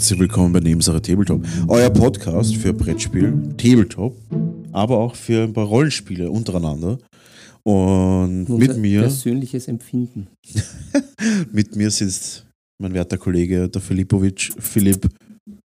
herzlich 0.00 0.18
willkommen 0.18 0.50
bei 0.54 0.60
Nebensache 0.60 1.02
Tabletop. 1.02 1.44
Euer 1.68 1.90
Podcast 1.90 2.56
für 2.56 2.72
Brettspiel, 2.72 3.34
Tabletop, 3.58 4.16
aber 4.72 4.96
auch 4.96 5.14
für 5.14 5.42
ein 5.42 5.52
paar 5.52 5.66
Rollenspiele 5.66 6.30
untereinander. 6.30 6.96
Und 7.64 8.46
Unser 8.48 8.56
mit 8.56 8.78
mir, 8.78 9.00
persönliches 9.02 9.68
Empfinden. 9.68 10.28
mit 11.52 11.76
mir 11.76 11.90
sitzt 11.90 12.46
mein 12.82 12.94
werter 12.94 13.18
Kollege, 13.18 13.68
der 13.68 13.82
Filipovic, 13.82 14.52
Philipp, 14.58 15.06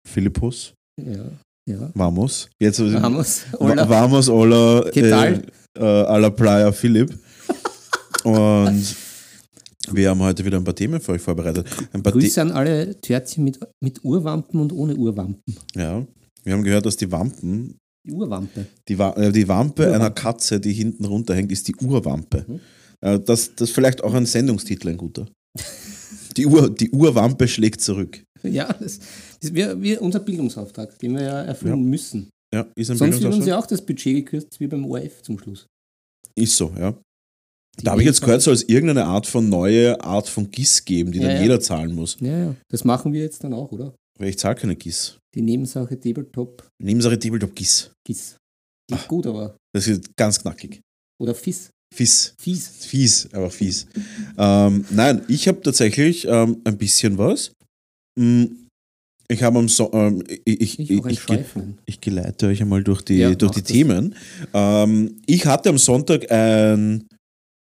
Philippus, 0.05 0.73
Ja, 1.01 1.23
ja. 1.65 1.89
vamos. 1.93 2.49
Jetzt 2.61 2.81
Vamos, 2.81 3.45
Va- 3.53 3.59
hola. 3.61 3.87
Vamos, 3.89 4.27
hola, 4.27 4.89
¿Qué 4.91 5.09
tal? 5.09 5.41
äh, 5.79 5.85
a 5.85 6.17
la 6.17 6.29
Playa 6.31 6.73
Philipp. 6.73 7.17
Und 8.25 8.93
wir 9.91 10.09
haben 10.09 10.19
heute 10.21 10.43
wieder 10.45 10.57
ein 10.57 10.63
paar 10.63 10.75
Themen 10.75 10.99
für 11.01 11.13
euch 11.13 11.21
vorbereitet. 11.21 11.67
Ein 11.93 12.03
paar 12.03 12.13
The- 12.13 12.19
Grüße 12.19 12.41
an 12.41 12.51
alle 12.51 12.99
Törtchen 13.01 13.43
mit, 13.43 13.59
mit 13.83 14.03
Urwampen 14.03 14.59
und 14.59 14.71
ohne 14.73 14.95
Urwampen. 14.95 15.55
ja, 15.75 16.05
wir 16.43 16.53
haben 16.53 16.63
gehört, 16.63 16.85
dass 16.85 16.95
die 16.97 17.11
Wampen 17.11 17.77
Die 18.05 18.13
Urwampe. 18.13 18.65
Die, 18.87 18.97
Wa 18.97 19.11
äh, 19.13 19.31
die 19.31 19.47
Wampe 19.47 19.83
Urwampe. 19.83 19.95
einer 19.95 20.11
Katze, 20.11 20.59
die 20.59 20.71
hinten 20.73 21.03
runterhängt, 21.05 21.51
ist 21.51 21.67
die 21.67 21.75
Urwampe. 21.75 22.45
Mhm. 22.47 22.59
Äh, 23.01 23.19
das, 23.19 23.53
das 23.55 23.69
ist 23.69 23.75
vielleicht 23.75 24.03
auch 24.03 24.13
ein 24.13 24.25
Sendungstitel, 24.25 24.89
ein 24.89 24.97
guter. 24.97 25.27
Die, 26.37 26.45
Ur, 26.45 26.69
die 26.69 26.89
Urwampe 26.91 27.47
schlägt 27.47 27.81
zurück. 27.81 28.23
Ja, 28.43 28.71
das, 28.71 28.99
das 29.41 29.53
wäre 29.53 29.81
wir, 29.81 30.01
unser 30.01 30.19
Bildungsauftrag, 30.19 30.97
den 30.99 31.15
wir 31.15 31.23
ja 31.23 31.41
erfüllen 31.41 31.83
müssen. 31.83 32.29
Ja, 32.53 32.65
ist 32.75 32.91
ein 32.91 32.97
Sonst 32.97 33.21
wird 33.21 33.33
uns 33.33 33.45
ja 33.45 33.57
auch 33.59 33.65
das 33.65 33.81
Budget 33.85 34.15
gekürzt, 34.25 34.59
wie 34.59 34.67
beim 34.67 34.85
ORF 34.85 35.21
zum 35.23 35.37
Schluss. 35.39 35.65
Ist 36.35 36.55
so, 36.55 36.71
ja. 36.79 36.93
Da 37.83 37.91
habe 37.91 38.01
ich 38.01 38.07
jetzt 38.07 38.21
gehört, 38.21 38.41
soll 38.41 38.53
es 38.55 38.63
irgendeine 38.63 39.05
Art 39.05 39.27
von 39.27 39.49
neue 39.49 39.99
Art 40.01 40.27
von 40.27 40.49
GIS 40.49 40.83
geben, 40.83 41.11
die 41.11 41.19
Ja, 41.19 41.27
dann 41.27 41.35
ja. 41.37 41.41
jeder 41.43 41.59
zahlen 41.59 41.93
muss. 41.93 42.17
Ja, 42.19 42.37
ja. 42.37 42.55
Das 42.69 42.83
machen 42.83 43.13
wir 43.13 43.21
jetzt 43.21 43.43
dann 43.43 43.53
auch, 43.53 43.71
oder? 43.71 43.93
Weil 44.19 44.29
ich 44.29 44.39
zahle 44.39 44.55
keine 44.55 44.75
GIS. 44.75 45.17
Die 45.35 45.41
Nebensache 45.41 45.99
Tabletop 45.99 46.67
Nebensache 46.81 47.19
Tabletop 47.19 47.53
GIS. 47.55 47.91
GIS. 48.07 48.35
Nicht 48.89 49.07
gut, 49.07 49.27
aber. 49.27 49.55
Das 49.75 49.87
ist 49.87 50.15
ganz 50.15 50.39
knackig. 50.41 50.81
Oder 51.21 51.35
FIS. 51.35 51.69
Fies. 51.93 52.33
Fies. 52.39 52.67
Fies, 52.85 53.29
aber 53.31 53.49
fies. 53.49 53.85
ähm, 54.37 54.83
nein, 54.89 55.21
ich 55.27 55.47
habe 55.47 55.61
tatsächlich 55.61 56.25
ähm, 56.27 56.57
ein 56.63 56.77
bisschen 56.77 57.17
was. 57.17 57.51
Mm, 58.19 58.45
Ich 59.29 59.43
habe 59.43 59.59
am 59.59 59.67
so 59.69 59.91
ähm, 59.93 60.23
ich, 60.45 60.79
ich, 60.79 60.89
Ich 60.89 61.29
ein 61.29 61.77
ich, 61.85 62.01
geleite 62.01 62.47
euch 62.47 62.61
einmal 62.61 62.83
durch 62.83 63.01
die, 63.03 63.17
Ja, 63.17 63.33
durch 63.35 63.51
die. 63.53 63.61
Themen. 63.61 64.15
Ähm, 64.53 65.21
ich 65.27 65.45
hatte 65.45 65.69
am 65.69 65.77
Sonntag 65.77 66.29
ein 66.31 67.07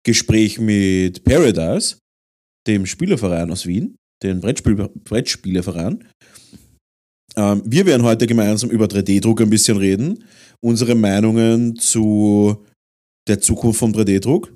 Gespräch 0.05 0.59
mit 0.59 1.23
Paradise, 1.23 1.97
dem 2.67 2.85
Spielerverein 2.85 3.51
aus 3.51 3.65
Wien, 3.65 3.95
den 4.23 4.39
Brettspiel, 4.39 4.89
Brettspieleverein. 5.03 6.07
Ähm, 7.35 7.61
wir 7.65 7.85
werden 7.85 8.03
heute 8.03 8.27
gemeinsam 8.27 8.69
über 8.69 8.85
3D-Druck 8.85 9.41
ein 9.41 9.49
bisschen 9.49 9.77
reden, 9.77 10.23
unsere 10.63 10.95
Meinungen 10.95 11.75
zu 11.75 12.63
der 13.27 13.41
Zukunft 13.41 13.79
von 13.79 13.93
3D-Druck 13.93 14.53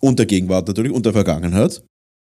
und 0.00 0.18
der 0.18 0.26
Gegenwart 0.26 0.68
natürlich 0.68 0.92
und 0.92 1.06
der 1.06 1.12
Vergangenheit. 1.12 1.82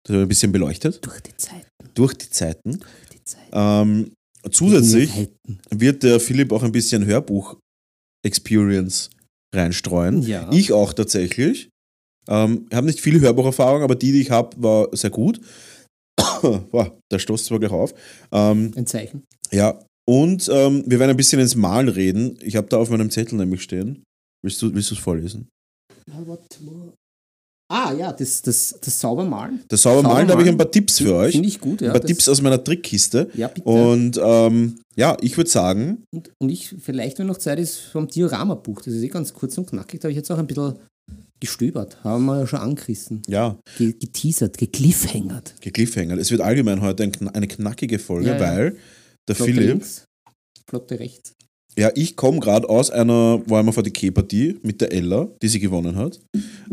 Das 0.04 0.10
haben 0.10 0.16
wir 0.16 0.22
ein 0.22 0.30
bisschen 0.30 0.52
beleuchtet. 0.52 1.06
Durch 1.06 1.22
die 1.22 1.38
Zeit. 1.38 1.68
Durch 1.94 2.16
die 2.16 2.30
Zeiten. 2.30 2.80
Durch 2.80 3.10
die 3.12 3.24
Zeit. 3.24 3.50
Ähm, 3.52 4.12
zusätzlich 4.50 5.30
wird 5.70 6.04
der 6.04 6.20
Philipp 6.20 6.52
auch 6.52 6.64
ein 6.64 6.72
bisschen 6.72 7.06
Hörbuch-Experience 7.06 9.12
reinstreuen. 9.54 10.24
Ja. 10.24 10.50
Ich 10.52 10.72
auch 10.72 10.94
tatsächlich. 10.94 11.70
Ähm, 12.28 12.66
ich 12.70 12.76
habe 12.76 12.88
nicht 12.88 13.02
viel 13.02 13.20
Hörbucherfahrung, 13.20 13.84
aber 13.84 13.96
die, 13.96 14.12
die 14.12 14.22
ich 14.22 14.32
habe, 14.32 14.62
war 14.62 14.88
sehr 14.92 15.10
gut. 15.10 15.42
Boah, 16.42 16.98
da 17.10 17.20
stoßt 17.20 17.46
zwar 17.46 17.60
gleich 17.60 17.72
auf. 17.72 17.94
Ähm, 18.32 18.72
Ein 18.76 18.88
Zeichen. 18.88 19.24
ja, 19.52 19.80
und 20.08 20.50
ähm, 20.52 20.84
wir 20.86 21.00
werden 21.00 21.12
ein 21.12 21.18
bisschen 21.18 21.40
ins 21.40 21.56
Malen 21.56 21.90
reden. 21.90 22.38
Ich 22.42 22.56
habe 22.56 22.68
da 22.68 22.78
auf 22.78 22.90
meinem 22.90 23.10
Zettel 23.12 23.38
nämlich 23.38 23.62
stehen. 23.62 24.04
Willst 24.44 24.62
du 24.62 24.74
willst 24.74 24.92
es 24.92 24.98
vorlesen? 24.98 25.48
Ah, 27.72 27.94
ja, 27.94 28.12
das, 28.12 28.42
das, 28.42 28.78
das 28.82 29.00
Saubermalen. 29.00 29.64
Das 29.70 29.84
Saubermalen, 29.84 30.28
da 30.28 30.34
habe 30.34 30.44
ich 30.44 30.50
ein 30.50 30.58
paar 30.58 30.70
Tipps 30.70 30.98
für 30.98 31.16
euch. 31.16 31.32
Finde 31.32 31.48
ich 31.48 31.62
gut, 31.62 31.80
ja. 31.80 31.88
ein 31.88 31.94
paar 31.94 32.06
Tipps 32.06 32.28
aus 32.28 32.42
meiner 32.42 32.62
Trickkiste. 32.62 33.30
Ja, 33.34 33.48
bitte. 33.48 33.66
Und 33.70 34.20
ähm, 34.22 34.80
ja, 34.96 35.16
ich 35.22 35.38
würde 35.38 35.50
sagen, 35.50 36.04
Und, 36.14 36.32
und 36.40 36.50
ich, 36.50 36.76
vielleicht, 36.82 37.20
wenn 37.20 37.28
noch 37.28 37.38
Zeit 37.38 37.60
ist, 37.60 37.80
vom 37.80 38.08
Diorama-Buch. 38.08 38.82
Das 38.82 38.94
ist 38.94 39.04
eh 39.04 39.08
ganz 39.08 39.34
kurz 39.34 39.58
und 39.58 39.70
knackig. 39.70 40.02
Da 40.02 40.08
habe 40.08 40.12
ich 40.12 40.18
jetzt 40.18 40.30
auch 40.32 40.38
ein 40.38 40.48
bisschen 40.48 40.80
gestöbert. 41.42 42.02
Haben 42.06 42.26
wir 42.28 42.40
ja 42.40 42.48
schon 42.48 42.60
angerissen. 42.60 43.22
ja, 43.28 43.60
Ge 43.78 43.92
geteasert, 43.92 44.58
gekliffhängert. 44.58 45.56
Cliffhanger. 45.60 46.18
Es 46.18 46.32
wird 46.32 46.40
allgemein 46.40 46.80
heute 46.82 47.04
ein, 47.04 47.28
eine 47.30 47.48
knackige 47.50 48.00
Folge, 48.00 48.30
Ja, 48.30 48.36
ja. 48.36 48.40
weil 48.40 48.78
der 49.28 49.36
Flotte 49.36 49.52
Philipp, 49.54 49.70
links, 49.70 50.06
Flotte 50.70 51.00
rechts. 51.00 51.34
ja, 51.78 51.92
ich 51.96 52.16
komme 52.16 52.40
gerade 52.40 52.70
aus 52.70 52.90
einer 52.92 53.42
Warhammer 53.50 53.74
40k-Partie 53.74 54.60
mit 54.64 54.80
der 54.82 54.94
Ella, 54.94 55.28
die 55.42 55.48
sie 55.50 55.60
gewonnen 55.60 55.96
hat. 55.98 56.22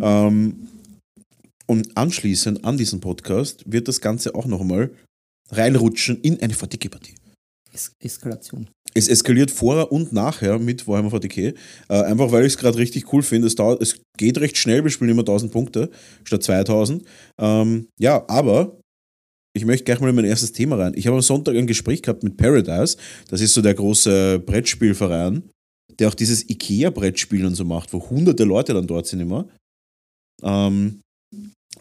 Ähm, 0.00 0.68
und 1.66 1.96
anschließend 1.96 2.64
an 2.64 2.78
diesen 2.78 3.00
Podcast 3.00 3.64
wird 3.66 3.88
das 3.88 4.00
Ganze 4.00 4.34
auch 4.34 4.46
nochmal 4.46 4.90
reinrutschen 5.50 6.20
in 6.20 6.40
eine 6.40 6.54
40k-Partie. 6.54 7.14
Es 7.78 7.93
Eskalation. 8.00 8.69
Es 8.94 9.06
eskaliert 9.06 9.50
vorher 9.50 9.93
und 9.93 10.12
nachher 10.12 10.59
mit 10.59 10.89
Warhammer 10.89 11.11
40k. 11.11 11.55
Äh, 11.89 12.03
einfach 12.03 12.33
weil 12.33 12.44
ich 12.44 12.55
es 12.55 12.59
gerade 12.59 12.77
richtig 12.77 13.12
cool 13.12 13.22
finde. 13.22 13.47
Es, 13.47 13.55
es 13.81 14.00
geht 14.16 14.39
recht 14.39 14.56
schnell, 14.56 14.83
wir 14.83 14.91
spielen 14.91 15.11
immer 15.11 15.22
1000 15.22 15.53
Punkte 15.53 15.91
statt 16.25 16.43
2000. 16.43 17.05
Ähm, 17.39 17.87
ja, 18.00 18.25
aber 18.28 18.81
ich 19.55 19.65
möchte 19.65 19.84
gleich 19.84 20.00
mal 20.00 20.09
in 20.09 20.16
mein 20.16 20.25
erstes 20.25 20.53
Thema 20.53 20.77
rein. 20.77 20.94
Ich 20.97 21.06
habe 21.06 21.16
am 21.16 21.22
Sonntag 21.22 21.55
ein 21.55 21.66
Gespräch 21.66 22.03
gehabt 22.03 22.25
mit 22.25 22.37
Paradise. 22.37 22.97
Das 23.28 23.41
ist 23.41 23.55
so 23.55 23.62
der 23.62 23.75
große 23.75 24.41
Brettspielverein, 24.41 25.49
der 25.99 26.09
auch 26.09 26.15
dieses 26.15 26.49
IKEA-Brettspiel 26.49 27.47
und 27.47 27.55
so 27.55 27.65
macht, 27.65 27.93
wo 27.93 28.10
hunderte 28.10 28.45
Leute 28.45 28.75
dann 28.75 28.87
dort 28.87 29.06
sind 29.06 29.21
immer. 29.21 29.49
Ähm, 30.43 31.00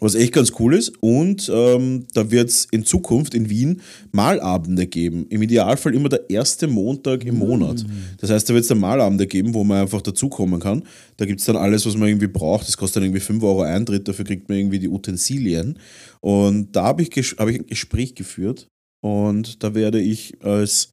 was 0.00 0.14
echt 0.14 0.32
ganz 0.32 0.52
cool 0.58 0.74
ist. 0.74 0.92
Und 1.00 1.50
ähm, 1.52 2.06
da 2.14 2.30
wird 2.30 2.48
es 2.48 2.66
in 2.70 2.84
Zukunft 2.84 3.34
in 3.34 3.50
Wien 3.50 3.80
Malabende 4.12 4.86
geben. 4.86 5.26
Im 5.28 5.42
Idealfall 5.42 5.94
immer 5.94 6.08
der 6.08 6.28
erste 6.30 6.66
Montag 6.66 7.24
im 7.24 7.38
Monat. 7.38 7.84
Das 8.20 8.30
heißt, 8.30 8.48
da 8.48 8.54
wird 8.54 8.62
es 8.62 8.68
dann 8.68 8.78
Malabende 8.78 9.26
geben, 9.26 9.54
wo 9.54 9.64
man 9.64 9.82
einfach 9.82 10.02
dazukommen 10.02 10.60
kann. 10.60 10.84
Da 11.16 11.24
gibt 11.24 11.40
es 11.40 11.46
dann 11.46 11.56
alles, 11.56 11.86
was 11.86 11.96
man 11.96 12.08
irgendwie 12.08 12.28
braucht. 12.28 12.66
Das 12.66 12.76
kostet 12.76 12.96
dann 12.96 13.04
irgendwie 13.04 13.20
5 13.20 13.42
Euro 13.42 13.62
Eintritt, 13.62 14.08
dafür 14.08 14.24
kriegt 14.24 14.48
man 14.48 14.58
irgendwie 14.58 14.78
die 14.78 14.88
Utensilien. 14.88 15.78
Und 16.20 16.74
da 16.74 16.84
habe 16.84 17.02
ich, 17.02 17.08
hab 17.38 17.48
ich 17.48 17.58
ein 17.58 17.66
Gespräch 17.66 18.14
geführt 18.14 18.68
und 19.00 19.62
da 19.62 19.74
werde 19.74 20.00
ich 20.00 20.42
als 20.42 20.90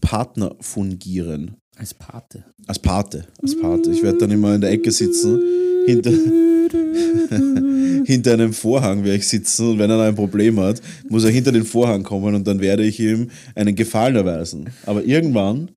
Partner 0.00 0.54
fungieren. 0.60 1.56
Als 1.76 1.94
Pate. 1.94 2.44
Als 2.66 2.78
Pate. 2.78 3.26
Als 3.42 3.58
Pate. 3.58 3.90
Ich 3.90 4.02
werde 4.02 4.18
dann 4.18 4.30
immer 4.30 4.54
in 4.54 4.60
der 4.60 4.70
Ecke 4.70 4.92
sitzen, 4.92 5.42
hinter, 5.86 6.10
hinter 8.04 8.32
einem 8.34 8.52
Vorhang 8.52 9.04
werde 9.04 9.18
ich 9.18 9.28
sitzen 9.28 9.70
und 9.70 9.78
wenn 9.78 9.90
er 9.90 10.00
ein 10.00 10.14
Problem 10.14 10.58
hat, 10.60 10.80
muss 11.08 11.24
er 11.24 11.30
hinter 11.30 11.52
den 11.52 11.64
Vorhang 11.64 12.02
kommen 12.02 12.34
und 12.34 12.46
dann 12.46 12.60
werde 12.60 12.84
ich 12.84 13.00
ihm 13.00 13.30
einen 13.54 13.74
Gefallen 13.74 14.16
erweisen. 14.16 14.70
Aber 14.86 15.04
irgendwann 15.04 15.70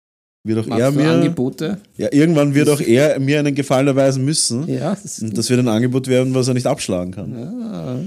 wird 0.45 0.59
auch 0.59 0.67
er 0.67 0.91
Machst 0.91 0.95
du 0.97 1.01
mir, 1.01 1.11
Angebote? 1.11 1.77
ja, 1.97 2.07
irgendwann 2.11 2.53
wird 2.55 2.69
auch 2.69 2.79
er 2.81 3.19
mir 3.19 3.39
einen 3.39 3.55
Gefallen 3.55 3.87
erweisen 3.87 4.23
müssen 4.23 4.67
Ja, 4.67 4.95
das 5.01 5.19
und 5.21 5.37
das 5.37 5.49
wird 5.49 5.59
ein 5.59 5.67
Angebot 5.67 6.07
werden, 6.07 6.33
was 6.33 6.47
er 6.47 6.53
nicht 6.53 6.67
abschlagen 6.67 7.11
kann. 7.13 7.37
ja. 7.37 7.99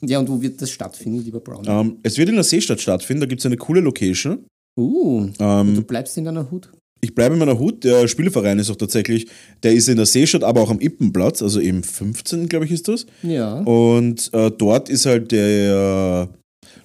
Und 0.00 0.08
ja, 0.10 0.20
und 0.20 0.28
wo 0.28 0.40
wird 0.40 0.62
das 0.62 0.70
stattfinden, 0.70 1.24
lieber 1.24 1.40
Brown? 1.40 1.64
Ähm, 1.66 1.96
es 2.04 2.16
wird 2.18 2.28
in 2.28 2.36
der 2.36 2.44
Seestadt 2.44 2.80
stattfinden, 2.80 3.22
da 3.22 3.26
gibt 3.26 3.40
es 3.40 3.46
eine 3.46 3.56
coole 3.56 3.80
Location. 3.80 4.44
Uh, 4.78 5.26
du 5.36 5.44
Ähm, 5.44 5.84
bleibst 5.84 6.16
in 6.18 6.24
deiner 6.24 6.48
Hut. 6.52 6.70
Ich 7.00 7.14
bleibe 7.14 7.34
in 7.34 7.38
meiner 7.38 7.58
Hut. 7.58 7.84
Der 7.84 8.08
Spieleverein 8.08 8.58
ist 8.58 8.70
auch 8.70 8.76
tatsächlich, 8.76 9.26
der 9.62 9.72
ist 9.72 9.88
in 9.88 9.96
der 9.96 10.06
Seestadt, 10.06 10.44
aber 10.44 10.60
auch 10.60 10.70
am 10.70 10.80
Ippenplatz, 10.80 11.42
also 11.42 11.60
im 11.60 11.82
15. 11.82 12.48
glaube 12.48 12.64
ich 12.64 12.72
ist 12.72 12.88
das. 12.88 13.06
Ja. 13.22 13.60
Und 13.60 14.30
äh, 14.32 14.50
dort 14.50 14.88
ist 14.88 15.06
halt 15.06 15.30
der, 15.32 16.28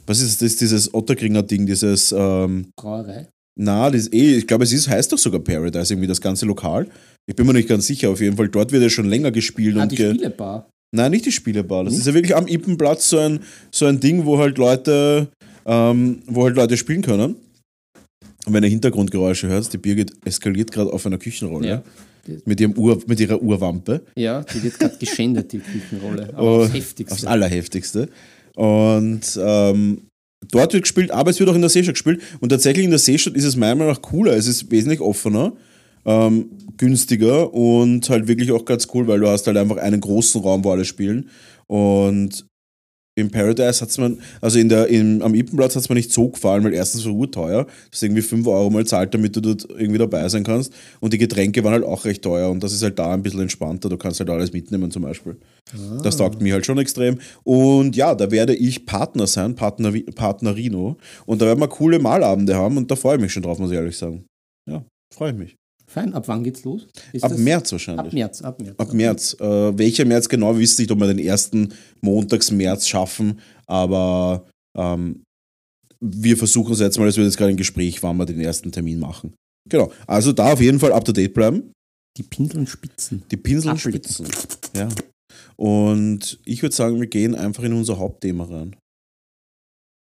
was 0.05 0.21
ist 0.21 0.41
das, 0.41 0.55
dieses 0.57 0.93
Otterkringer 0.93 1.43
Ding, 1.43 1.65
dieses, 1.65 2.13
ähm, 2.15 2.67
Brauerei. 2.75 3.27
na, 3.59 3.89
das 3.89 4.11
eh, 4.11 4.37
ich 4.37 4.47
glaube, 4.47 4.63
es 4.65 4.73
ist, 4.73 4.87
heißt 4.87 5.11
doch 5.11 5.17
sogar 5.17 5.39
Paradise, 5.39 5.93
irgendwie 5.93 6.07
das 6.07 6.21
ganze 6.21 6.45
Lokal. 6.45 6.87
Ich 7.25 7.35
bin 7.35 7.47
mir 7.47 7.53
nicht 7.53 7.69
ganz 7.69 7.87
sicher, 7.87 8.09
auf 8.09 8.19
jeden 8.19 8.35
Fall. 8.35 8.49
Dort 8.49 8.71
wird 8.71 8.83
ja 8.83 8.89
schon 8.89 9.05
länger 9.09 9.31
gespielt. 9.31 9.77
Ah, 9.77 9.83
und 9.83 9.91
die 9.91 9.95
ge 9.95 10.13
Spielebar. 10.13 10.69
Nein, 10.95 11.11
nicht 11.11 11.25
die 11.25 11.31
Spielebar. 11.31 11.83
Das 11.85 11.93
Nicht? 11.93 12.01
ist 12.01 12.07
ja 12.07 12.13
wirklich 12.13 12.35
am 12.35 12.47
Ippenplatz 12.47 13.09
so 13.09 13.17
ein, 13.17 13.39
so 13.71 13.85
ein 13.87 13.99
Ding, 13.99 14.25
wo 14.25 14.37
halt 14.37 14.57
Leute, 14.59 15.27
ähm, 15.65 16.19
wo 16.27 16.43
halt 16.43 16.55
Leute 16.55 16.77
spielen 16.77 17.01
können. 17.01 17.35
Und 18.45 18.53
wenn 18.53 18.63
ihr 18.63 18.69
Hintergrundgeräusche 18.69 19.47
hört, 19.47 19.71
die 19.71 19.77
Birgit 19.77 20.13
eskaliert 20.25 20.71
gerade 20.71 20.91
auf 20.91 21.05
einer 21.05 21.17
Küchenrolle 21.17 21.67
Ja. 21.67 21.83
mit, 22.45 22.59
ihrem 22.59 22.73
Ur, 22.77 23.01
mit 23.07 23.19
ihrer 23.19 23.41
Urwampe. 23.41 24.01
Ja, 24.17 24.43
die 24.43 24.63
wird 24.63 24.79
gerade 24.79 24.97
geschändet, 24.97 25.51
die 25.53 25.59
Küchenrolle. 25.59 26.29
Aber 26.35 26.57
Oh, 26.59 26.63
das 26.63 26.73
Heftigste. 26.73 27.13
Aufs 27.13 27.25
Allerheftigste. 27.25 28.09
Und 28.55 29.21
ähm, 29.41 30.01
dort 30.51 30.73
wird 30.73 30.83
gespielt, 30.83 31.11
aber 31.11 31.31
es 31.31 31.39
wird 31.39 31.49
auch 31.49 31.55
in 31.55 31.61
der 31.61 31.69
Seestadt 31.69 31.95
gespielt. 31.95 32.21
Und 32.41 32.49
tatsächlich 32.49 32.83
in 32.85 32.91
der 32.91 32.99
Seestadt 32.99 33.35
ist 33.35 33.45
es 33.45 33.55
meiner 33.55 33.75
Meinung 33.75 33.93
nach 33.93 34.01
cooler. 34.01 34.33
Es 34.35 34.47
ist 34.47 34.69
wesentlich 34.71 34.99
offener, 35.01 35.53
ähm, 36.05 36.49
günstiger 36.77 37.53
und 37.53 38.09
halt 38.09 38.27
wirklich 38.27 38.51
auch 38.51 38.65
ganz 38.65 38.87
cool, 38.93 39.07
weil 39.07 39.19
du 39.21 39.27
hast 39.27 39.47
halt 39.47 39.57
einfach 39.57 39.77
einen 39.77 40.01
großen 40.01 40.41
Raum, 40.41 40.63
wo 40.63 40.71
alle 40.71 40.85
spielen. 40.85 41.29
Und 41.67 42.45
im 43.15 43.29
Paradise 43.29 43.81
hat 43.81 43.89
es 43.89 43.97
mir, 43.97 44.17
also 44.41 44.57
in 44.57 44.69
der, 44.69 44.87
im, 44.87 45.21
am 45.21 45.35
Ippenplatz 45.35 45.75
hat 45.75 45.83
es 45.83 45.89
mir 45.89 45.95
nicht 45.95 46.11
so 46.11 46.29
gefallen, 46.29 46.63
weil 46.63 46.73
erstens 46.73 47.05
war 47.05 47.13
urteuer, 47.13 47.65
das 47.65 47.99
ist 47.99 48.03
irgendwie 48.03 48.23
5 48.23 48.47
Euro 48.47 48.69
mal 48.71 48.85
zahlt, 48.85 49.13
damit 49.13 49.35
du 49.35 49.41
dort 49.41 49.67
irgendwie 49.69 49.99
dabei 49.99 50.27
sein 50.29 50.43
kannst. 50.43 50.73
Und 50.99 51.13
die 51.13 51.19
Getränke 51.19 51.63
waren 51.63 51.73
halt 51.73 51.83
auch 51.83 52.05
recht 52.05 52.23
teuer 52.23 52.49
und 52.49 52.63
das 52.63 52.73
ist 52.73 52.81
halt 52.81 52.97
da 52.97 53.13
ein 53.13 53.21
bisschen 53.21 53.41
entspannter. 53.41 53.89
Du 53.89 53.97
kannst 53.97 54.19
halt 54.19 54.29
alles 54.29 54.51
mitnehmen 54.51 54.89
zum 54.89 55.03
Beispiel. 55.03 55.37
Das 56.03 56.17
taugt 56.17 56.41
mir 56.41 56.53
halt 56.53 56.65
schon 56.65 56.77
extrem. 56.79 57.19
Und 57.43 57.95
ja, 57.95 58.15
da 58.15 58.31
werde 58.31 58.55
ich 58.55 58.85
Partner 58.85 59.27
sein, 59.27 59.55
Partner, 59.55 59.93
Partnerino. 60.15 60.97
Und 61.25 61.41
da 61.41 61.45
werden 61.45 61.59
wir 61.59 61.67
coole 61.67 61.99
Malabende 61.99 62.55
haben 62.55 62.77
und 62.77 62.89
da 62.89 62.95
freue 62.95 63.15
ich 63.15 63.21
mich 63.21 63.31
schon 63.31 63.43
drauf, 63.43 63.59
muss 63.59 63.71
ich 63.71 63.77
ehrlich 63.77 63.97
sagen. 63.97 64.25
Ja, 64.69 64.83
freue 65.13 65.31
ich 65.31 65.37
mich. 65.37 65.55
Fein, 65.93 66.13
ab 66.13 66.27
wann 66.27 66.43
geht's 66.43 66.63
los? 66.63 66.87
Ist 67.11 67.23
Ab 67.23 67.37
März 67.37 67.71
wahrscheinlich. 67.71 68.07
Ab 68.07 68.13
März, 68.13 68.41
ab 68.41 68.59
März. 68.59 68.79
Ab 68.79 68.93
März. 68.93 69.37
Äh, 69.39 69.77
welcher 69.77 70.05
März 70.05 70.27
genau, 70.27 70.57
wisst 70.57 70.79
ihr 70.79 70.83
nicht, 70.83 70.91
ob 70.91 70.99
wir 70.99 71.07
den 71.07 71.19
ersten 71.19 71.71
Montags 72.01 72.49
März 72.49 72.87
schaffen, 72.87 73.39
aber 73.67 74.47
ähm, 74.75 75.21
wir 75.99 76.35
versuchen 76.35 76.73
es 76.73 76.79
jetzt 76.79 76.97
mal, 76.97 77.07
es 77.07 77.15
wird 77.15 77.27
jetzt 77.27 77.37
gerade 77.37 77.51
ein 77.51 77.57
Gespräch, 77.57 78.01
wann 78.01 78.17
wir 78.17 78.25
den 78.25 78.39
ersten 78.39 78.71
Termin 78.71 78.99
machen. 78.99 79.35
Genau. 79.69 79.91
Also 80.07 80.33
da 80.33 80.53
auf 80.53 80.61
jeden 80.61 80.79
Fall 80.79 80.91
up 80.91 81.05
to 81.05 81.11
date 81.11 81.33
bleiben. 81.33 81.71
Die 82.17 82.23
Pinseln 82.23 82.65
spitzen. 82.65 83.23
Die 83.29 83.37
Pinsel 83.37 83.71
und 83.71 83.77
Abblitzen. 83.77 84.25
Spitzen. 84.25 84.59
Ja. 84.75 84.89
Und 85.55 86.39
ich 86.45 86.61
würde 86.63 86.75
sagen, 86.75 86.99
wir 86.99 87.07
gehen 87.07 87.35
einfach 87.35 87.63
in 87.63 87.73
unser 87.73 87.99
Hauptthema 87.99 88.45
rein. 88.45 88.75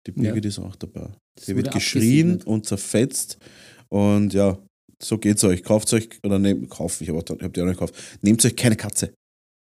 Die 0.05 0.11
Birgit 0.11 0.45
ist 0.45 0.59
auch 0.59 0.75
dabei. 0.75 1.09
Hier 1.41 1.55
wird 1.55 1.71
geschrien 1.71 2.41
und 2.43 2.65
zerfetzt. 2.65 3.37
Und 3.89 4.33
ja, 4.33 4.57
so 5.01 5.17
geht's 5.17 5.43
euch. 5.43 5.63
Kauft 5.63 5.91
euch, 5.93 6.09
oder 6.23 6.39
nehmt, 6.39 6.69
kauft, 6.69 7.01
ich 7.01 7.09
habe 7.09 7.19
hab 7.19 7.53
die 7.53 7.61
auch 7.61 7.65
nicht 7.65 7.79
gekauft. 7.79 7.95
Nehmt 8.21 8.43
euch 8.45 8.55
keine 8.55 8.75
Katze. 8.75 9.13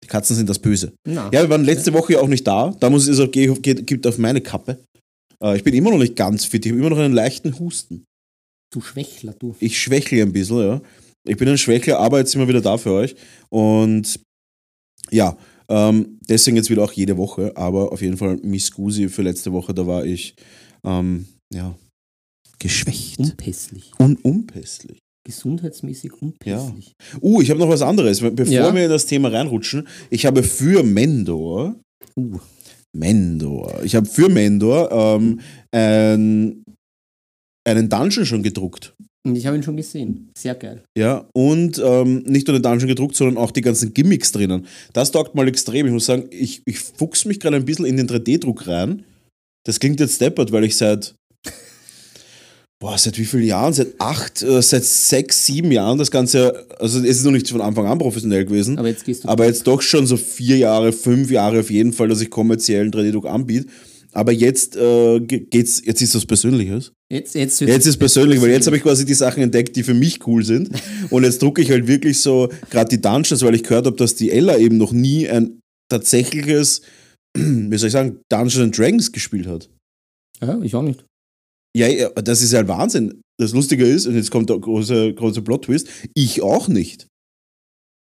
Die 0.04 0.08
Katzen 0.08 0.36
sind 0.36 0.50
das 0.50 0.60
Böse. 0.60 0.94
Na, 1.06 1.30
Ja, 1.34 1.42
wir 1.42 1.50
waren 1.50 1.64
letzte 1.64 1.94
Woche 1.94 2.14
ja 2.14 2.20
auch 2.20 2.28
nicht 2.28 2.48
da. 2.48 2.74
Da 2.80 2.90
muss 2.90 3.04
ich 3.04 3.10
also, 3.10 3.28
geht, 3.28 3.62
geht, 3.62 3.88
gibt 3.88 4.08
auf 4.08 4.18
meine 4.18 4.42
Kappe. 4.42 4.80
Äh, 5.44 5.58
ich 5.58 5.64
bin 5.64 5.74
immer 5.74 5.92
noch 5.92 5.98
nicht 5.98 6.16
ganz 6.16 6.46
fit. 6.46 6.66
Ich 6.66 6.72
habe 6.72 6.80
immer 6.80 6.90
noch 6.90 7.00
einen 7.00 7.14
leichten 7.14 7.60
Husten. 7.60 8.06
du 8.72 8.82
Schwächler, 8.82 9.34
du. 9.38 9.56
Ich 9.60 9.82
schwächle 9.82 10.22
ein 10.22 10.32
bisschen, 10.32 10.60
ja. 10.60 10.82
Ich 11.28 11.38
bin 11.38 11.50
ein 11.50 11.58
Schwächler, 11.58 12.00
aber 12.00 12.20
jetzt 12.20 12.32
sind 12.32 12.42
wir 12.42 12.48
wieder 12.48 12.62
da 12.62 12.78
für 12.78 12.92
euch. 12.92 13.16
Und 13.50 14.20
ja, 15.12 15.38
ähm, 15.68 16.20
deswegen 16.28 16.58
jetzt 16.58 16.70
wieder 16.70 16.84
auch 16.84 16.94
jede 16.94 17.18
Woche. 17.18 17.52
Aber 17.56 17.92
auf 17.92 18.02
jeden 18.02 18.18
Fall 18.18 18.38
Miss 18.42 18.72
Gusi 18.72 19.10
für 19.10 19.22
letzte 19.22 19.52
Woche, 19.52 19.74
da 19.74 19.86
war 19.86 20.06
ich, 20.06 20.36
ähm, 20.84 21.28
ja, 21.54 21.76
geschwächt. 22.60 23.20
Unpässlich. 23.20 23.92
Und 23.98 24.24
unpässlich. 24.24 24.98
Gesundheitsmäßig 25.26 26.14
unpässlich. 26.22 26.94
Uh, 27.22 27.42
ich 27.42 27.50
habe 27.50 27.60
noch 27.60 27.70
was 27.70 27.82
anderes. 27.82 28.20
Bevor 28.22 28.54
Ja. 28.54 28.74
wir 28.74 28.84
in 28.86 28.90
das 28.90 29.06
Thema 29.06 29.30
reinrutschen, 29.32 29.88
ich 30.10 30.26
habe 30.26 30.44
für 30.44 30.84
Mendor, 30.84 31.76
Uh, 32.18 32.40
Mendor, 32.98 33.82
ich 33.84 33.96
habe 33.96 34.08
für 34.08 34.30
Mendor 34.30 34.92
ähm, 34.92 35.40
ein, 35.72 36.64
einen 37.68 37.90
Dungeon 37.90 38.26
schon 38.26 38.42
gedruckt. 38.42 38.94
und 39.28 39.36
ich 39.36 39.46
habe 39.46 39.58
ihn 39.58 39.64
schon 39.64 39.78
gesehen. 39.78 40.32
Sehr 40.38 40.56
geil. 40.56 40.84
Ja, 40.98 41.28
und 41.36 41.80
ähm, 41.84 42.24
nicht 42.26 42.48
nur 42.48 42.58
den 42.58 42.64
Dungeon 42.64 42.88
gedruckt, 42.88 43.16
sondern 43.16 43.38
auch 43.38 43.52
die 43.52 43.62
ganzen 43.62 43.94
Gimmicks 43.94 44.32
drinnen. 44.32 44.66
Das 44.94 45.12
taugt 45.12 45.36
mal 45.36 45.48
extrem. 45.48 45.86
Ich 45.86 45.92
muss 45.94 46.06
sagen, 46.08 46.26
ich, 46.32 46.62
ich 46.66 46.80
fuchs 46.80 47.26
mich 47.26 47.40
gerade 47.40 47.58
ein 47.58 47.66
bisschen 47.66 47.86
in 47.86 47.98
den 47.98 48.08
3D-Druck 48.08 48.66
rein. 48.68 49.04
Das 49.66 49.80
klingt 49.80 50.00
jetzt 50.00 50.20
deppert, 50.22 50.52
weil 50.52 50.64
ich 50.64 50.76
seit, 50.78 51.14
boah, 52.81 52.98
seit 52.98 53.18
wie 53.18 53.26
vielen 53.26 53.44
Jahren? 53.46 53.74
Seit 53.74 54.00
acht, 54.00 54.42
äh, 54.42 54.62
seit 54.62 54.86
sechs, 54.86 55.46
sieben 55.46 55.72
Jahren 55.72 55.98
das 55.98 56.12
Ganze, 56.12 56.66
also 56.80 57.00
es 57.00 57.06
ist 57.18 57.24
noch 57.26 57.31
nicht 57.31 57.50
von 57.50 57.62
Anfang 57.62 57.86
an 57.88 58.00
professionell 58.00 58.46
gewesen, 58.46 58.78
Aber 58.78 58.88
jetzt 58.88 59.04
gehst 59.06 59.24
du. 59.24 59.28
aber 59.28 59.46
jetzt 59.46 59.68
doch 59.68 59.81
schon 59.81 60.08
so 60.08 60.18
vier 60.18 60.58
Jahre, 60.58 60.92
fünf 60.94 61.30
Jahre 61.31 61.60
auf 61.60 61.70
jeden 61.72 61.94
Fall, 61.94 62.08
dass 62.08 62.22
ich 62.22 62.30
kommerziellen 62.30 62.92
3D-Druck 62.92 63.26
anbiete. 63.26 63.68
Aber 64.12 64.31
jetzt 64.31 64.76
äh, 64.76 65.20
ge- 65.20 65.46
geht's, 65.52 65.84
jetzt 65.86 66.02
ist 66.02 66.16
das 66.16 66.26
Persönliches. 66.26 66.92
jetzt, 67.12 67.36
jetzt, 67.36 67.60
Jetzt 67.62 67.86
ist 67.86 67.98
persönlich, 67.98 68.42
weil 68.42 68.50
jetzt 68.50 68.66
habe 68.66 68.76
ich 68.78 68.82
quasi 68.82 69.06
die 69.06 69.14
Sachen 69.14 69.44
entdeckt, 69.44 69.75
die 69.75 69.84
für 69.84 69.94
mich 69.94 70.25
cool 70.25 70.44
sind. 70.44 70.70
Und 71.12 71.25
jetzt 71.25 71.42
drucke 71.44 71.62
ich 71.62 71.70
halt 71.70 71.86
wirklich 71.88 72.20
so, 72.20 72.50
gerade 72.72 72.90
die 72.90 73.00
Dungeons, 73.02 73.44
weil 73.44 73.54
ich 73.54 73.62
gehört 73.62 73.86
habe, 73.86 73.96
dass 73.98 74.16
die 74.16 74.32
Ella 74.32 74.58
eben 74.58 74.78
noch 74.78 74.94
nie 74.94 75.30
ein 75.30 75.60
tatsächliches, 75.92 76.82
wie 77.38 77.78
soll 77.78 77.88
ich 77.88 77.94
sagen, 77.94 78.20
Dungeons 78.32 78.58
and 78.58 78.75
Dragons 78.78 79.12
gespielt 79.12 79.46
hat. 79.46 79.70
Ja, 80.42 80.60
ich 80.64 80.74
auch 80.74 80.82
nicht. 80.82 81.04
Ja, 81.75 81.88
ja, 81.88 82.10
das 82.10 82.42
ist 82.42 82.54
halt 82.54 82.68
Wahnsinn. 82.68 83.21
Das 83.39 83.54
Lustige 83.54 83.86
ist, 83.86 84.06
und 84.07 84.16
jetzt 84.16 84.31
kommt 84.31 84.50
der 84.50 84.57
große, 84.60 85.13
große 85.13 85.42
Plot-Twist, 85.42 85.88
ich 86.13 86.42
auch 86.42 86.68
nicht. 86.68 87.07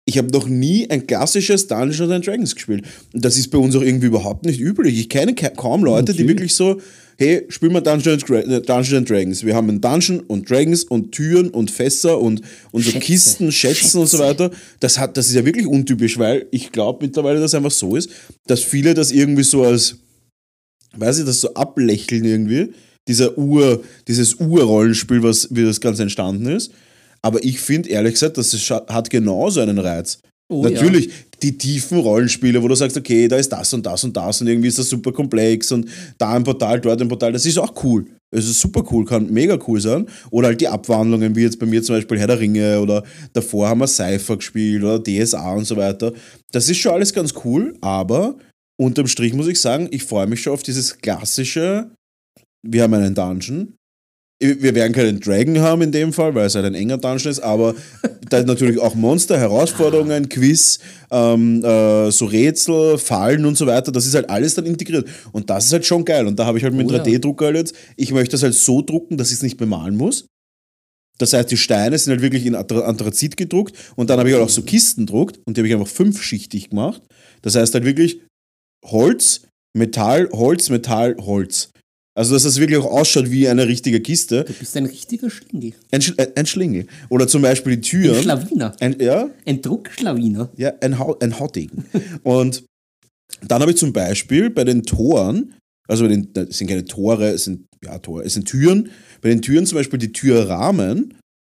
Ich 0.06 0.18
habe 0.18 0.28
noch 0.28 0.46
nie 0.46 0.88
ein 0.90 1.06
klassisches 1.06 1.66
Dungeons 1.66 2.10
and 2.12 2.26
Dragons 2.26 2.54
gespielt. 2.54 2.84
Und 3.14 3.24
das 3.24 3.38
ist 3.38 3.48
bei 3.50 3.56
uns 3.56 3.74
auch 3.74 3.80
irgendwie 3.80 4.08
überhaupt 4.08 4.44
nicht 4.44 4.60
üblich. 4.60 4.98
Ich 4.98 5.08
kenne 5.08 5.34
ka- 5.34 5.48
kaum 5.48 5.82
Leute, 5.82 6.12
die 6.12 6.18
Natürlich. 6.18 6.28
wirklich 6.28 6.54
so, 6.54 6.78
hey, 7.16 7.46
spielen 7.48 7.72
wir 7.72 7.80
Dungeons, 7.80 8.22
äh, 8.28 8.60
Dungeons 8.60 8.92
and 8.92 9.08
Dragons. 9.08 9.44
Wir 9.46 9.54
haben 9.56 9.70
einen 9.70 9.80
Dungeon 9.80 10.20
und 10.20 10.48
Dragons 10.50 10.84
und 10.84 11.12
Türen 11.12 11.48
und 11.48 11.70
Fässer 11.70 12.20
und, 12.20 12.42
und 12.70 12.82
so 12.84 12.90
Schätze. 12.90 13.06
Kisten, 13.06 13.50
Schätzen 13.50 13.98
und 14.02 14.08
so 14.08 14.18
Schätze. 14.18 14.28
weiter. 14.28 14.50
Das, 14.80 14.98
hat, 14.98 15.16
das 15.16 15.28
ist 15.28 15.34
ja 15.36 15.44
wirklich 15.46 15.66
untypisch, 15.66 16.18
weil 16.18 16.46
ich 16.50 16.70
glaube 16.70 17.06
mittlerweile, 17.06 17.40
dass 17.40 17.52
es 17.52 17.54
einfach 17.54 17.70
so 17.70 17.96
ist, 17.96 18.10
dass 18.46 18.60
viele 18.62 18.92
das 18.92 19.10
irgendwie 19.10 19.42
so 19.42 19.62
als, 19.64 19.96
weiß 20.96 21.20
ich, 21.20 21.24
das 21.24 21.40
so 21.40 21.54
ablächeln 21.54 22.24
irgendwie. 22.26 22.74
Dieser 23.08 23.36
Ur, 23.36 23.82
dieses 24.08 24.34
Urrollenspiel, 24.34 25.22
was, 25.22 25.48
wie 25.50 25.64
das 25.64 25.80
Ganze 25.80 26.02
entstanden 26.02 26.46
ist. 26.46 26.72
Aber 27.22 27.42
ich 27.42 27.60
finde, 27.60 27.88
ehrlich 27.90 28.14
gesagt, 28.14 28.38
das 28.38 28.54
ist, 28.54 28.70
hat 28.70 29.10
genauso 29.10 29.60
einen 29.60 29.78
Reiz. 29.78 30.18
Oh, 30.50 30.62
Natürlich, 30.62 31.10
die 31.42 31.56
tiefen 31.56 31.98
Rollenspiele, 31.98 32.62
wo 32.62 32.68
du 32.68 32.74
sagst, 32.74 32.96
okay, 32.96 33.28
da 33.28 33.36
ist 33.36 33.48
das 33.48 33.72
und 33.72 33.84
das 33.84 34.04
und 34.04 34.16
das 34.16 34.40
und 34.40 34.46
irgendwie 34.46 34.68
ist 34.68 34.78
das 34.78 34.88
super 34.88 35.10
komplex 35.10 35.72
und 35.72 35.88
da 36.18 36.34
ein 36.34 36.44
Portal, 36.44 36.80
dort 36.80 37.00
ein 37.00 37.08
Portal, 37.08 37.32
das 37.32 37.46
ist 37.46 37.58
auch 37.58 37.72
cool. 37.82 38.04
Es 38.30 38.46
ist 38.46 38.60
super 38.60 38.84
cool, 38.90 39.04
kann 39.04 39.32
mega 39.32 39.58
cool 39.66 39.80
sein. 39.80 40.06
Oder 40.30 40.48
halt 40.48 40.60
die 40.60 40.68
Abwandlungen, 40.68 41.36
wie 41.36 41.42
jetzt 41.42 41.58
bei 41.58 41.66
mir 41.66 41.82
zum 41.82 41.96
Beispiel 41.96 42.18
Herr 42.18 42.26
der 42.26 42.40
Ringe 42.40 42.80
oder 42.80 43.04
davor 43.32 43.68
haben 43.68 43.80
wir 43.80 43.86
Cypher 43.86 44.36
gespielt 44.36 44.82
oder 44.82 45.02
DSA 45.02 45.54
und 45.54 45.64
so 45.64 45.76
weiter. 45.76 46.12
Das 46.52 46.68
ist 46.68 46.78
schon 46.78 46.92
alles 46.92 47.12
ganz 47.12 47.32
cool, 47.44 47.76
aber 47.80 48.36
unterm 48.76 49.06
Strich 49.06 49.32
muss 49.34 49.46
ich 49.46 49.60
sagen, 49.60 49.88
ich 49.92 50.04
freue 50.04 50.26
mich 50.26 50.42
schon 50.42 50.52
auf 50.52 50.62
dieses 50.62 50.98
klassische, 50.98 51.90
wir 52.66 52.82
haben 52.82 52.94
einen 52.94 53.14
Dungeon, 53.14 53.74
wir 54.42 54.74
werden 54.74 54.92
keinen 54.92 55.20
Dragon 55.20 55.58
haben 55.60 55.82
in 55.82 55.92
dem 55.92 56.12
Fall, 56.12 56.34
weil 56.34 56.46
es 56.46 56.54
halt 56.54 56.66
ein 56.66 56.74
enger 56.74 56.98
Dungeon 56.98 57.30
ist, 57.30 57.40
aber 57.40 57.74
da 58.28 58.42
natürlich 58.42 58.78
auch 58.78 58.94
Monster, 58.94 59.38
Herausforderungen, 59.38 60.28
Quiz, 60.28 60.80
ähm, 61.10 61.64
äh, 61.64 62.10
so 62.10 62.26
Rätsel, 62.26 62.98
Fallen 62.98 63.46
und 63.46 63.56
so 63.56 63.66
weiter, 63.66 63.92
das 63.92 64.06
ist 64.06 64.14
halt 64.14 64.28
alles 64.28 64.54
dann 64.54 64.66
integriert. 64.66 65.08
Und 65.32 65.48
das 65.48 65.66
ist 65.66 65.72
halt 65.72 65.86
schon 65.86 66.04
geil. 66.04 66.26
Und 66.26 66.38
da 66.38 66.46
habe 66.46 66.58
ich 66.58 66.64
halt 66.64 66.74
mit 66.74 66.90
Oh 66.90 66.94
ja. 66.94 67.02
3D-Drucker 67.02 67.46
halt 67.46 67.56
jetzt, 67.56 67.74
ich 67.96 68.12
möchte 68.12 68.32
das 68.32 68.42
halt 68.42 68.54
so 68.54 68.82
drucken, 68.82 69.16
dass 69.16 69.28
ich 69.28 69.34
es 69.36 69.42
nicht 69.42 69.56
bemalen 69.56 69.96
muss. 69.96 70.26
Das 71.18 71.32
heißt, 71.32 71.50
die 71.50 71.56
Steine 71.56 71.96
sind 71.96 72.10
halt 72.10 72.22
wirklich 72.22 72.44
in 72.44 72.56
Anthra- 72.56 72.82
Anthrazit 72.82 73.36
gedruckt 73.36 73.76
und 73.94 74.10
dann 74.10 74.18
habe 74.18 74.28
ich 74.28 74.34
halt 74.34 74.44
auch 74.44 74.50
so 74.50 74.62
Kisten 74.62 75.06
gedruckt 75.06 75.38
und 75.46 75.56
die 75.56 75.60
habe 75.60 75.68
ich 75.68 75.74
einfach 75.74 75.86
fünfschichtig 75.86 76.70
gemacht. 76.70 77.02
Das 77.42 77.54
heißt 77.54 77.72
halt 77.72 77.84
wirklich 77.84 78.20
Holz, 78.84 79.42
Metall, 79.76 80.28
Holz, 80.32 80.70
Metall, 80.70 81.16
Holz. 81.20 81.70
Also, 82.16 82.34
dass 82.34 82.44
das 82.44 82.60
wirklich 82.60 82.78
auch 82.78 82.90
ausschaut 82.90 83.30
wie 83.30 83.48
eine 83.48 83.66
richtige 83.66 84.00
Kiste. 84.00 84.44
Du 84.44 84.52
bist 84.52 84.76
ein 84.76 84.86
richtiger 84.86 85.30
Schlingel. 85.30 85.72
Ein, 85.90 86.00
Sch 86.00 86.14
äh, 86.16 86.28
ein 86.36 86.46
Schlingel. 86.46 86.86
Oder 87.08 87.26
zum 87.26 87.42
Beispiel 87.42 87.76
die 87.76 87.78
Ein 87.78 87.82
Türen. 87.82 88.22
Schlawiner. 88.22 88.76
Ein, 88.78 89.00
ja, 89.00 89.28
Ein 89.44 89.60
Druckschlawiner. 89.62 90.50
ja, 90.56 90.72
ein, 90.80 90.98
Hau 90.98 91.18
ein 91.18 91.38
Hautdegen. 91.40 91.84
Und 92.22 92.64
dann 93.46 93.60
habe 93.62 93.72
ich 93.72 93.78
zum 93.78 93.92
Beispiel 93.92 94.48
bei 94.50 94.62
den 94.64 94.84
Toren, 94.84 95.54
also 95.88 96.04
bei 96.04 96.08
den, 96.10 96.32
das 96.32 96.56
sind 96.56 96.68
keine 96.68 96.84
Tore, 96.84 97.30
es 97.30 97.44
sind, 97.44 97.66
ja, 97.84 97.98
Tore, 97.98 98.22
es 98.24 98.34
sind 98.34 98.46
Türen. 98.46 98.90
Bei 99.20 99.28
den 99.28 99.42
Türen 99.42 99.66
zum 99.66 99.76
Beispiel 99.78 99.98
die 99.98 100.12
Türrahmen 100.12 101.14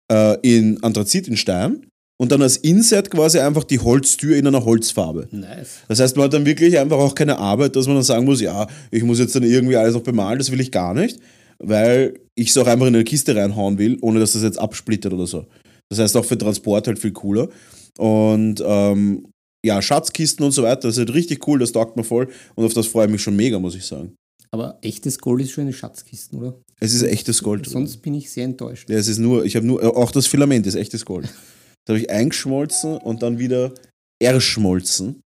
äh, 0.10 0.38
in 0.42 0.82
Anthrazit, 0.84 1.28
in 1.28 1.36
Stein. 1.36 1.86
Und 2.17 2.31
dann 2.31 2.41
als 2.41 2.57
Inset 2.57 3.12
quasi 3.12 3.39
einfach 3.39 3.65
die 3.65 3.79
Holztür 3.79 4.38
in 4.38 4.48
einer 4.48 4.63
Holzfarbe. 4.63 5.27
Nice. 5.31 5.79
Das 5.89 6.00
heißt, 6.00 6.15
man 6.15 6.25
hat 6.25 6.34
dann 6.34 6.45
wirklich 6.45 6.79
einfach 6.79 6.98
auch 6.98 7.13
keine 7.13 7.38
Arbeit, 7.38 7.75
dass 7.75 7.88
man 7.88 7.95
dann 7.95 8.03
sagen 8.03 8.25
muss, 8.25 8.39
ja, 8.39 8.67
ich 8.89 9.03
muss 9.03 9.19
jetzt 9.19 9.36
dann 9.36 9.43
irgendwie 9.43 9.75
alles 9.75 9.95
noch 9.95 10.01
bemalen, 10.01 10.39
das 10.39 10.50
will 10.51 10.62
ich 10.62 10.72
gar 10.72 10.93
nicht, 10.93 11.19
weil 11.60 12.13
ich 12.36 12.50
es 12.50 12.57
auch 12.57 12.67
einfach 12.67 12.88
in 12.88 12.95
eine 12.95 13.03
Kiste 13.03 13.36
reinhauen 13.36 13.77
will, 13.77 13.98
ohne 14.01 14.19
dass 14.22 14.34
das 14.34 14.43
jetzt 14.43 14.60
absplittert 14.60 15.12
oder 15.12 15.27
so. 15.27 15.45
Das 15.89 16.00
heißt 16.00 16.15
auch 16.15 16.25
für 16.25 16.38
Transport 16.38 16.88
halt 16.88 17.00
viel 17.00 17.12
cooler. 17.12 17.50
Und 17.98 18.63
ähm, 18.65 19.27
ja, 19.65 19.81
Schatzkisten 19.81 20.45
und 20.45 20.51
so 20.51 20.63
weiter, 20.63 20.81
das 20.84 20.95
ist 20.95 21.00
halt 21.00 21.13
richtig 21.13 21.45
cool, 21.48 21.60
das 21.60 21.72
taugt 21.72 21.98
mir 21.98 22.03
voll 22.03 22.29
und 22.55 22.65
auf 22.65 22.74
das 22.74 22.88
freue 22.88 23.07
ich 23.07 23.12
mich 23.12 23.22
schon 23.22 23.36
mega, 23.36 23.60
muss 23.60 23.75
ich 23.75 23.86
sagen. 23.86 24.15
Aber 24.51 24.77
echtes 24.81 25.19
Gold 25.19 25.41
ist 25.41 25.51
schon 25.51 25.63
eine 25.63 25.74
Schatzkisten, 25.74 26.39
oder? 26.39 26.62
Es 26.79 26.93
ist 26.93 27.03
echtes 27.03 27.41
Gold. 27.43 27.65
drin. 27.65 27.74
Sonst 27.74 27.98
bin 27.98 28.13
ich 28.13 28.29
sehr 28.29 28.45
enttäuscht. 28.45 28.89
Ja, 28.89 28.95
es 28.98 29.07
ist 29.07 29.17
nur, 29.17 29.43
ich 29.43 29.55
habe 29.55 29.65
nur, 29.65 29.98
auch 29.98 30.12
das 30.12 30.27
Filament 30.27 30.65
ist 30.67 30.75
echtes 30.75 31.03
Gold. 31.03 31.27
Das 31.86 31.96
habe 31.96 32.00
ich 32.00 32.10
eingeschmolzen 32.10 32.98
und 32.98 33.22
dann 33.22 33.39
wieder 33.39 33.74
erschmolzen 34.22 35.22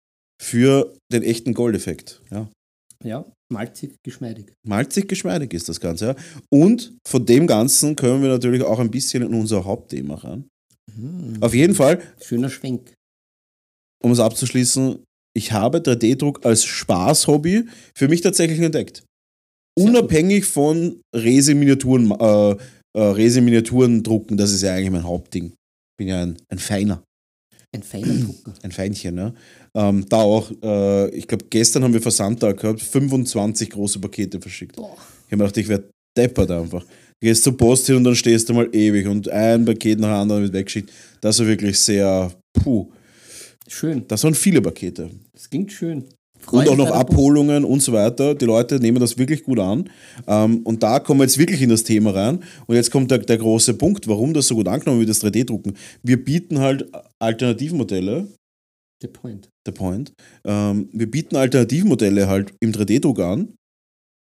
für 0.43 0.95
den 1.13 1.23
echten 1.23 1.55
Goldeffekt. 1.55 2.23
Ja. 2.31 2.49
Ja, 3.05 3.25
malzig, 3.53 3.95
geschmeidig. 4.03 4.53
malzig 4.67 5.09
geschmeidig 5.09 5.53
ist 5.53 5.69
das 5.69 5.81
Ganze. 5.81 6.07
Ja. 6.07 6.17
Und 6.51 6.97
von 7.07 7.27
dem 7.27 7.47
Ganzen 7.47 7.95
können 7.95 8.23
wir 8.23 8.31
natürlich 8.31 8.63
auch 8.63 8.79
ein 8.79 8.91
bisschen 8.91 9.23
in 9.23 9.35
unser 9.35 9.65
Hauptthema 9.65 10.15
ran. 10.15 10.49
Hm. 10.95 11.37
Auf 11.41 11.55
jeden 11.55 11.75
Fall, 11.75 12.01
Schöner 12.23 12.49
Schwenk. 12.49 12.95
um 14.03 14.13
es 14.13 14.21
abzuschließen, 14.21 15.03
ich 15.37 15.53
habe 15.53 15.79
3D-Druck 15.79 16.47
als 16.47 16.65
Spaßhobby 16.65 17.67
für 17.95 18.09
mich 18.09 18.23
tatsächlich 18.23 18.61
entdeckt. 18.61 19.05
Unabhängig 19.79 20.47
von 20.47 21.03
Rese-Miniaturen 21.15 22.11
äh, 22.13 22.51
äh, 22.53 22.57
Rese-Miniaturen 22.95 24.03
drucken, 24.03 24.39
das 24.39 24.53
ist 24.53 24.63
ja 24.63 24.73
eigentlich 24.73 24.91
mein 24.91 25.05
Hauptding. 25.05 25.53
Bin 25.97 26.09
ja 26.09 26.23
ein, 26.23 26.37
ein 26.49 26.59
Feiner. 26.59 27.03
Ein 27.75 27.83
feiner 27.83 28.15
Drucker. 28.15 28.55
Ein 28.63 28.73
Feinchen, 28.73 29.15
ne? 29.15 29.35
Ähm, 29.75 30.07
da 30.09 30.19
auch, 30.19 30.51
äh, 30.63 31.11
ich 31.11 31.27
glaube, 31.29 31.45
gestern 31.51 31.85
haben 31.85 31.93
wir 31.93 32.01
Versandtag 32.01 32.59
gehabt, 32.59 32.81
25 32.81 33.71
große 33.71 33.99
Pakete 33.99 34.41
verschickt. 34.41 34.77
Boah. 34.77 34.97
Ich 35.27 35.33
habe 35.33 35.37
mir 35.37 35.45
gedacht, 35.45 35.57
ich 35.59 35.69
werde 35.69 35.91
deppert 36.17 36.51
einfach. 36.51 36.83
Du 36.83 37.27
gehst 37.27 37.45
zur 37.45 37.57
Post 37.57 37.87
hin 37.87 37.97
und 37.97 38.05
dann 38.05 38.15
stehst 38.15 38.49
du 38.49 38.55
mal 38.55 38.69
ewig 38.75 39.07
und 39.07 39.29
ein 39.29 39.65
Paket 39.65 39.99
nach 39.99 40.09
dem 40.09 40.21
anderen 40.23 40.43
wird 40.45 40.53
weggeschickt. 40.53 40.91
Das 41.21 41.39
war 41.39 41.47
wirklich 41.47 41.79
sehr, 41.79 42.33
puh. 42.53 42.91
Schön. 43.69 44.05
Das 44.07 44.23
waren 44.23 44.35
viele 44.35 44.63
Pakete. 44.63 45.11
Das 45.33 45.51
klingt 45.51 45.73
schön. 45.73 46.05
Und 46.51 46.69
auch 46.69 46.77
noch 46.77 46.91
Abholungen 46.91 47.65
und 47.65 47.83
so 47.83 47.93
weiter. 47.93 48.35
Die 48.35 48.45
Leute 48.45 48.79
nehmen 48.79 49.01
das 49.01 49.19
wirklich 49.19 49.45
gut 49.45 49.59
an. 49.59 49.91
Ähm, 50.27 50.59
und 50.65 50.83
da 50.83 51.01
kommen 51.01 51.21
wir 51.21 51.25
jetzt 51.25 51.39
wirklich 51.39 51.63
in 51.63 51.71
das 51.71 51.83
Thema 51.83 52.11
rein. 52.15 52.41
Und 52.67 52.77
jetzt 52.77 52.91
kommt 52.91 53.11
der, 53.11 53.19
der 53.19 53.39
große 53.39 53.75
Punkt, 53.75 54.07
warum 54.09 54.33
das 54.33 54.47
so 54.49 54.55
gut 54.55 54.69
angenommen 54.69 55.01
wird, 55.01 55.11
das 55.11 55.23
3D-Drucken. 55.23 55.77
Wir 56.03 56.25
bieten 56.25 56.61
halt 56.61 56.87
Alternativmodelle. 57.19 58.29
The 59.03 59.09
point. 59.09 59.49
der 59.67 59.73
Point. 59.73 60.13
Ähm, 60.47 60.89
wir 60.93 61.11
bieten 61.11 61.37
Alternativmodelle 61.37 62.29
halt 62.29 62.55
im 62.61 62.73
3D-Druck 62.73 63.21
an. 63.21 63.53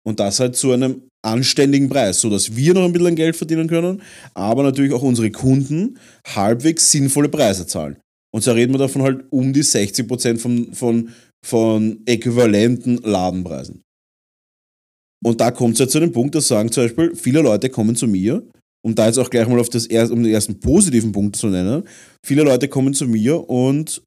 Und 0.06 0.20
das 0.20 0.40
halt 0.40 0.56
zu 0.56 0.72
einem 0.72 1.02
anständigen 1.22 1.88
Preis, 1.88 2.20
sodass 2.20 2.54
wir 2.56 2.75
noch 2.75 2.84
ein 2.84 2.92
bisschen 2.92 3.16
Geld 3.16 3.37
verdienen 3.37 3.68
können, 3.68 4.02
aber 4.34 4.62
natürlich 4.62 4.92
auch 4.92 5.02
unsere 5.02 5.30
Kunden 5.30 5.98
halbwegs 6.26 6.90
sinnvolle 6.90 7.28
Preise 7.28 7.66
zahlen. 7.66 7.96
Und 8.30 8.42
so 8.42 8.52
reden 8.52 8.72
wir 8.72 8.78
davon 8.78 9.02
halt 9.02 9.25
um 9.30 9.52
die 9.52 9.62
60% 9.62 10.38
von, 10.38 10.75
von, 10.75 11.08
von 11.45 12.02
äquivalenten 12.07 12.99
Ladenpreisen. 12.99 13.83
Und 15.25 15.40
da 15.40 15.50
kommt 15.50 15.75
es 15.75 15.80
halt 15.80 15.90
zu 15.90 16.00
dem 16.00 16.12
Punkt, 16.12 16.35
dass 16.35 16.49
sagen 16.49 16.71
zum 16.71 16.85
Beispiel, 16.85 17.14
viele 17.14 17.40
Leute 17.40 17.71
kommen 17.71 17.97
zu 17.97 18.07
mir, 18.07 18.49
um 18.85 18.95
da 18.95 19.07
jetzt 19.07 19.18
auch 19.18 19.30
gleich 19.30 19.49
mal 19.49 19.59
auf 19.59 19.68
das 19.68 19.87
erste, 19.87 20.14
um 20.14 20.23
den 20.23 20.33
ersten 20.33 20.61
positiven 20.61 21.12
Punkt 21.12 21.37
zu 21.37 21.49
nennen, 21.49 21.83
viele 22.25 22.45
Leute 22.45 22.68
kommen 22.68 22.95
zu 22.95 23.07
mir 23.07 23.49
und 23.49 24.02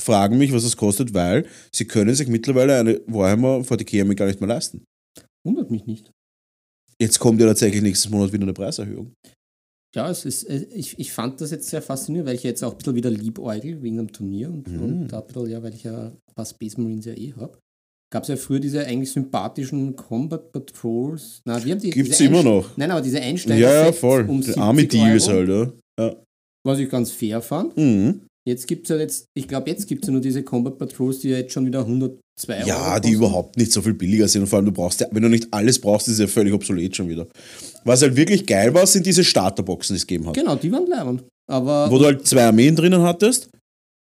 fragen 0.00 0.38
mich, 0.38 0.52
was 0.52 0.64
es 0.64 0.76
kostet, 0.76 1.12
weil 1.12 1.46
sie 1.72 1.84
können 1.84 2.14
sich 2.14 2.28
mittlerweile 2.28 2.78
eine 2.78 3.00
Warhammer 3.06 3.58
40k 3.58 4.00
Armee 4.00 4.14
gar 4.14 4.26
nicht 4.26 4.40
mehr 4.40 4.48
leisten. 4.48 4.84
Wundert 5.46 5.70
mich 5.70 5.84
nicht. 5.84 6.10
Jetzt 7.00 7.18
kommt 7.18 7.40
ja 7.40 7.46
tatsächlich 7.46 7.82
nächstes 7.82 8.10
Monat 8.10 8.32
wieder 8.32 8.44
eine 8.44 8.54
Preiserhöhung. 8.54 9.12
Ja, 9.94 10.10
es 10.10 10.24
ist, 10.24 10.44
äh, 10.44 10.66
ich, 10.74 10.98
ich 10.98 11.12
fand 11.12 11.40
das 11.40 11.50
jetzt 11.50 11.68
sehr 11.68 11.82
faszinierend, 11.82 12.28
weil 12.28 12.34
ich 12.36 12.42
jetzt 12.42 12.62
auch 12.64 12.72
ein 12.72 12.78
bisschen 12.78 12.94
wieder 12.94 13.10
liebäugel 13.10 13.82
wegen 13.82 13.98
dem 13.98 14.10
Turnier 14.12 14.48
und, 14.48 14.66
Mhm. 14.68 14.82
und 14.82 15.08
da 15.08 15.20
ein 15.20 15.26
bisschen, 15.26 15.50
ja, 15.50 15.62
weil 15.62 15.74
ich 15.74 15.82
ja 15.84 16.06
ein 16.06 16.34
paar 16.34 16.46
Space 16.46 16.78
Marines 16.78 17.04
ja 17.04 17.12
eh 17.12 17.34
habe. 17.38 17.58
Gab 18.10 18.22
es 18.24 18.28
ja 18.28 18.36
früher 18.36 18.60
diese 18.60 18.84
eigentlich 18.86 19.10
sympathischen 19.10 19.96
Combat 19.96 20.52
Patrols. 20.52 21.40
Na, 21.46 21.62
wir 21.64 21.72
haben 21.72 21.80
die, 21.80 21.90
Gibt's 21.90 22.20
immer 22.20 22.42
noch. 22.42 22.76
Nein, 22.76 22.90
aber 22.90 23.00
diese 23.00 23.20
Einsteiger. 23.20 23.58
Ja, 23.58 23.86
ja, 23.86 23.92
voll. 23.92 24.28
Um 24.28 24.40
Die 24.40 24.46
70 24.48 24.62
Army 24.62 24.86
Deals 24.88 25.28
halt, 25.28 25.48
ja. 25.48 25.72
ja. 25.98 26.16
Was 26.64 26.78
ich 26.78 26.90
ganz 26.90 27.10
fair 27.10 27.40
fand. 27.40 27.76
Mhm. 27.76 28.22
Jetzt 28.46 28.66
gibt 28.66 28.84
es 28.86 28.90
ja 28.90 28.96
jetzt, 28.96 29.26
ich 29.34 29.46
glaube, 29.48 29.70
jetzt 29.70 29.86
gibt 29.86 30.04
es 30.04 30.08
ja 30.08 30.12
nur 30.12 30.20
diese 30.20 30.42
Combat 30.42 30.76
Patrols, 30.76 31.20
die 31.20 31.28
ja 31.30 31.38
jetzt 31.38 31.52
schon 31.52 31.64
wieder 31.64 31.86
102 32.48 32.58
Euro 32.58 32.68
Ja, 32.68 33.00
die 33.00 33.08
kosten. 33.08 33.14
überhaupt 33.16 33.56
nicht 33.56 33.72
so 33.72 33.82
viel 33.82 33.94
billiger 33.94 34.28
sind. 34.28 34.42
Und 34.42 34.46
vor 34.48 34.58
allem, 34.58 34.66
du 34.66 34.72
brauchst 34.72 35.00
ja, 35.00 35.06
wenn 35.10 35.22
du 35.22 35.28
nicht 35.28 35.48
alles 35.52 35.80
brauchst, 35.80 36.08
ist 36.08 36.14
es 36.14 36.20
ja 36.20 36.26
völlig 36.26 36.52
obsolet 36.52 36.96
schon 36.96 37.08
wieder. 37.08 37.26
Was 37.84 38.02
halt 38.02 38.16
wirklich 38.16 38.46
geil 38.46 38.72
war, 38.74 38.86
sind 38.86 39.04
diese 39.06 39.24
Starterboxen, 39.24 39.94
die 39.94 39.98
es 39.98 40.06
gegeben 40.06 40.28
hat. 40.28 40.34
Genau, 40.34 40.54
die 40.56 40.70
waren 40.72 40.86
leibend. 40.86 41.24
Aber 41.50 41.90
Wo 41.90 41.98
du 41.98 42.04
halt 42.06 42.26
zwei 42.26 42.44
Armeen 42.44 42.76
drinnen 42.76 43.02
hattest. 43.02 43.48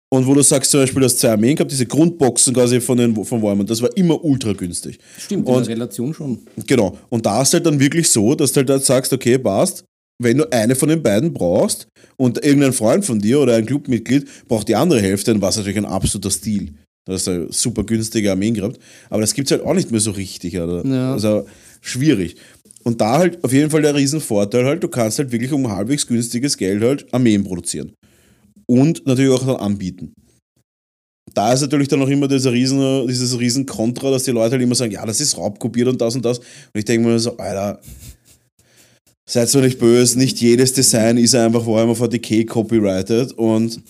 Und 0.09 0.25
wo 0.26 0.35
du 0.35 0.43
sagst 0.43 0.71
zum 0.71 0.81
Beispiel, 0.81 1.00
du 1.00 1.07
hast 1.07 1.19
zwei 1.19 1.33
Armeen 1.33 1.57
gehabt, 1.57 1.71
diese 1.73 1.85
Grundboxen 1.85 2.55
quasi 2.55 2.81
von, 2.81 2.97
den, 2.97 3.25
von 3.25 3.43
Warhammer, 3.43 3.64
das 3.64 3.83
war 3.83 3.95
immer 3.97 4.25
ultra 4.25 4.52
günstig. 4.52 4.99
stimmt, 5.19 5.49
in 5.49 5.55
und- 5.55 5.66
der 5.66 5.75
Relation 5.75 6.14
schon. 6.14 6.38
Genau. 6.66 6.97
Und 7.09 7.26
da 7.26 7.43
ist 7.43 7.52
halt 7.52 7.66
dann 7.66 7.81
wirklich 7.81 8.09
so, 8.09 8.35
dass 8.37 8.52
du 8.52 8.59
halt 8.59 8.69
dann 8.69 8.81
sagst, 8.81 9.12
okay, 9.12 9.37
passt, 9.37 9.85
wenn 10.23 10.38
du 10.38 10.50
eine 10.52 10.76
von 10.76 10.88
den 10.88 11.02
beiden 11.02 11.35
brauchst 11.35 11.88
und 12.16 12.43
irgendein 12.45 12.73
Freund 12.73 13.05
von 13.05 13.19
dir 13.19 13.40
oder 13.40 13.57
ein 13.57 13.66
Clubmitglied 13.66 14.26
braucht 14.47 14.69
die 14.69 14.76
andere 14.76 15.00
Hälfte, 15.02 15.33
dann 15.33 15.43
war 15.43 15.49
es 15.50 15.57
natürlich 15.57 15.76
ein 15.76 15.85
absoluter 15.85 16.31
Stil. 16.31 16.75
Da 17.07 17.13
hast 17.13 17.29
du 17.29 17.47
super 17.51 17.85
günstige 17.85 18.31
Armeen 18.31 18.55
gehabt. 18.55 18.79
Aber 19.09 19.21
das 19.21 19.33
gibt 19.33 19.47
es 19.49 19.53
halt 19.53 19.63
auch 19.65 19.75
nicht 19.75 19.91
mehr 19.91 20.01
so 20.01 20.11
richtig. 20.11 20.55
Ja. 20.55 21.13
Also 21.13 21.47
schwierig. 21.81 22.37
Und 22.83 23.01
da 23.01 23.19
halt 23.19 23.43
auf 23.43 23.53
jeden 23.53 23.71
Fall 23.71 23.83
der 23.83 23.95
Riesenvorteil 23.95 24.65
halt, 24.65 24.83
du 24.83 24.89
kannst 24.89 25.19
halt 25.19 25.33
wirklich 25.33 25.53
um 25.53 25.71
halbwegs 25.71 26.07
günstiges 26.07 26.57
Geld 26.57 26.83
halt 26.83 27.13
Armeen 27.15 27.45
produzieren. 27.45 27.93
Und 28.67 29.07
natürlich 29.07 29.33
auch 29.33 29.47
dann 29.47 29.57
anbieten. 29.57 30.13
Da 31.35 31.53
ist 31.53 31.61
natürlich 31.61 31.89
dann 31.89 32.03
auch 32.03 32.09
immer 32.09 32.29
dieser 32.29 32.53
riesen, 32.53 33.07
dieses 33.07 33.39
riesen 33.39 33.67
Kontra, 33.67 34.11
dass 34.11 34.25
die 34.25 34.31
Leute 34.31 34.53
halt 34.53 34.63
immer 34.63 34.75
sagen, 34.75 34.93
ja, 34.93 35.05
das 35.05 35.21
ist 35.21 35.37
raubkopiert 35.37 35.89
und 35.89 36.01
das 36.01 36.15
und 36.17 36.25
das. 36.25 36.39
Und 36.39 36.47
ich 36.75 36.85
denke 36.85 37.09
mir 37.09 37.19
so, 37.19 37.37
Alter, 37.37 37.81
seid 39.29 39.49
so 39.49 39.61
nicht 39.61 39.79
böse, 39.79 40.19
nicht 40.19 40.41
jedes 40.41 40.73
Design 40.73 41.19
ist 41.19 41.35
einfach 41.35 41.67
Warhammer 41.67 41.95
40k 41.95 42.47
copyrighted 42.47 43.33
und 43.33 43.81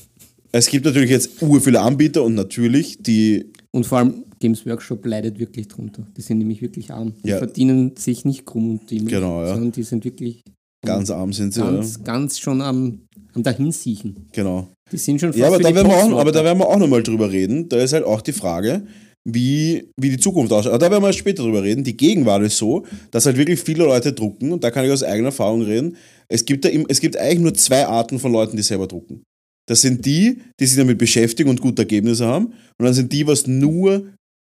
es 0.52 0.66
gibt 0.68 0.84
natürlich 0.84 1.10
jetzt 1.10 1.42
ur 1.42 1.60
viele 1.60 1.80
Anbieter 1.80 2.22
und 2.24 2.34
natürlich 2.34 2.96
die, 3.00 3.50
Und 3.72 3.84
vor 3.86 3.98
allem 3.98 4.24
Games 4.40 4.66
Workshop 4.66 5.04
leidet 5.06 5.38
wirklich 5.38 5.68
drunter. 5.68 6.06
Die 6.16 6.20
sind 6.20 6.38
nämlich 6.38 6.60
wirklich 6.62 6.90
arm. 6.90 7.14
Die 7.24 7.28
Ja. 7.30 7.38
verdienen 7.38 7.96
sich 7.96 8.24
nicht 8.24 8.44
krumm 8.44 8.70
und 8.72 8.90
dämlich, 8.90 9.14
Genau, 9.14 9.42
ja. 9.42 9.54
sondern 9.54 9.72
die 9.72 9.82
sind 9.82 10.04
wirklich 10.04 10.42
ganz 10.84 11.10
arm 11.10 11.32
sind 11.32 11.52
sie, 11.54 11.60
ganz, 11.60 11.96
ja. 11.96 12.02
ganz 12.04 12.38
schon 12.38 12.60
am, 12.60 13.00
am 13.34 13.42
Dahinsiechen. 13.42 14.26
genau. 14.32 14.68
Die 14.92 14.98
sind 14.98 15.20
schon 15.20 15.30
fast 15.30 15.38
Ja, 15.40 15.48
aber 15.48 15.58
da, 15.58 15.68
die 15.68 15.74
werden 15.74 15.88
wir 15.88 15.96
auch, 15.96 16.20
aber 16.20 16.30
da 16.32 16.44
werden 16.44 16.58
wir 16.58 16.68
auch 16.68 16.78
nochmal 16.78 17.02
drüber 17.02 17.30
reden. 17.32 17.68
Da 17.68 17.78
ist 17.78 17.92
halt 17.92 18.04
auch 18.04 18.20
die 18.20 18.32
Frage, 18.32 18.86
wie, 19.28 19.88
wie 20.00 20.10
die 20.10 20.18
Zukunft 20.18 20.52
ausschaut. 20.52 20.72
Aber 20.72 20.78
da 20.78 20.90
werden 20.90 21.02
wir 21.02 21.12
später 21.12 21.42
drüber 21.42 21.62
reden. 21.64 21.82
Die 21.82 21.96
Gegenwart 21.96 22.42
ist 22.44 22.56
so, 22.58 22.84
dass 23.10 23.26
halt 23.26 23.36
wirklich 23.36 23.58
viele 23.58 23.84
Leute 23.84 24.12
drucken 24.12 24.52
und 24.52 24.62
da 24.62 24.70
kann 24.70 24.84
ich 24.84 24.92
aus 24.92 25.02
eigener 25.02 25.28
Erfahrung 25.28 25.62
reden. 25.62 25.96
Es 26.28 26.44
gibt, 26.44 26.64
da, 26.64 26.68
im- 26.68 26.86
es 26.88 27.00
gibt 27.00 27.16
eigentlich 27.16 27.40
nur 27.40 27.54
zwei 27.54 27.84
Arten 27.86 28.20
von 28.20 28.30
Leuten, 28.30 28.56
die 28.56 28.62
selber 28.62 28.86
drucken. 28.86 29.22
Das 29.66 29.80
sind 29.80 30.06
die, 30.06 30.40
die 30.58 30.66
sich 30.66 30.76
damit 30.76 30.99
beschäftigen 30.99 31.50
und 31.50 31.61
gute 31.61 31.82
Ergebnisse 31.82 32.26
haben. 32.26 32.46
Und 32.78 32.85
dann 32.85 32.94
sind 32.94 33.12
die, 33.12 33.26
was 33.26 33.46
nur 33.46 34.06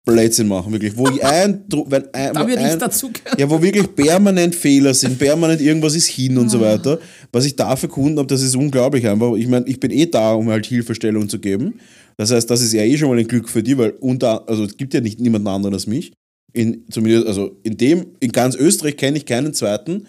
Blödsinn 0.07 0.47
machen, 0.47 0.71
wirklich. 0.71 0.95
Wo 0.95 1.05
ein, 1.05 1.65
wenn 1.87 2.13
ein, 2.13 2.33
da 2.33 2.47
ich 2.47 2.57
ein, 2.57 2.79
dazu 2.79 3.11
ja, 3.37 3.49
wo 3.49 3.61
wirklich 3.61 3.93
permanent 3.93 4.55
Fehler 4.55 4.93
sind, 4.93 5.19
permanent 5.19 5.61
irgendwas 5.61 5.95
ist 5.95 6.07
hin 6.07 6.37
und 6.37 6.49
so 6.49 6.61
weiter. 6.61 6.99
Was 7.31 7.45
ich 7.45 7.55
da 7.55 7.75
für 7.75 7.89
Kunden 7.89 8.17
habe, 8.17 8.27
das 8.27 8.41
ist 8.41 8.55
unglaublich 8.55 9.05
einfach. 9.05 9.35
Ich 9.35 9.47
meine, 9.47 9.67
ich 9.67 9.79
bin 9.79 9.91
eh 9.91 10.05
da, 10.05 10.33
um 10.33 10.49
halt 10.49 10.65
Hilfestellung 10.65 11.27
zu 11.27 11.39
geben. 11.39 11.79
Das 12.15 12.31
heißt, 12.31 12.49
das 12.49 12.61
ist 12.61 12.73
ja 12.73 12.83
eh 12.83 12.97
schon 12.97 13.09
mal 13.09 13.19
ein 13.19 13.27
Glück 13.27 13.49
für 13.49 13.61
die, 13.61 13.77
weil 13.77 13.91
unter, 13.99 14.47
also 14.47 14.63
es 14.63 14.77
gibt 14.77 14.93
ja 14.93 15.01
nicht 15.01 15.19
niemanden 15.19 15.49
anderen 15.49 15.73
als 15.73 15.87
mich. 15.87 16.13
In, 16.53 16.85
zumindest, 16.89 17.27
also 17.27 17.57
in 17.63 17.75
dem, 17.77 18.07
in 18.21 18.31
ganz 18.31 18.55
Österreich 18.55 18.95
kenne 18.95 19.17
ich 19.17 19.25
keinen 19.25 19.53
zweiten, 19.53 20.07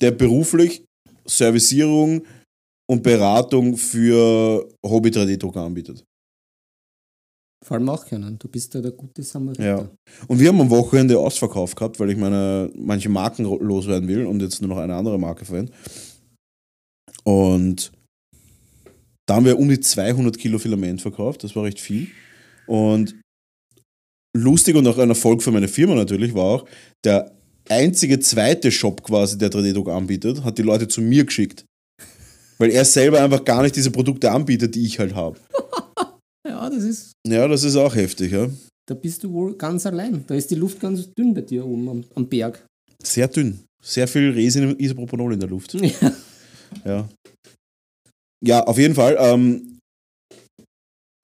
der 0.00 0.10
beruflich 0.10 0.84
Servicierung 1.26 2.22
und 2.90 3.02
Beratung 3.02 3.76
für 3.76 4.68
Hobby 4.84 5.10
3D-Drucker 5.10 5.60
anbietet. 5.60 6.04
Vor 7.64 7.76
allem 7.76 7.88
auch 7.88 8.06
keinen. 8.06 8.38
Du 8.38 8.48
bist 8.48 8.72
ja 8.74 8.80
der 8.80 8.92
gute 8.92 9.22
Samariter. 9.22 9.64
Ja. 9.64 9.90
Und 10.28 10.38
wir 10.38 10.48
haben 10.48 10.60
am 10.60 10.70
Wochenende 10.70 11.18
Ausverkauf 11.18 11.74
gehabt, 11.74 11.98
weil 11.98 12.10
ich 12.10 12.16
meine 12.16 12.70
manche 12.74 13.08
Marken 13.08 13.44
loswerden 13.44 14.08
will 14.08 14.26
und 14.26 14.40
jetzt 14.40 14.62
nur 14.62 14.68
noch 14.68 14.78
eine 14.78 14.94
andere 14.94 15.18
Marke 15.18 15.44
verwende. 15.44 15.72
Und 17.24 17.92
da 19.26 19.34
haben 19.34 19.44
wir 19.44 19.58
um 19.58 19.68
die 19.68 19.80
200 19.80 20.38
Kilo 20.38 20.58
Filament 20.58 21.02
verkauft, 21.02 21.44
das 21.44 21.54
war 21.54 21.64
recht 21.64 21.80
viel. 21.80 22.08
Und 22.66 23.20
lustig 24.36 24.76
und 24.76 24.86
auch 24.86 24.98
ein 24.98 25.10
Erfolg 25.10 25.42
für 25.42 25.50
meine 25.50 25.68
Firma 25.68 25.94
natürlich 25.94 26.34
war 26.34 26.44
auch, 26.44 26.68
der 27.04 27.36
einzige 27.68 28.20
zweite 28.20 28.70
Shop 28.70 29.02
quasi, 29.02 29.36
der 29.36 29.50
3D-Druck 29.50 29.88
anbietet, 29.88 30.44
hat 30.44 30.56
die 30.56 30.62
Leute 30.62 30.88
zu 30.88 31.02
mir 31.02 31.24
geschickt. 31.24 31.66
Weil 32.58 32.70
er 32.70 32.84
selber 32.84 33.22
einfach 33.22 33.44
gar 33.44 33.62
nicht 33.62 33.76
diese 33.76 33.90
Produkte 33.90 34.30
anbietet, 34.30 34.74
die 34.74 34.84
ich 34.84 34.98
halt 34.98 35.14
habe. 35.14 35.38
ja, 36.48 36.68
das 36.68 36.82
ist. 36.82 37.12
Ja, 37.26 37.46
das 37.46 37.62
ist 37.64 37.76
auch 37.76 37.94
heftig, 37.94 38.32
ja. 38.32 38.48
Da 38.86 38.94
bist 38.94 39.22
du 39.22 39.32
wohl 39.32 39.56
ganz 39.56 39.86
allein. 39.86 40.24
Da 40.26 40.34
ist 40.34 40.50
die 40.50 40.56
Luft 40.56 40.80
ganz 40.80 41.12
dünn 41.14 41.34
bei 41.34 41.42
dir 41.42 41.64
oben 41.64 41.88
am, 41.88 42.04
am 42.14 42.28
Berg. 42.28 42.64
Sehr 43.02 43.28
dünn. 43.28 43.60
Sehr 43.82 44.08
viel 44.08 44.30
Resin 44.30 44.70
und 44.70 44.80
Isopropanol 44.80 45.34
in 45.34 45.40
der 45.40 45.48
Luft. 45.48 45.74
Ja. 45.82 46.12
Ja. 46.84 47.08
Ja, 48.44 48.62
auf 48.64 48.76
jeden 48.76 48.94
Fall 48.94 49.16
ähm, 49.18 49.78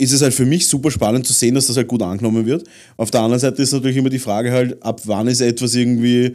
ist 0.01 0.13
es 0.13 0.23
halt 0.23 0.35
für 0.35 0.47
mich 0.47 0.67
super 0.67 0.91
spannend 0.91 1.27
zu 1.27 1.33
sehen, 1.33 1.55
dass 1.55 1.67
das 1.67 1.77
halt 1.77 1.87
gut 1.87 2.03
angenommen 2.03 2.47
wird. 2.47 2.69
Auf 2.97 3.11
der 3.11 3.21
anderen 3.21 3.41
Seite 3.41 3.63
ist 3.63 3.73
natürlich 3.73 3.97
immer 3.97 4.09
die 4.09 4.19
Frage 4.19 4.53
halt, 4.53 4.83
ab 4.83 5.03
wann 5.05 5.29
ist 5.29 5.41
etwas 5.41 5.75
irgendwie, 5.75 6.35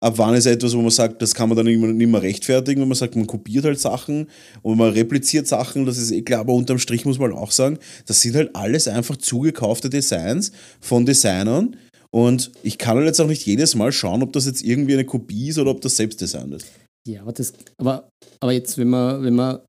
ab 0.00 0.16
wann 0.16 0.34
ist 0.34 0.46
etwas, 0.46 0.74
wo 0.74 0.80
man 0.80 0.90
sagt, 0.90 1.20
das 1.22 1.34
kann 1.34 1.48
man 1.48 1.56
dann 1.56 1.66
nicht 1.66 1.80
mehr, 1.80 1.92
nicht 1.92 2.10
mehr 2.10 2.22
rechtfertigen, 2.22 2.80
wenn 2.80 2.88
man 2.88 2.96
sagt, 2.96 3.16
man 3.16 3.26
kopiert 3.26 3.64
halt 3.64 3.80
Sachen 3.80 4.28
und 4.62 4.78
man 4.78 4.92
repliziert 4.92 5.46
Sachen, 5.46 5.86
das 5.86 5.98
ist 5.98 6.10
eh 6.10 6.22
klar, 6.22 6.40
aber 6.40 6.54
unterm 6.54 6.78
Strich 6.78 7.04
muss 7.04 7.18
man 7.18 7.32
auch 7.32 7.50
sagen, 7.50 7.78
das 8.06 8.20
sind 8.20 8.36
halt 8.36 8.54
alles 8.54 8.86
einfach 8.88 9.16
zugekaufte 9.16 9.90
Designs 9.90 10.52
von 10.80 11.04
Designern 11.04 11.76
und 12.10 12.52
ich 12.62 12.78
kann 12.78 12.96
halt 12.96 13.06
jetzt 13.06 13.20
auch 13.20 13.26
nicht 13.26 13.44
jedes 13.44 13.74
Mal 13.74 13.92
schauen, 13.92 14.22
ob 14.22 14.32
das 14.32 14.46
jetzt 14.46 14.62
irgendwie 14.62 14.94
eine 14.94 15.04
Kopie 15.04 15.48
ist 15.48 15.58
oder 15.58 15.70
ob 15.70 15.80
das 15.80 15.96
Selbstdesign 15.96 16.52
ist. 16.52 16.66
Ja, 17.06 17.22
aber, 17.22 17.32
das, 17.32 17.52
aber, 17.78 18.08
aber 18.40 18.52
jetzt, 18.52 18.78
wenn 18.78 18.88
man, 18.88 19.22
wenn 19.22 19.34
man 19.34 19.60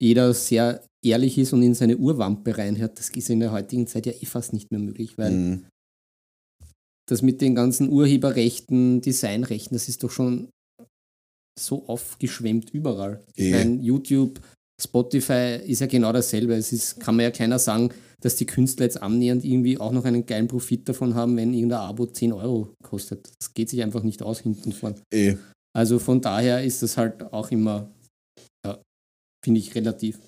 jeder 0.00 0.32
sehr 0.34 0.82
ehrlich 1.04 1.38
ist 1.38 1.52
und 1.52 1.62
in 1.62 1.74
seine 1.74 1.96
Urwampe 1.96 2.56
reinhört, 2.56 2.98
das 2.98 3.10
ist 3.10 3.30
in 3.30 3.40
der 3.40 3.52
heutigen 3.52 3.86
Zeit 3.86 4.06
ja 4.06 4.12
eh 4.12 4.24
fast 4.24 4.52
nicht 4.52 4.70
mehr 4.70 4.80
möglich, 4.80 5.18
weil 5.18 5.32
Mhm. 5.32 5.64
Das 7.08 7.22
mit 7.22 7.40
den 7.40 7.54
ganzen 7.54 7.90
Urheberrechten, 7.90 9.00
Designrechten, 9.00 9.74
das 9.74 9.88
ist 9.88 10.02
doch 10.02 10.10
schon 10.10 10.48
so 11.58 11.86
aufgeschwemmt 11.86 12.70
überall. 12.70 13.22
Ich 13.36 13.46
Eh. 13.46 13.50
meine, 13.52 13.80
YouTube, 13.82 14.40
Spotify 14.82 15.60
ist 15.64 15.80
ja 15.80 15.86
genau 15.86 16.12
dasselbe. 16.12 16.54
Es 16.54 16.72
ist, 16.72 16.98
kann 16.98 17.16
man 17.16 17.24
ja 17.24 17.30
keiner 17.30 17.58
sagen, 17.58 17.90
dass 18.20 18.36
die 18.36 18.46
Künstler 18.46 18.86
jetzt 18.86 19.00
annähernd 19.00 19.44
irgendwie 19.44 19.78
auch 19.78 19.92
noch 19.92 20.04
einen 20.04 20.26
geilen 20.26 20.48
Profit 20.48 20.88
davon 20.88 21.14
haben, 21.14 21.36
wenn 21.36 21.52
irgendein 21.54 21.80
Abo 21.80 22.06
10 22.06 22.32
Euro 22.32 22.74
kostet. 22.82 23.28
Das 23.38 23.52
geht 23.54 23.68
sich 23.68 23.82
einfach 23.82 24.02
nicht 24.02 24.22
aus 24.22 24.40
hinten 24.40 24.72
vorn. 24.72 24.96
Eh. 25.12 25.36
Also 25.76 25.98
von 25.98 26.20
daher 26.20 26.64
ist 26.64 26.82
das 26.82 26.96
halt 26.96 27.22
auch 27.32 27.50
immer, 27.50 27.90
ja, 28.66 28.80
finde 29.44 29.60
ich, 29.60 29.74
relativ. 29.74 30.18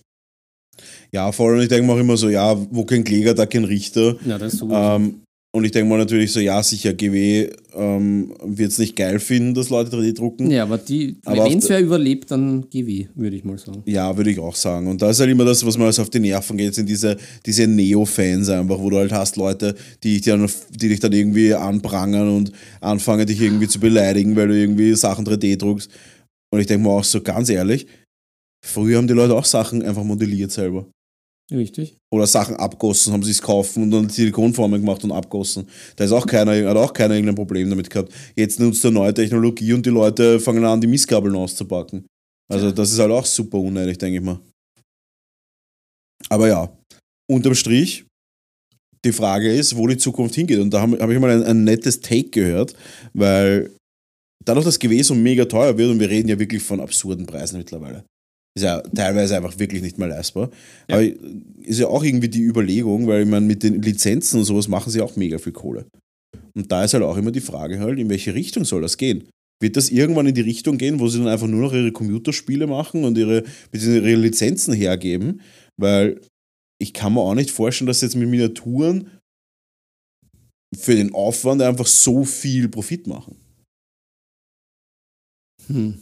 Ja, 1.11 1.33
vor 1.33 1.51
allem, 1.51 1.61
ich 1.63 1.69
denke 1.69 1.87
mir 1.87 1.95
auch 1.95 1.99
immer 1.99 2.17
so, 2.17 2.29
ja, 2.29 2.55
wo 2.73 2.85
kein 2.85 3.03
Kläger, 3.03 3.33
da 3.35 3.47
kein 3.47 3.65
Richter. 3.65 4.17
Ja, 4.27 4.37
das 4.39 4.53
ist 4.55 4.59
so. 4.61 4.71
Ähm, 4.71 5.23
und 5.57 5.65
ich 5.65 5.71
denke 5.71 5.89
mal 5.89 5.97
natürlich 5.97 6.33
so, 6.33 6.41
ja, 6.41 6.63
sicher, 6.63 6.93
GW 6.93 7.49
ähm, 7.75 8.35
wird 8.45 8.73
es 8.73 8.79
nicht 8.79 8.95
geil 8.95 9.19
finden, 9.19 9.55
dass 9.55 9.71
Leute 9.71 9.97
3D 9.97 10.15
drucken. 10.15 10.51
ja, 10.51 10.65
aber 10.65 10.77
die, 10.77 11.17
aber 11.25 11.47
wenn 11.47 11.57
es 11.57 11.69
wer 11.71 11.81
überlebt, 11.81 12.31
dann 12.31 12.69
GW, 12.69 13.07
würde 13.15 13.37
ich 13.37 13.43
mal 13.43 13.57
sagen. 13.57 13.83
Ja, 13.87 14.15
würde 14.15 14.31
ich 14.31 14.39
auch 14.39 14.55
sagen. 14.55 14.87
Und 14.87 15.01
da 15.01 15.09
ist 15.09 15.19
halt 15.19 15.31
immer 15.31 15.47
das, 15.47 15.65
was 15.65 15.79
mir 15.79 15.87
also 15.87 16.03
auf 16.03 16.11
die 16.11 16.21
Nerven 16.21 16.59
geht, 16.59 16.75
sind 16.75 16.91
diese, 16.91 17.17
diese 17.47 17.67
Neo-Fans 17.67 18.51
einfach, 18.51 18.79
wo 18.79 18.91
du 18.91 18.99
halt 18.99 19.13
hast 19.13 19.37
Leute, 19.37 19.75
die, 20.03 20.21
dich 20.21 20.27
dann, 20.27 20.47
die 20.79 20.89
dich 20.89 21.01
dann 21.01 21.13
irgendwie 21.13 21.55
anprangern 21.55 22.29
und 22.29 22.53
anfangen, 22.83 23.27
dich 23.27 23.41
irgendwie 23.41 23.67
zu 23.67 23.81
beleidigen, 23.81 24.37
weil 24.37 24.49
du 24.49 24.59
irgendwie 24.59 24.95
Sachen 24.95 25.25
3D 25.25 25.57
druckst. 25.57 25.91
Und 26.53 26.61
ich 26.61 26.67
denke 26.67 26.87
mir 26.87 26.93
auch 26.93 27.05
so, 27.05 27.23
ganz 27.23 27.49
ehrlich, 27.49 27.87
früher 28.63 28.99
haben 28.99 29.09
die 29.09 29.15
Leute 29.15 29.35
auch 29.35 29.47
Sachen 29.47 29.83
einfach 29.83 30.05
modelliert 30.05 30.53
selber. 30.53 30.87
Richtig. 31.51 31.97
Oder 32.13 32.27
Sachen 32.27 32.57
abgossen, 32.57 33.13
haben 33.13 33.23
sie 33.23 33.31
es 33.31 33.41
kaufen 33.41 33.85
und 33.85 33.91
dann 33.93 34.09
Silikonformen 34.09 34.81
gemacht 34.81 35.05
und 35.05 35.13
abgossen. 35.13 35.69
Da 35.95 36.05
ist 36.05 36.13
auch 36.13 36.27
keiner, 36.27 36.53
hat 36.69 36.77
auch 36.77 36.93
keiner 36.93 37.15
irgendein 37.15 37.37
Problem 37.37 37.71
damit 37.71 37.89
gehabt. 37.89 38.13
Jetzt 38.35 38.59
nutzt 38.59 38.85
er 38.85 38.91
neue 38.91 39.15
Technologie 39.15 39.73
und 39.73 39.87
die 39.87 39.91
Leute 39.91 40.41
fangen 40.41 40.65
an, 40.65 40.81
die 40.81 40.89
Missgabeln 40.89 41.37
auszupacken. 41.37 42.05
Also 42.53 42.67
Ja. 42.67 42.73
das 42.73 42.93
ist 42.93 42.99
halt 42.99 43.13
auch 43.13 43.25
super 43.25 43.59
unnötig, 43.59 43.99
denke 43.99 44.19
ich 44.19 44.25
mal. 44.25 44.41
Aber 46.29 46.49
ja, 46.49 46.77
unterm 47.31 47.55
Strich, 47.55 48.05
die 49.05 49.13
Frage 49.13 49.53
ist, 49.53 49.77
wo 49.77 49.87
die 49.87 49.97
Zukunft 49.97 50.35
hingeht. 50.35 50.59
Und 50.59 50.71
da 50.71 50.81
habe 50.81 50.99
hab 50.99 51.11
ich 51.11 51.19
mal 51.19 51.31
ein, 51.31 51.45
ein 51.45 51.65
nettes 51.65 52.01
Take 52.01 52.31
gehört, 52.31 52.75
weil 53.13 53.71
dadurch, 54.45 54.65
dass 54.65 54.79
so 55.07 55.15
mega 55.15 55.45
teuer 55.45 55.79
wird 55.79 55.91
und 55.91 56.01
wir 56.01 56.11
reden 56.11 56.29
ja 56.29 56.39
wirklich 56.39 56.63
von 56.63 56.81
absurden 56.81 57.27
Preisen 57.27 57.59
mittlerweile. 57.59 58.05
Ist 58.57 58.63
ja 58.63 58.81
teilweise 58.81 59.37
einfach 59.37 59.59
wirklich 59.59 59.83
nicht 59.83 59.99
mehr 59.99 60.09
leistbar. 60.09 60.51
Ja. 60.89 60.97
Aber 60.97 61.05
ist 61.63 61.79
ja 61.79 61.89
auch 61.89 62.03
irgendwie 62.03 62.29
die 62.29 62.43
Überlegung, 62.43 63.07
weil 63.07 63.23
ich 63.23 63.29
meine, 63.29 63.45
mit 63.45 63.63
den 63.63 63.83
Lizenzen 63.83 64.39
und 64.39 64.45
sowas 64.47 64.67
machen 64.67 64.91
sie 64.91 65.03
auch 65.03 65.15
mega 65.15 65.37
viel 65.37 65.53
Kohle. 65.53 65.87
Und 66.55 66.73
da 66.73 66.83
ist 66.83 66.95
halt 66.95 67.05
auch 67.05 67.19
immer 67.19 67.33
die 67.33 67.41
Frage 67.41 67.79
halt, 67.81 67.99
in 67.99 68.09
welche 68.09 68.35
Richtung 68.35 68.65
soll 68.65 68.81
das 68.81 68.97
gehen? 68.97 69.29
Wird 69.61 69.77
das 69.77 69.91
irgendwann 69.91 70.27
in 70.27 70.35
die 70.35 70.41
Richtung 70.41 70.79
gehen, 70.79 71.01
wo 71.01 71.09
sie 71.09 71.19
dann 71.19 71.29
einfach 71.29 71.47
nur 71.47 71.61
noch 71.61 71.73
ihre 71.75 71.93
Computerspiele 71.93 72.67
machen 72.67 73.05
und 73.05 73.19
ihre, 73.19 73.45
ihre 73.73 74.15
Lizenzen 74.15 74.73
hergeben? 74.73 75.43
Weil 75.79 76.21
ich 76.81 76.95
kann 76.95 77.13
mir 77.13 77.21
auch 77.21 77.35
nicht 77.35 77.51
vorstellen, 77.51 77.87
dass 77.87 78.01
jetzt 78.01 78.17
mit 78.17 78.29
Miniaturen 78.29 79.11
für 80.75 80.95
den 80.95 81.15
Aufwand 81.15 81.61
einfach 81.61 81.87
so 81.87 82.25
viel 82.25 82.69
Profit 82.69 83.07
machen. 83.07 83.37
Hm. 85.67 85.99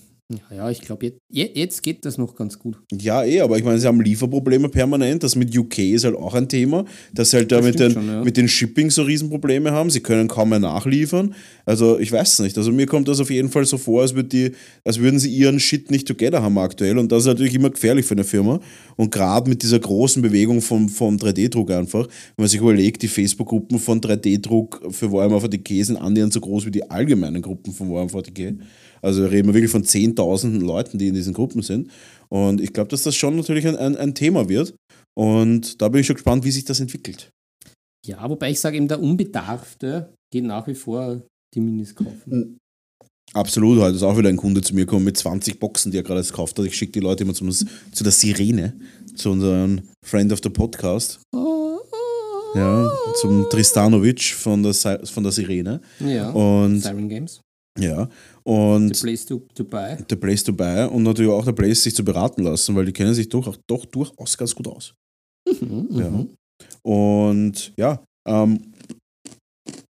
Ja, 0.50 0.70
ich 0.70 0.80
glaube, 0.80 1.04
jetzt, 1.04 1.18
je- 1.28 1.50
jetzt 1.54 1.82
geht 1.82 2.06
das 2.06 2.16
noch 2.16 2.34
ganz 2.34 2.58
gut. 2.58 2.78
Ja, 2.90 3.22
eh, 3.24 3.40
aber 3.40 3.58
ich 3.58 3.64
meine, 3.64 3.78
sie 3.78 3.86
haben 3.86 4.00
Lieferprobleme 4.00 4.70
permanent. 4.70 5.22
Das 5.22 5.36
mit 5.36 5.56
UK 5.56 5.80
ist 5.80 6.04
halt 6.04 6.16
auch 6.16 6.32
ein 6.32 6.48
Thema, 6.48 6.86
dass 7.12 7.30
sie 7.30 7.36
halt 7.36 7.52
da 7.52 7.60
mit 7.60 7.78
den, 7.78 7.92
schon, 7.92 8.06
ja. 8.08 8.24
mit 8.24 8.38
den 8.38 8.48
Shipping 8.48 8.88
so 8.90 9.02
Riesenprobleme 9.02 9.70
haben. 9.72 9.90
Sie 9.90 10.00
können 10.00 10.26
kaum 10.26 10.48
mehr 10.48 10.60
nachliefern. 10.60 11.34
Also 11.66 11.98
ich 11.98 12.10
weiß 12.10 12.38
nicht. 12.38 12.56
Also 12.56 12.72
mir 12.72 12.86
kommt 12.86 13.06
das 13.08 13.20
auf 13.20 13.28
jeden 13.30 13.50
Fall 13.50 13.66
so 13.66 13.76
vor, 13.76 14.00
als, 14.00 14.14
würd 14.14 14.32
die, 14.32 14.52
als 14.82 14.98
würden 14.98 15.18
sie 15.18 15.30
ihren 15.30 15.60
Shit 15.60 15.90
nicht 15.90 16.08
together 16.08 16.42
haben 16.42 16.56
aktuell. 16.56 16.96
Und 16.96 17.12
das 17.12 17.24
ist 17.24 17.26
natürlich 17.26 17.54
immer 17.54 17.68
gefährlich 17.68 18.06
für 18.06 18.14
eine 18.14 18.24
Firma. 18.24 18.60
Und 18.96 19.10
gerade 19.12 19.50
mit 19.50 19.62
dieser 19.62 19.78
großen 19.78 20.22
Bewegung 20.22 20.62
vom, 20.62 20.88
vom 20.88 21.16
3D-Druck 21.16 21.70
einfach, 21.70 22.06
wenn 22.06 22.44
man 22.44 22.48
sich 22.48 22.60
überlegt, 22.60 23.02
die 23.02 23.08
Facebook-Gruppen 23.08 23.78
von 23.78 24.00
3D-Druck 24.00 24.86
für 24.90 25.12
Warhammer 25.12 25.36
40k 25.42 25.84
sind 25.84 25.96
annähernd 25.98 26.32
so 26.32 26.40
groß 26.40 26.64
wie 26.64 26.70
die 26.70 26.90
allgemeinen 26.90 27.42
Gruppen 27.42 27.74
von 27.74 27.90
Warhammer 27.90 28.10
40k. 28.10 28.56
Also 29.04 29.26
reden 29.26 29.48
wir 29.48 29.54
wirklich 29.54 29.70
von 29.70 29.84
Zehntausenden 29.84 30.62
Leuten, 30.62 30.98
die 30.98 31.08
in 31.08 31.14
diesen 31.14 31.34
Gruppen 31.34 31.62
sind. 31.62 31.90
Und 32.28 32.60
ich 32.60 32.72
glaube, 32.72 32.88
dass 32.88 33.02
das 33.02 33.14
schon 33.14 33.36
natürlich 33.36 33.66
ein, 33.66 33.76
ein, 33.76 33.96
ein 33.96 34.14
Thema 34.14 34.48
wird. 34.48 34.74
Und 35.16 35.80
da 35.80 35.88
bin 35.88 36.00
ich 36.00 36.06
schon 36.06 36.16
gespannt, 36.16 36.44
wie 36.44 36.50
sich 36.50 36.64
das 36.64 36.80
entwickelt. 36.80 37.30
Ja, 38.06 38.28
wobei 38.28 38.50
ich 38.50 38.60
sage 38.60 38.76
eben, 38.76 38.88
der 38.88 39.00
Unbedarfte 39.00 40.12
geht 40.32 40.44
nach 40.44 40.66
wie 40.66 40.74
vor 40.74 41.22
die 41.54 41.60
Minis 41.60 41.94
kaufen. 41.94 42.58
Absolut, 43.32 43.80
heute 43.80 43.96
ist 43.96 44.02
auch 44.02 44.16
wieder 44.16 44.28
ein 44.28 44.36
Kunde 44.36 44.60
zu 44.60 44.74
mir 44.74 44.84
gekommen 44.84 45.04
mit 45.04 45.16
20 45.16 45.58
Boxen, 45.58 45.90
die 45.90 45.98
er 45.98 46.02
gerade 46.02 46.22
gekauft 46.22 46.58
hat. 46.58 46.66
Ich 46.66 46.76
schicke 46.76 46.92
die 46.92 47.00
Leute 47.00 47.24
immer 47.24 47.34
zum, 47.34 47.50
zu 47.50 48.04
der 48.04 48.12
Sirene, 48.12 48.78
zu 49.14 49.30
unserem 49.30 49.80
Friend 50.04 50.32
of 50.32 50.40
the 50.42 50.50
Podcast, 50.50 51.20
ja, 52.54 52.88
zum 53.20 53.48
Tristanovic 53.50 54.22
von 54.22 54.62
der, 54.62 54.74
von 54.74 55.22
der 55.22 55.32
Sirene. 55.32 55.80
Ja. 56.00 56.30
Und 56.30 56.80
Siren 56.80 57.08
Games. 57.08 57.40
Ja, 57.78 58.08
und 58.44 58.94
The 58.94 59.02
place 59.02 59.26
to, 59.26 59.42
to 59.54 59.64
buy. 59.64 59.96
der 60.08 60.16
Place 60.16 60.44
to 60.44 60.52
Buy 60.52 60.86
und 60.88 61.02
natürlich 61.02 61.30
auch 61.32 61.44
der 61.44 61.52
Place, 61.52 61.82
sich 61.82 61.94
zu 61.94 62.04
beraten 62.04 62.42
lassen, 62.44 62.74
weil 62.76 62.84
die 62.86 62.92
kennen 62.92 63.14
sich 63.14 63.28
doch, 63.28 63.56
doch 63.68 63.84
durchaus 63.86 64.36
ganz 64.38 64.54
gut 64.54 64.68
aus. 64.68 64.94
Mhm, 65.48 65.88
Ja. 65.90 66.10
mhm. 66.10 66.28
Und 66.82 67.72
ja, 67.76 68.04
ähm, 68.28 68.72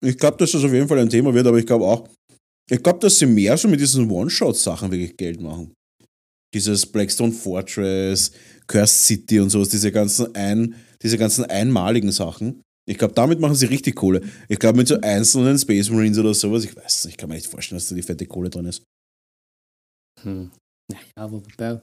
ich 0.03 0.17
glaube, 0.17 0.37
dass 0.37 0.51
das 0.51 0.63
auf 0.63 0.71
jeden 0.73 0.87
Fall 0.87 0.99
ein 0.99 1.09
Thema 1.09 1.33
wird, 1.33 1.47
aber 1.47 1.57
ich 1.57 1.65
glaube 1.65 1.85
auch, 1.85 2.07
ich 2.69 2.81
glaube, 2.81 2.99
dass 2.99 3.17
sie 3.17 3.25
mehr 3.25 3.57
so 3.57 3.67
mit 3.67 3.79
diesen 3.79 4.09
One-Shot-Sachen 4.09 4.91
wirklich 4.91 5.15
Geld 5.17 5.41
machen. 5.41 5.73
Dieses 6.53 6.85
Blackstone 6.85 7.31
Fortress, 7.31 8.31
Cursed 8.67 9.05
City 9.05 9.39
und 9.39 9.49
sowas, 9.49 9.69
diese 9.69 9.91
ganzen, 9.91 10.33
ein, 10.35 10.75
diese 11.01 11.17
ganzen 11.17 11.45
einmaligen 11.45 12.11
Sachen. 12.11 12.61
Ich 12.89 12.97
glaube, 12.97 13.13
damit 13.13 13.39
machen 13.39 13.55
sie 13.55 13.67
richtig 13.67 13.95
Kohle. 13.95 14.21
Ich 14.49 14.59
glaube, 14.59 14.77
mit 14.79 14.87
so 14.87 14.99
einzelnen 15.01 15.57
Space 15.57 15.89
Marines 15.89 16.17
oder 16.17 16.33
sowas, 16.33 16.63
ich 16.65 16.75
weiß 16.75 17.05
nicht, 17.05 17.13
ich 17.13 17.17
kann 17.17 17.29
mir 17.29 17.35
nicht 17.35 17.47
vorstellen, 17.47 17.77
dass 17.77 17.89
da 17.89 17.95
die 17.95 18.01
fette 18.01 18.25
Kohle 18.25 18.49
drin 18.49 18.65
ist. 18.65 18.83
Hm. 20.23 20.51
Naja, 20.91 21.03
aber 21.15 21.43
wobei, 21.45 21.81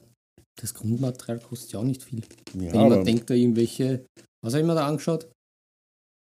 das 0.61 0.75
Grundmaterial 0.75 1.41
kostet 1.41 1.73
ja 1.73 1.79
auch 1.79 1.85
nicht 1.85 2.03
viel. 2.03 2.23
Ja, 2.55 2.73
Wenn 2.73 2.81
aber, 2.81 3.05
denkt, 3.05 3.31
da 3.31 3.35
irgendwelche, 3.35 4.05
was 4.45 4.53
habe 4.55 4.63
ich 4.63 4.67
mir 4.67 4.75
da 4.75 4.87
angeschaut? 4.87 5.31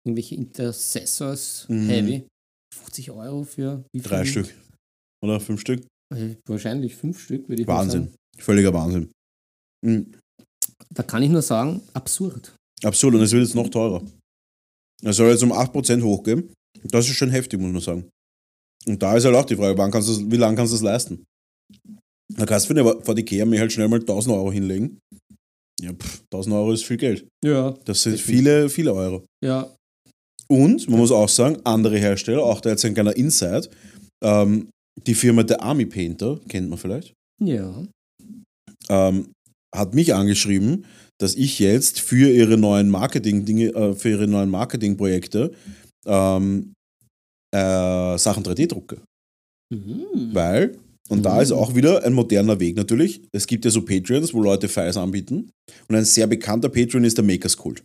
Irgendwelche 0.06 0.34
Intercessors 0.34 1.66
Mhm. 1.68 1.88
Heavy. 1.88 2.26
50 2.74 3.10
Euro 3.12 3.44
für 3.44 3.84
wie 3.92 4.00
viel? 4.00 4.08
drei 4.08 4.24
Stück. 4.24 4.52
Oder 5.22 5.40
fünf 5.40 5.60
Stück. 5.60 5.86
Äh, 6.14 6.34
Wahrscheinlich 6.46 6.94
fünf 6.96 7.20
Stück, 7.22 7.48
würde 7.48 7.62
ich 7.62 7.68
Wahnsinn. 7.68 8.04
sagen. 8.06 8.14
Völliger 8.38 8.74
Wahnsinn. 8.74 9.10
Mhm. 9.86 10.12
Da 10.92 11.02
kann 11.04 11.22
ich 11.22 11.30
nur 11.30 11.40
sagen, 11.42 11.80
absurd. 11.94 12.54
Absolut, 12.82 13.14
und 13.14 13.22
es 13.24 13.32
wird 13.32 13.44
jetzt 13.46 13.54
noch 13.54 13.68
teurer. 13.70 14.02
Es 15.04 15.16
soll 15.16 15.30
jetzt 15.30 15.42
um 15.42 15.52
8% 15.52 16.02
hochgehen. 16.02 16.52
Das 16.84 17.06
ist 17.08 17.14
schon 17.16 17.30
heftig, 17.30 17.60
muss 17.60 17.72
man 17.72 17.80
sagen. 17.82 18.08
Und 18.86 19.02
da 19.02 19.16
ist 19.16 19.24
halt 19.24 19.34
auch 19.34 19.44
die 19.46 19.56
Frage, 19.56 19.76
wann 19.78 19.90
kannst 19.90 20.30
wie 20.30 20.36
lange 20.36 20.56
kannst 20.56 20.72
du 20.72 20.76
das 20.76 20.82
leisten? 20.82 21.24
Da 22.34 22.46
kannst 22.46 22.68
du 22.68 22.74
für 22.74 22.80
eine 22.80 23.02
VDK 23.04 23.46
mir 23.46 23.60
halt 23.60 23.72
schnell 23.72 23.88
mal 23.88 24.00
1000 24.00 24.34
Euro 24.34 24.50
hinlegen. 24.52 24.98
Ja, 25.80 25.92
pff, 25.92 26.22
1000 26.32 26.54
Euro 26.54 26.72
ist 26.72 26.84
viel 26.84 26.96
Geld. 26.96 27.26
Ja. 27.44 27.74
Das 27.84 28.02
sind 28.02 28.18
viele, 28.20 28.68
viele 28.68 28.92
Euro. 28.94 29.24
Ja. 29.44 29.74
Und, 30.48 30.88
man 30.88 30.98
muss 30.98 31.10
auch 31.10 31.28
sagen, 31.28 31.58
andere 31.64 31.98
Hersteller, 31.98 32.42
auch 32.42 32.60
da 32.60 32.70
jetzt 32.70 32.84
ein 32.84 32.94
kleiner 32.94 33.16
Insight, 33.16 33.70
ähm, 34.22 34.68
die 35.06 35.14
Firma 35.14 35.42
der 35.42 35.62
Army 35.62 35.86
Painter, 35.86 36.38
kennt 36.48 36.68
man 36.68 36.78
vielleicht, 36.78 37.14
Ja. 37.42 37.82
ähm, 38.88 39.32
hat 39.74 39.94
mich 39.94 40.14
angeschrieben, 40.14 40.84
dass 41.20 41.34
ich 41.34 41.58
jetzt 41.58 42.00
für 42.00 42.30
ihre 42.30 42.56
neuen 42.56 42.90
Marketing-Dinge, 42.90 43.74
äh, 43.74 43.94
für 43.94 44.10
ihre 44.10 44.26
neuen 44.26 44.50
Marketingprojekte 44.50 45.52
ähm, 46.06 46.72
äh, 47.54 48.18
Sachen 48.18 48.42
3D 48.44 48.66
drucke. 48.66 49.00
Mhm. 49.72 50.30
Weil, 50.32 50.76
und 51.08 51.22
da 51.22 51.36
Mhm. 51.36 51.40
ist 51.42 51.52
auch 51.52 51.74
wieder 51.74 52.04
ein 52.04 52.12
moderner 52.12 52.58
Weg 52.60 52.76
natürlich. 52.76 53.22
Es 53.32 53.46
gibt 53.46 53.64
ja 53.64 53.70
so 53.70 53.82
Patreons, 53.84 54.34
wo 54.34 54.42
Leute 54.42 54.68
Files 54.68 54.96
anbieten. 54.96 55.50
Und 55.88 55.96
ein 55.96 56.04
sehr 56.04 56.26
bekannter 56.26 56.68
Patreon 56.68 57.04
ist 57.04 57.16
der 57.16 57.24
Makers 57.24 57.56
Cult. 57.56 57.82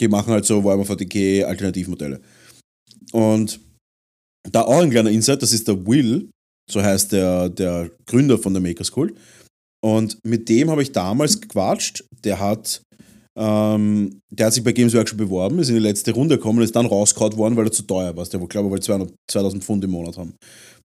Die 0.00 0.08
machen 0.08 0.32
halt 0.32 0.44
so 0.44 0.64
Warhammer 0.64 0.84
40k 0.84 1.44
Alternativmodelle. 1.44 2.20
Und 3.12 3.60
da 4.50 4.62
auch 4.62 4.82
ein 4.82 4.90
kleiner 4.90 5.10
Insight, 5.10 5.42
das 5.42 5.52
ist 5.52 5.68
der 5.68 5.86
Will, 5.86 6.28
so 6.70 6.82
heißt 6.82 7.12
der, 7.12 7.48
der 7.48 7.90
Gründer 8.06 8.38
von 8.38 8.52
der 8.52 8.62
Makers 8.62 8.90
Cult. 8.90 9.14
Und 9.84 10.16
mit 10.24 10.48
dem 10.48 10.70
habe 10.70 10.80
ich 10.80 10.92
damals 10.92 11.42
gequatscht. 11.42 12.04
Der 12.24 12.40
hat, 12.40 12.80
ähm, 13.38 14.18
der 14.30 14.46
hat 14.46 14.54
sich 14.54 14.64
bei 14.64 14.72
Games 14.72 14.94
Workshop 14.94 15.18
beworben, 15.18 15.58
ist 15.58 15.68
in 15.68 15.74
die 15.74 15.80
letzte 15.82 16.12
Runde 16.12 16.38
gekommen 16.38 16.60
und 16.60 16.64
ist 16.64 16.74
dann 16.74 16.86
rausgehauen 16.86 17.36
worden, 17.36 17.54
weil 17.54 17.66
er 17.66 17.72
zu 17.72 17.82
teuer 17.82 18.16
war. 18.16 18.24
Der 18.24 18.40
wollte, 18.40 18.52
glaube 18.52 18.68
ich, 18.68 18.70
wollte 18.70 18.86
200 18.86 19.14
2000 19.30 19.62
Pfund 19.62 19.84
im 19.84 19.90
Monat 19.90 20.16
haben. 20.16 20.34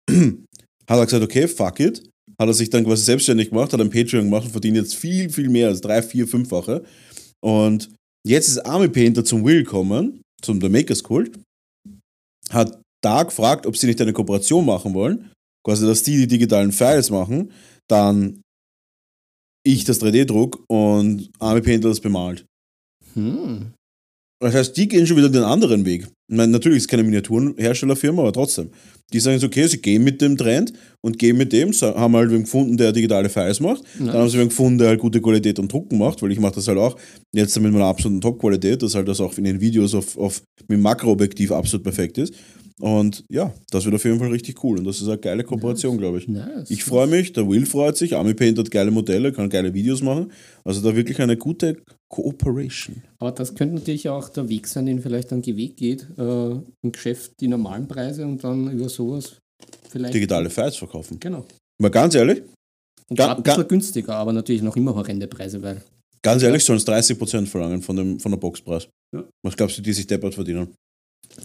hat 0.90 0.98
er 0.98 1.06
gesagt, 1.06 1.24
okay, 1.24 1.48
fuck 1.48 1.80
it. 1.80 2.10
Hat 2.40 2.48
er 2.48 2.54
sich 2.56 2.72
dann 2.72 2.86
quasi 2.86 3.04
selbstständig 3.04 3.52
gemacht, 3.52 3.72
hat 3.72 3.80
ein 3.80 3.92
Patreon 3.92 4.24
gemacht 4.24 4.46
und 4.46 4.52
verdient 4.52 4.78
jetzt 4.78 4.96
viel, 4.96 5.30
viel 5.30 5.50
mehr, 5.50 5.68
als 5.68 5.82
drei, 5.82 6.02
vier, 6.02 6.28
fünffache. 6.28 6.84
Und 7.40 7.92
jetzt 8.26 8.48
ist 8.48 8.66
Army 8.66 8.88
Painter 8.88 9.24
zum 9.24 9.46
Will 9.46 9.64
gekommen, 9.64 10.22
zum 10.42 10.60
The 10.60 10.70
Makers 10.70 11.04
Cult, 11.04 11.38
hat 12.50 12.82
da 13.04 13.22
gefragt, 13.22 13.68
ob 13.68 13.78
sie 13.78 13.86
nicht 13.86 14.02
eine 14.02 14.14
Kooperation 14.14 14.66
machen 14.66 14.96
wollen. 14.96 15.30
Quasi, 15.64 15.86
dass 15.86 16.02
die 16.02 16.18
die 16.18 16.28
digitalen 16.28 16.72
Files 16.72 17.12
machen, 17.12 17.52
dann 17.88 18.42
ich 19.74 19.84
das 19.84 20.02
3D-Druck 20.02 20.64
und 20.68 21.30
Army 21.40 21.62
Painter 21.62 21.90
das 21.90 22.00
bemalt. 22.00 22.46
Hm. 23.14 23.74
Das 24.40 24.54
heißt, 24.54 24.78
die 24.78 24.88
gehen 24.88 25.08
schon 25.08 25.18
wieder 25.18 25.30
den 25.30 25.44
anderen 25.44 25.84
Weg. 25.86 26.08
Meine, 26.30 26.52
natürlich 26.52 26.78
ist 26.78 26.84
es 26.84 26.88
keine 26.88 27.04
Miniaturenherstellerfirma, 27.04 28.22
aber 28.22 28.34
trotzdem. 28.34 28.70
Die 29.12 29.20
sagen 29.20 29.36
jetzt, 29.36 29.46
okay, 29.46 29.66
sie 29.66 29.82
gehen 29.82 30.04
mit 30.04 30.22
dem 30.22 30.38
Trend 30.38 30.74
und 31.02 31.18
gehen 31.18 31.38
mit 31.38 31.54
dem, 31.54 31.74
so, 31.74 31.96
haben 31.96 32.16
halt 32.16 32.30
wen 32.30 32.44
gefunden, 32.44 32.78
der 32.78 32.92
digitale 32.92 33.30
Files 33.30 33.60
macht. 33.60 33.84
Dann 33.98 34.14
haben 34.14 34.30
sie 34.30 34.38
wen 34.38 34.50
gefunden, 34.50 34.78
der 34.78 34.90
halt 34.90 35.00
gute 35.00 35.22
Qualität 35.22 35.58
und 35.58 35.72
Drucken 35.72 35.98
macht, 35.98 36.22
weil 36.22 36.32
ich 36.32 36.40
mache 36.40 36.56
das 36.56 36.68
halt 36.68 36.78
auch 36.78 36.98
jetzt 37.34 37.60
mit 37.60 37.72
meiner 37.72 37.86
absoluten 37.86 38.22
Top-Qualität, 38.22 38.84
dass 38.84 38.94
halt 38.94 39.08
das 39.08 39.22
auch 39.22 39.36
in 39.38 39.46
den 39.46 39.60
Videos 39.60 39.96
auf, 39.96 40.18
auf 40.18 40.44
mit 40.68 40.78
dem 40.78 40.82
Makroobjektiv 40.82 41.52
absolut 41.52 41.84
perfekt 41.84 42.18
ist. 42.20 42.34
Und 42.80 43.24
ja, 43.32 43.52
das 43.72 43.86
wird 43.86 43.96
auf 43.96 44.04
jeden 44.06 44.20
Fall 44.20 44.30
richtig 44.30 44.64
cool 44.64 44.78
und 44.78 44.84
das 44.86 45.02
ist 45.02 45.08
eine 45.08 45.18
geile 45.18 45.44
Kooperation, 45.44 45.98
glaube 45.98 46.20
ich. 46.20 46.28
Nice. 46.28 46.70
Ich 46.70 46.84
freue 46.84 47.08
mich, 47.08 47.34
der 47.34 47.50
Will 47.50 47.66
freut 47.66 47.98
sich, 47.98 48.16
Army 48.16 48.36
Paint 48.36 48.60
hat 48.60 48.70
geile 48.70 48.92
Modelle, 48.92 49.32
kann 49.32 49.50
geile 49.50 49.74
Videos 49.74 50.04
machen. 50.04 50.32
Also 50.64 50.82
da 50.88 50.96
wirklich 50.96 51.20
eine 51.20 51.38
gute 51.38 51.82
Cooperation. 52.10 53.02
Aber 53.20 53.32
das 53.32 53.56
könnte 53.56 53.76
natürlich 53.76 54.10
auch 54.10 54.30
der 54.30 54.48
Weg 54.50 54.68
sein, 54.68 54.86
den 54.86 55.02
vielleicht 55.02 55.32
dann 55.32 55.44
Weg 55.58 55.76
geht. 55.78 56.06
Äh, 56.20 56.52
Im 56.52 56.92
Geschäft 56.92 57.32
die 57.40 57.48
normalen 57.48 57.88
Preise 57.88 58.26
und 58.26 58.44
dann 58.44 58.72
über 58.72 58.90
sowas 58.90 59.38
vielleicht. 59.90 60.14
Digitale 60.14 60.50
Files 60.52 60.76
verkaufen. 60.76 61.20
Genau. 61.20 61.46
Mal 61.82 61.90
ganz 61.90 62.14
ehrlich, 62.16 62.44
Und 63.10 63.18
Ga- 63.18 63.34
ein 63.36 63.42
bisschen 63.44 63.68
günstiger, 63.68 64.16
aber 64.16 64.34
natürlich 64.34 64.62
noch 64.62 64.76
immer 64.76 64.94
horrende 64.94 65.28
Preise, 65.28 65.62
weil. 65.64 65.82
Ganz 66.22 66.44
ehrlich, 66.44 66.64
sollen 66.64 66.78
es 66.78 66.86
30% 66.88 67.46
verlangen 67.48 67.82
von, 67.82 67.96
dem, 67.96 68.20
von 68.20 68.32
der 68.32 68.38
Boxpreis. 68.40 68.88
Ja. 69.16 69.24
Was 69.44 69.56
glaubst 69.56 69.78
du, 69.78 69.82
die 69.82 69.94
sich 69.94 70.06
deppert 70.06 70.34
verdienen? 70.36 70.74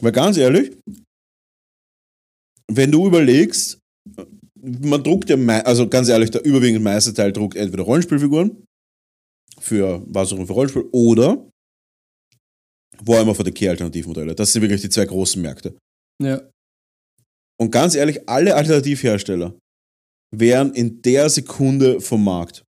Weil 0.01 0.13
ganz 0.13 0.37
ehrlich, 0.39 0.73
wenn 2.71 2.91
du 2.91 3.07
überlegst, 3.07 3.79
man 4.61 5.03
druckt 5.03 5.29
ja, 5.29 5.37
also 5.63 5.89
ganz 5.89 6.09
ehrlich, 6.09 6.31
der 6.31 6.45
überwiegend 6.45 6.85
meiste 6.85 7.13
Teil 7.13 7.33
druckt 7.33 7.57
entweder 7.57 7.83
Rollenspielfiguren, 7.83 8.65
für 9.59 10.03
was 10.07 10.33
auch 10.33 10.37
immer 10.37 10.47
für 10.47 10.53
Rollenspiel, 10.53 10.89
oder 10.93 11.49
Warhammer 13.05 13.35
for 13.35 13.45
the 13.45 13.51
Key 13.51 13.69
Alternativmodelle. 13.69 14.35
Das 14.35 14.53
sind 14.53 14.63
wirklich 14.63 14.81
die 14.81 14.89
zwei 14.89 15.05
großen 15.05 15.41
Märkte. 15.43 15.77
Ja. 16.23 16.41
Und 17.61 17.71
ganz 17.71 17.95
ehrlich, 17.95 18.29
alle 18.29 18.55
Alternativhersteller 18.55 19.59
wären 20.35 20.75
in 20.75 21.03
der 21.03 21.29
Sekunde 21.29 22.01
vom 22.01 22.25
Markt. 22.25 22.65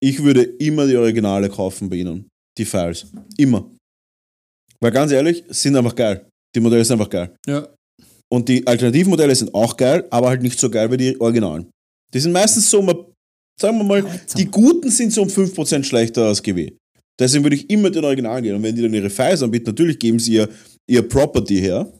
Ich 0.00 0.22
würde 0.22 0.42
immer 0.42 0.86
die 0.86 0.96
Originale 0.96 1.48
kaufen 1.48 1.88
bei 1.88 1.96
ihnen. 1.96 2.28
Die 2.58 2.64
Files. 2.64 3.06
Immer. 3.36 3.70
Weil 4.80 4.90
ganz 4.90 5.12
ehrlich, 5.12 5.44
sind 5.48 5.76
einfach 5.76 5.94
geil. 5.94 6.28
Die 6.54 6.60
Modelle 6.60 6.84
sind 6.84 6.94
einfach 6.94 7.10
geil. 7.10 7.34
Ja. 7.46 7.74
Und 8.32 8.48
die 8.48 8.66
Alternativmodelle 8.66 9.34
sind 9.34 9.54
auch 9.54 9.76
geil, 9.76 10.04
aber 10.10 10.28
halt 10.28 10.42
nicht 10.42 10.58
so 10.58 10.68
geil 10.68 10.90
wie 10.90 10.96
die 10.96 11.20
Originalen. 11.20 11.70
Die 12.12 12.20
sind 12.20 12.32
meistens 12.32 12.68
so, 12.68 12.80
um, 12.80 12.88
sagen 13.60 13.78
wir 13.78 13.84
mal, 13.84 14.04
die 14.36 14.46
guten 14.46 14.90
sind 14.90 15.12
so 15.12 15.22
um 15.22 15.28
5% 15.28 15.84
schlechter 15.84 16.26
als 16.26 16.42
GW. 16.42 16.72
Deswegen 17.18 17.44
würde 17.44 17.56
ich 17.56 17.70
immer 17.70 17.90
den 17.90 18.04
Original 18.04 18.42
gehen. 18.42 18.56
Und 18.56 18.62
wenn 18.62 18.74
die 18.74 18.82
dann 18.82 18.92
ihre 18.92 19.10
Files 19.10 19.42
anbieten, 19.42 19.66
natürlich 19.66 19.98
geben 19.98 20.18
sie 20.18 20.34
ihr, 20.34 20.48
ihr 20.86 21.02
Property 21.08 21.58
her. 21.60 21.90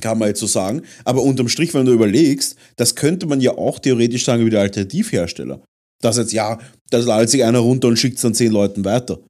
Kann 0.00 0.18
man 0.18 0.28
jetzt 0.28 0.40
so 0.40 0.46
sagen. 0.46 0.82
Aber 1.04 1.22
unterm 1.22 1.48
Strich, 1.48 1.72
wenn 1.74 1.86
du 1.86 1.92
überlegst, 1.92 2.56
das 2.76 2.94
könnte 2.94 3.26
man 3.26 3.40
ja 3.40 3.56
auch 3.56 3.78
theoretisch 3.78 4.24
sagen 4.24 4.44
wie 4.44 4.50
der 4.50 4.60
Alternativhersteller. 4.60 5.62
Dass 6.02 6.16
jetzt, 6.16 6.32
ja, 6.32 6.58
das 6.90 7.06
ladet 7.06 7.30
sich 7.30 7.44
einer 7.44 7.60
runter 7.60 7.88
und 7.88 7.98
schickt 7.98 8.16
es 8.16 8.22
dann 8.22 8.34
zehn 8.34 8.52
Leuten 8.52 8.84
weiter. 8.84 9.20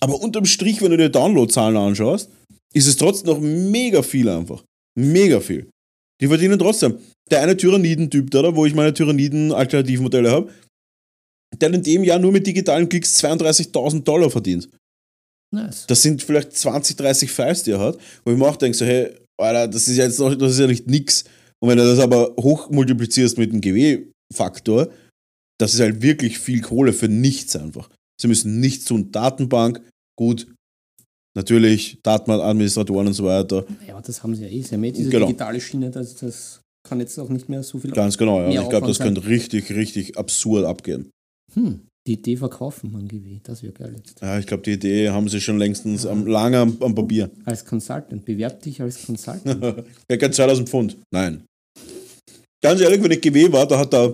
Aber 0.00 0.20
unterm 0.20 0.44
Strich, 0.44 0.82
wenn 0.82 0.90
du 0.90 0.96
dir 0.96 1.08
Downloadzahlen 1.08 1.76
anschaust, 1.76 2.30
ist 2.74 2.86
es 2.86 2.96
trotzdem 2.96 3.28
noch 3.28 3.40
mega 3.40 4.02
viel 4.02 4.28
einfach. 4.28 4.62
Mega 4.98 5.40
viel. 5.40 5.70
Die 6.20 6.26
verdienen 6.26 6.58
trotzdem. 6.58 6.98
Der 7.30 7.42
eine 7.42 7.56
Tyranniden-Typ 7.56 8.30
da, 8.30 8.54
wo 8.54 8.66
ich 8.66 8.74
meine 8.74 8.92
Tyranniden-Alternativmodelle 8.92 10.30
habe, 10.30 10.52
der 11.56 11.68
hat 11.68 11.76
in 11.76 11.82
dem 11.82 12.04
Jahr 12.04 12.18
nur 12.18 12.32
mit 12.32 12.46
digitalen 12.46 12.88
Klicks 12.88 13.22
32.000 13.22 14.02
Dollar 14.02 14.30
verdient. 14.30 14.68
Nice. 15.54 15.86
Das 15.86 16.02
sind 16.02 16.22
vielleicht 16.22 16.52
20, 16.52 16.96
30 16.96 17.30
Files, 17.30 17.62
die 17.62 17.70
er 17.70 17.78
hat, 17.78 17.98
wo 18.24 18.32
ich 18.32 18.36
mir 18.38 18.46
auch 18.46 18.56
denke, 18.56 18.76
so, 18.76 18.84
hey, 18.84 19.14
Alter, 19.40 19.68
das 19.68 19.88
ist 19.88 19.96
ja 19.96 20.04
jetzt 20.04 20.18
noch, 20.18 20.34
das 20.34 20.52
ist 20.52 20.58
ja 20.58 20.66
nicht 20.66 20.88
nix. 20.88 21.24
Und 21.60 21.70
wenn 21.70 21.78
du 21.78 21.84
das 21.84 22.00
aber 22.00 22.34
hochmultiplizierst 22.36 23.38
mit 23.38 23.52
dem 23.52 23.60
GW-Faktor, 23.60 24.90
das 25.58 25.74
ist 25.74 25.80
halt 25.80 26.02
wirklich 26.02 26.38
viel 26.38 26.60
Kohle 26.60 26.92
für 26.92 27.08
nichts 27.08 27.56
einfach. 27.56 27.88
Sie 28.20 28.28
müssen 28.28 28.60
nichts 28.60 28.84
tun. 28.84 29.10
Datenbank, 29.10 29.80
gut, 30.18 30.46
natürlich, 31.38 31.98
Datenbankadministratoren 32.02 33.06
und 33.06 33.14
so 33.14 33.24
weiter. 33.24 33.64
Ja, 33.86 33.94
aber 33.94 34.02
das 34.02 34.22
haben 34.22 34.34
sie 34.34 34.42
ja 34.44 34.48
eh. 34.50 34.62
Sie 34.62 34.74
haben 34.74 34.84
eh 34.84 34.92
diese 34.92 35.08
Genau. 35.10 35.26
digitale 35.26 35.60
Schiene, 35.60 35.90
das, 35.90 36.14
das 36.16 36.60
kann 36.86 37.00
jetzt 37.00 37.18
auch 37.18 37.28
nicht 37.28 37.48
mehr 37.48 37.62
so 37.62 37.78
viel. 37.78 37.90
Ganz 37.92 38.18
genau, 38.18 38.40
ja. 38.42 38.62
Ich 38.62 38.68
glaube, 38.68 38.86
das 38.86 38.98
könnte 38.98 39.26
richtig, 39.26 39.70
richtig 39.70 40.18
absurd 40.18 40.64
abgehen. 40.64 41.10
Hm, 41.54 41.80
die 42.06 42.14
Idee 42.14 42.36
verkaufen, 42.36 42.92
man 42.92 43.06
GW. 43.08 43.38
Das 43.42 43.62
wäre 43.62 43.72
geil 43.72 43.94
jetzt. 43.96 44.20
Ja, 44.20 44.38
ich 44.38 44.46
glaube, 44.46 44.62
die 44.64 44.72
Idee 44.72 45.10
haben 45.10 45.28
sie 45.28 45.40
schon 45.40 45.58
längstens 45.58 46.04
am, 46.06 46.26
lange 46.26 46.58
am, 46.58 46.76
am 46.80 46.94
Papier. 46.94 47.30
Als 47.44 47.64
Consultant. 47.64 48.24
Bewerb 48.24 48.60
dich 48.62 48.80
als 48.82 49.04
Consultant. 49.06 49.84
Er 50.08 50.18
kann 50.18 50.32
2000 50.32 50.68
Pfund. 50.68 50.96
Nein. 51.12 51.44
Ganz 52.62 52.80
ehrlich, 52.80 53.02
wenn 53.02 53.10
ich 53.12 53.20
GW 53.20 53.52
war, 53.52 53.66
da 53.66 53.78
hat 53.78 53.92
da, 53.92 54.12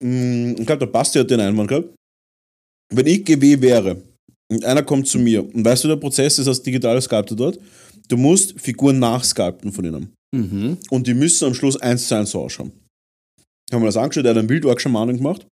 mh, 0.00 0.54
ich 0.60 0.66
glaube, 0.66 0.78
der 0.78 0.86
Basti 0.86 1.18
hat 1.18 1.30
den 1.30 1.40
Einwand 1.40 1.68
gehabt. 1.68 1.88
Wenn 2.94 3.06
ich 3.06 3.24
GW 3.24 3.60
wäre 3.60 3.96
und 4.54 4.64
einer 4.64 4.82
kommt 4.82 5.06
zu 5.06 5.18
mir 5.18 5.42
und 5.54 5.64
weißt 5.64 5.84
du, 5.84 5.88
der 5.88 5.96
Prozess 5.96 6.38
ist 6.38 6.48
als 6.48 6.62
digitale 6.62 7.00
Sculptor 7.00 7.36
dort, 7.36 7.58
du 8.08 8.16
musst 8.16 8.60
Figuren 8.60 8.98
nachsculpten 8.98 9.72
von 9.72 9.84
ihnen. 9.84 10.12
mhm. 10.34 10.78
Und 10.90 11.06
die 11.06 11.14
müssen 11.14 11.46
am 11.46 11.54
Schluss 11.54 11.76
eins 11.76 12.08
zu 12.08 12.14
eins 12.14 12.30
so 12.30 12.40
ausschauen. 12.40 12.72
Haben 13.72 13.82
wir 13.82 13.86
das 13.86 13.96
angeschaut, 13.96 14.24
der 14.24 14.30
hat 14.32 14.38
einen 14.38 14.48
Wildorg-Schamanen 14.48 15.16
gemacht. 15.16 15.46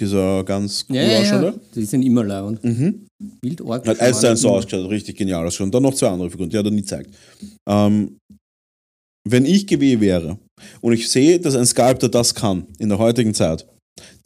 Dieser 0.00 0.44
ganz 0.44 0.84
cool 0.88 0.96
Ja, 0.96 1.02
ja, 1.02 1.42
ja. 1.42 1.54
Die 1.74 1.84
sind 1.84 2.02
immer 2.02 2.22
leibend. 2.24 2.62
Mhm. 2.62 3.06
Wildorg. 3.42 3.86
Hat 3.86 4.00
eins 4.00 4.20
zu 4.20 4.28
eins 4.28 4.40
so 4.40 4.50
ausgeschaut, 4.50 4.90
richtig 4.90 5.16
genial 5.16 5.46
ausgeschaut. 5.46 5.66
Und 5.66 5.74
dann 5.74 5.82
noch 5.82 5.94
zwei 5.94 6.08
andere 6.08 6.30
Figuren, 6.30 6.50
die 6.50 6.58
hat 6.58 6.64
er 6.66 6.70
nie 6.70 6.82
gezeigt. 6.82 7.10
Ähm, 7.68 8.18
wenn 9.28 9.44
ich 9.44 9.66
GW 9.66 10.00
wäre 10.00 10.38
und 10.80 10.92
ich 10.92 11.08
sehe, 11.10 11.40
dass 11.40 11.56
ein 11.56 11.66
Sculptor 11.66 12.08
das 12.08 12.34
kann 12.34 12.66
in 12.78 12.88
der 12.88 12.98
heutigen 12.98 13.34
Zeit, 13.34 13.66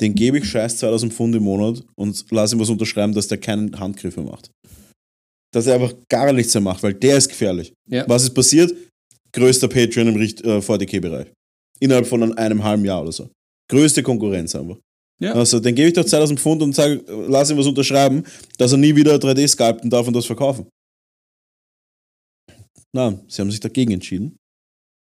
den 0.00 0.14
gebe 0.14 0.38
ich 0.38 0.44
scheiß 0.48 0.78
2000 0.78 1.12
Pfund 1.12 1.34
im 1.34 1.44
Monat 1.44 1.84
und 1.96 2.24
lasse 2.30 2.56
ihm 2.56 2.60
was 2.60 2.70
unterschreiben, 2.70 3.14
dass 3.14 3.28
der 3.28 3.38
keinen 3.38 3.78
Handgriff 3.78 4.16
mehr 4.16 4.26
macht. 4.26 4.50
Dass 5.52 5.66
er 5.66 5.74
einfach 5.74 5.94
gar 6.08 6.32
nichts 6.32 6.54
mehr 6.54 6.60
macht, 6.60 6.82
weil 6.82 6.94
der 6.94 7.16
ist 7.16 7.28
gefährlich. 7.28 7.72
Ja. 7.88 8.08
Was 8.08 8.22
ist 8.24 8.34
passiert? 8.34 8.72
Größter 9.32 9.68
Patreon 9.68 10.08
im 10.08 10.16
Richt- 10.16 10.42
äh, 10.44 10.60
40k-Bereich. 10.60 11.28
Innerhalb 11.80 12.06
von 12.06 12.36
einem 12.36 12.62
halben 12.64 12.84
Jahr 12.84 13.02
oder 13.02 13.12
so. 13.12 13.30
Größte 13.70 14.02
Konkurrenz 14.02 14.54
einfach. 14.54 14.78
Ja. 15.20 15.34
Also, 15.34 15.60
dann 15.60 15.74
gebe 15.74 15.88
ich 15.88 15.94
doch 15.94 16.04
2000 16.04 16.40
Pfund 16.40 16.62
und 16.62 16.74
sage, 16.74 17.04
lass 17.28 17.50
ihm 17.50 17.58
was 17.58 17.66
unterschreiben, 17.66 18.24
dass 18.58 18.72
er 18.72 18.78
nie 18.78 18.96
wieder 18.96 19.16
3D 19.16 19.46
sculpten 19.46 19.90
darf 19.90 20.06
und 20.06 20.14
das 20.14 20.26
verkaufen. 20.26 20.66
Nein, 22.92 23.20
sie 23.28 23.40
haben 23.42 23.50
sich 23.50 23.60
dagegen 23.60 23.92
entschieden. 23.92 24.36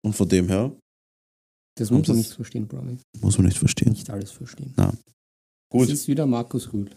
Und 0.05 0.15
von 0.15 0.29
dem 0.29 0.49
her 0.49 0.75
Das 1.81 1.91
muss 1.91 2.07
man 2.09 2.17
nicht 2.19 2.33
verstehen, 2.35 2.67
Brownie. 2.69 2.99
muss 3.21 3.39
man 3.39 3.47
nicht 3.47 3.59
verstehen. 3.59 3.93
Nicht 3.93 4.11
alles 4.11 4.31
verstehen. 4.31 4.75
Gut, 5.73 5.83
Das 5.89 5.91
ist 5.91 6.09
wieder 6.09 6.27
Markus 6.27 6.73
Rühl. 6.73 6.91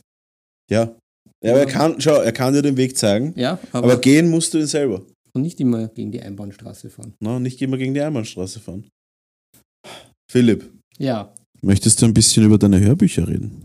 ja. 0.69 0.95
Ja, 1.43 1.51
aber 1.51 1.59
er 1.59 1.65
kann, 1.65 1.99
schau, 1.99 2.21
er 2.21 2.31
kann 2.31 2.53
dir 2.53 2.61
den 2.61 2.77
Weg 2.77 2.97
zeigen, 2.97 3.33
Ja, 3.37 3.59
aber, 3.73 3.91
aber 3.93 4.01
gehen 4.01 4.29
musst 4.29 4.53
du 4.53 4.59
ihn 4.59 4.65
selber. 4.67 5.01
und 5.33 5.41
nicht 5.41 5.59
immer 5.59 5.87
gegen 5.89 6.11
die 6.11 6.21
Einbahnstraße 6.21 6.89
fahren. 6.89 7.13
Na, 7.21 7.37
nicht 7.39 7.61
immer 7.61 7.77
gegen 7.77 7.93
die 7.93 7.99
Einbahnstraße 8.01 8.59
fahren. 8.61 8.87
Philipp, 10.31 10.71
Ja, 10.97 11.33
möchtest 11.61 12.01
du 12.01 12.05
ein 12.05 12.13
bisschen 12.13 12.45
über 12.45 12.57
deine 12.57 12.79
Hörbücher 12.79 13.27
reden? 13.27 13.63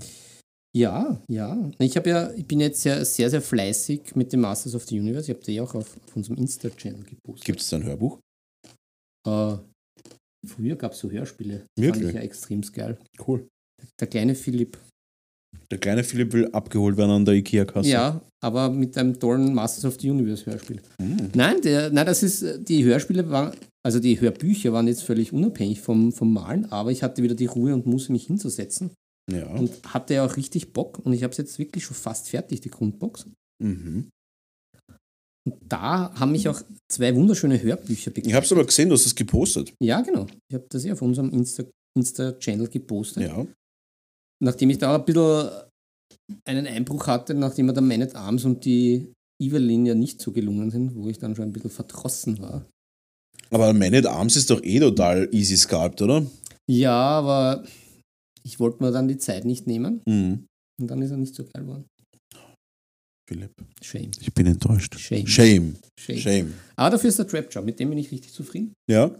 ja, 0.76 1.20
ja. 1.28 1.70
Ich 1.78 1.96
habe 1.96 2.10
ja, 2.10 2.30
ich 2.32 2.46
bin 2.46 2.60
jetzt 2.60 2.82
sehr, 2.82 3.04
sehr, 3.04 3.30
sehr 3.30 3.42
fleißig 3.42 4.14
mit 4.16 4.32
dem 4.32 4.40
Masters 4.40 4.74
of 4.74 4.84
the 4.86 4.98
Universe. 4.98 5.30
Ich 5.30 5.36
habe 5.36 5.44
die 5.44 5.60
auch 5.60 5.74
auf, 5.74 5.96
auf 6.06 6.16
unserem 6.16 6.36
Insta-Channel 6.38 7.04
gepostet. 7.04 7.44
Gibt 7.44 7.60
es 7.60 7.72
ein 7.72 7.84
Hörbuch? 7.84 8.18
Äh, 9.26 9.56
früher 10.46 10.76
gab 10.76 10.92
es 10.92 10.98
so 10.98 11.10
Hörspiele. 11.10 11.58
Fand 11.58 11.68
Wirklich? 11.76 12.08
ich 12.08 12.14
ja 12.14 12.20
extrem 12.20 12.60
geil. 12.62 12.98
Cool. 13.26 13.46
Der 14.00 14.06
kleine 14.08 14.34
Philipp. 14.34 14.78
Der 15.70 15.78
kleine 15.78 16.02
Philipp 16.04 16.32
will 16.32 16.46
abgeholt 16.52 16.96
werden 16.96 17.10
an 17.10 17.24
der 17.24 17.34
Ikea-Kasse. 17.34 17.88
Ja, 17.88 18.22
aber 18.42 18.70
mit 18.70 18.96
einem 18.96 19.18
tollen 19.18 19.54
Masters 19.54 19.84
of 19.84 20.00
the 20.00 20.10
Universe 20.10 20.46
Hörspiel. 20.46 20.80
Hm. 21.00 21.30
Nein, 21.34 21.60
der, 21.62 21.90
nein, 21.90 22.06
das 22.06 22.22
ist, 22.22 22.68
die 22.68 22.84
Hörspiele 22.84 23.28
waren, 23.30 23.52
also 23.84 24.00
die 24.00 24.20
Hörbücher 24.20 24.72
waren 24.72 24.88
jetzt 24.88 25.02
völlig 25.02 25.32
unabhängig 25.32 25.80
vom, 25.80 26.12
vom 26.12 26.32
Malen, 26.32 26.66
aber 26.72 26.90
ich 26.90 27.02
hatte 27.02 27.22
wieder 27.22 27.34
die 27.34 27.46
Ruhe 27.46 27.74
und 27.74 27.86
Muße, 27.86 28.12
mich 28.12 28.26
hinzusetzen 28.26 28.90
Ja. 29.30 29.46
und 29.46 29.70
hatte 29.92 30.14
ja 30.14 30.24
auch 30.24 30.36
richtig 30.36 30.72
Bock 30.72 30.98
und 31.00 31.12
ich 31.12 31.22
habe 31.22 31.32
es 31.32 31.38
jetzt 31.38 31.58
wirklich 31.58 31.84
schon 31.84 31.96
fast 31.96 32.28
fertig, 32.28 32.60
die 32.60 32.70
Grundbox. 32.70 33.26
Mhm. 33.62 34.08
Und 35.50 35.54
da 35.68 36.12
haben 36.18 36.32
mich 36.32 36.48
auch 36.48 36.60
zwei 36.90 37.14
wunderschöne 37.14 37.60
Hörbücher 37.62 38.10
Ich 38.16 38.34
habe 38.34 38.44
es 38.44 38.52
aber 38.52 38.64
gesehen, 38.66 38.88
du 38.88 38.94
hast 38.94 39.06
es 39.06 39.14
gepostet. 39.14 39.72
Ja, 39.82 40.00
genau. 40.02 40.26
Ich 40.48 40.54
habe 40.54 40.66
das 40.68 40.84
ja 40.84 40.92
auf 40.92 41.02
unserem 41.02 41.30
Insta- 41.30 41.68
Insta-Channel 41.96 42.68
gepostet. 42.68 43.22
Ja. 43.24 43.46
Nachdem 44.42 44.70
ich 44.70 44.78
da 44.78 44.94
ein 44.96 45.04
bisschen 45.04 45.50
einen 46.44 46.66
Einbruch 46.66 47.06
hatte, 47.06 47.34
nachdem 47.34 47.68
er 47.68 47.72
der 47.74 47.82
Man 47.82 48.02
at 48.02 48.14
Arms 48.14 48.44
und 48.44 48.64
die 48.64 49.12
Evelyn 49.40 49.86
ja 49.86 49.94
nicht 49.94 50.20
so 50.20 50.32
gelungen 50.32 50.70
sind, 50.70 50.94
wo 50.94 51.08
ich 51.08 51.18
dann 51.18 51.34
schon 51.34 51.46
ein 51.46 51.52
bisschen 51.52 51.70
verdrossen 51.70 52.38
war. 52.40 52.66
Aber 53.50 53.72
Man 53.72 53.94
at 53.94 54.06
Arms 54.06 54.36
ist 54.36 54.50
doch 54.50 54.62
eh 54.62 54.78
total 54.80 55.28
easy 55.32 55.56
sculpt, 55.56 56.02
oder? 56.02 56.26
Ja, 56.70 56.92
aber 56.92 57.64
ich 58.44 58.60
wollte 58.60 58.82
mir 58.82 58.90
dann 58.92 59.08
die 59.08 59.18
Zeit 59.18 59.44
nicht 59.44 59.66
nehmen 59.66 60.02
Mhm. 60.06 60.46
und 60.80 60.86
dann 60.90 61.00
ist 61.02 61.10
er 61.10 61.16
nicht 61.16 61.34
so 61.34 61.44
geil 61.44 61.62
geworden. 61.62 61.86
Philipp, 63.28 63.52
Shame. 63.82 64.10
ich 64.20 64.32
bin 64.32 64.46
enttäuscht. 64.46 64.98
Shame. 64.98 65.26
Shame. 65.26 65.76
Shame. 66.00 66.18
Shame. 66.18 66.54
Aber 66.76 66.90
dafür 66.90 67.10
ist 67.10 67.18
der 67.18 67.28
Trap 67.28 67.52
Job, 67.52 67.62
mit 67.66 67.78
dem 67.78 67.90
bin 67.90 67.98
ich 67.98 68.10
richtig 68.10 68.32
zufrieden. 68.32 68.72
Ja? 68.90 69.10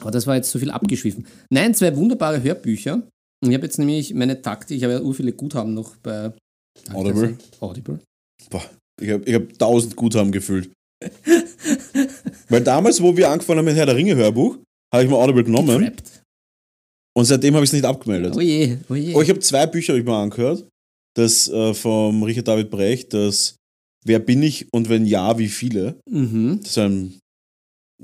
Aber 0.00 0.10
das 0.10 0.26
war 0.26 0.34
jetzt 0.34 0.50
so 0.50 0.58
viel 0.58 0.70
abgeschwiffen. 0.72 1.24
Nein, 1.48 1.74
zwei 1.74 1.94
wunderbare 1.96 2.42
Hörbücher. 2.42 3.06
Ich 3.44 3.54
habe 3.54 3.64
jetzt 3.66 3.78
nämlich 3.78 4.14
meine 4.14 4.42
Taktik, 4.42 4.78
ich 4.78 4.82
habe 4.82 4.94
ja 4.94 5.00
ur 5.00 5.14
viele 5.14 5.32
Guthaben 5.32 5.74
noch 5.74 5.94
bei 5.96 6.32
Audible? 6.92 7.38
Audible. 7.60 8.00
Boah, 8.50 8.64
ich 9.00 9.10
habe 9.10 9.24
ich 9.26 9.34
hab 9.34 9.58
tausend 9.58 9.94
Guthaben 9.94 10.32
gefüllt. 10.32 10.72
Weil 12.48 12.64
damals, 12.64 13.00
wo 13.00 13.16
wir 13.16 13.30
angefangen 13.30 13.58
haben 13.58 13.66
mit 13.66 13.76
Herr 13.76 13.86
der 13.86 13.94
Ringe 13.96 14.16
Hörbuch, 14.16 14.58
habe 14.92 15.04
ich 15.04 15.10
mir 15.10 15.16
Audible 15.16 15.44
genommen 15.44 15.78
Getrappt. 15.78 16.22
und 17.16 17.24
seitdem 17.26 17.54
habe 17.54 17.64
ich 17.64 17.70
es 17.70 17.74
nicht 17.74 17.84
abgemeldet. 17.84 18.34
Oh 18.36 18.40
je, 18.40 18.78
oh 18.88 18.94
je. 18.94 19.14
Oh, 19.14 19.22
ich 19.22 19.28
habe 19.28 19.38
zwei 19.38 19.66
Bücher 19.66 19.92
hab 19.92 20.00
ich 20.00 20.04
mir 20.04 20.16
angehört. 20.16 20.66
Das 21.14 21.48
äh, 21.48 21.74
vom 21.74 22.22
Richard 22.22 22.48
David 22.48 22.70
Brecht, 22.70 23.14
das 23.14 23.56
Wer 24.04 24.18
bin 24.18 24.42
ich 24.42 24.72
und 24.72 24.88
wenn 24.88 25.06
ja, 25.06 25.38
wie 25.38 25.48
viele? 25.48 26.00
mhm. 26.10 26.58
Das 26.60 26.70
ist 26.70 26.78
ein 26.78 27.20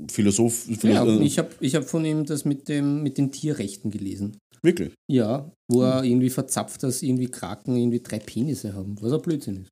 Philosoph. 0.09 0.67
Ja, 0.69 0.77
Philosoph 0.77 1.21
ich 1.21 1.37
habe 1.37 1.49
ich 1.59 1.75
hab 1.75 1.83
von 1.83 2.05
ihm 2.05 2.25
das 2.25 2.45
mit, 2.45 2.69
dem, 2.69 3.03
mit 3.03 3.17
den 3.17 3.31
Tierrechten 3.31 3.91
gelesen. 3.91 4.37
wirklich. 4.61 4.93
Ja, 5.09 5.51
wo 5.69 5.81
er 5.81 6.03
irgendwie 6.03 6.29
verzapft, 6.29 6.83
dass 6.83 7.01
irgendwie 7.01 7.27
Kraken 7.27 7.75
irgendwie 7.75 7.99
drei 7.99 8.19
Penisse 8.19 8.73
haben, 8.73 8.95
was 9.01 9.11
ein 9.11 9.21
Blödsinn 9.21 9.57
ist. 9.63 9.69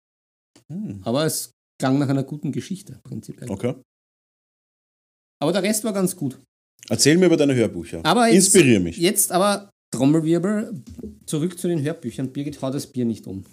Hm. 0.71 1.01
Aber 1.03 1.25
es 1.25 1.51
klang 1.79 1.97
nach 1.97 2.09
einer 2.09 2.23
guten 2.23 2.51
Geschichte, 2.51 2.99
prinzipiell. 3.03 3.49
Okay. 3.49 3.75
Aber 5.39 5.53
der 5.53 5.63
Rest 5.63 5.83
war 5.83 5.93
ganz 5.93 6.15
gut. 6.15 6.39
Erzähl 6.89 7.17
mir 7.17 7.27
über 7.27 7.37
deine 7.37 7.55
Hörbücher. 7.55 8.01
Aber 8.03 8.27
jetzt, 8.27 8.53
Inspirier 8.53 8.79
mich. 8.79 8.97
Jetzt 8.97 9.31
aber 9.31 9.69
Trommelwirbel, 9.93 10.83
zurück 11.25 11.57
zu 11.57 11.67
den 11.67 11.81
Hörbüchern. 11.81 12.31
Birgit, 12.31 12.61
hau 12.61 12.71
das 12.71 12.87
Bier 12.87 13.05
nicht 13.05 13.27
um. 13.27 13.43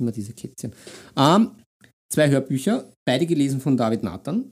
Immer 0.00 0.12
diese 0.12 0.32
Kätzchen. 0.32 0.72
Ähm, 1.16 1.52
zwei 2.12 2.30
Hörbücher, 2.30 2.90
beide 3.06 3.26
gelesen 3.26 3.60
von 3.60 3.76
David 3.76 4.02
Nathan. 4.02 4.50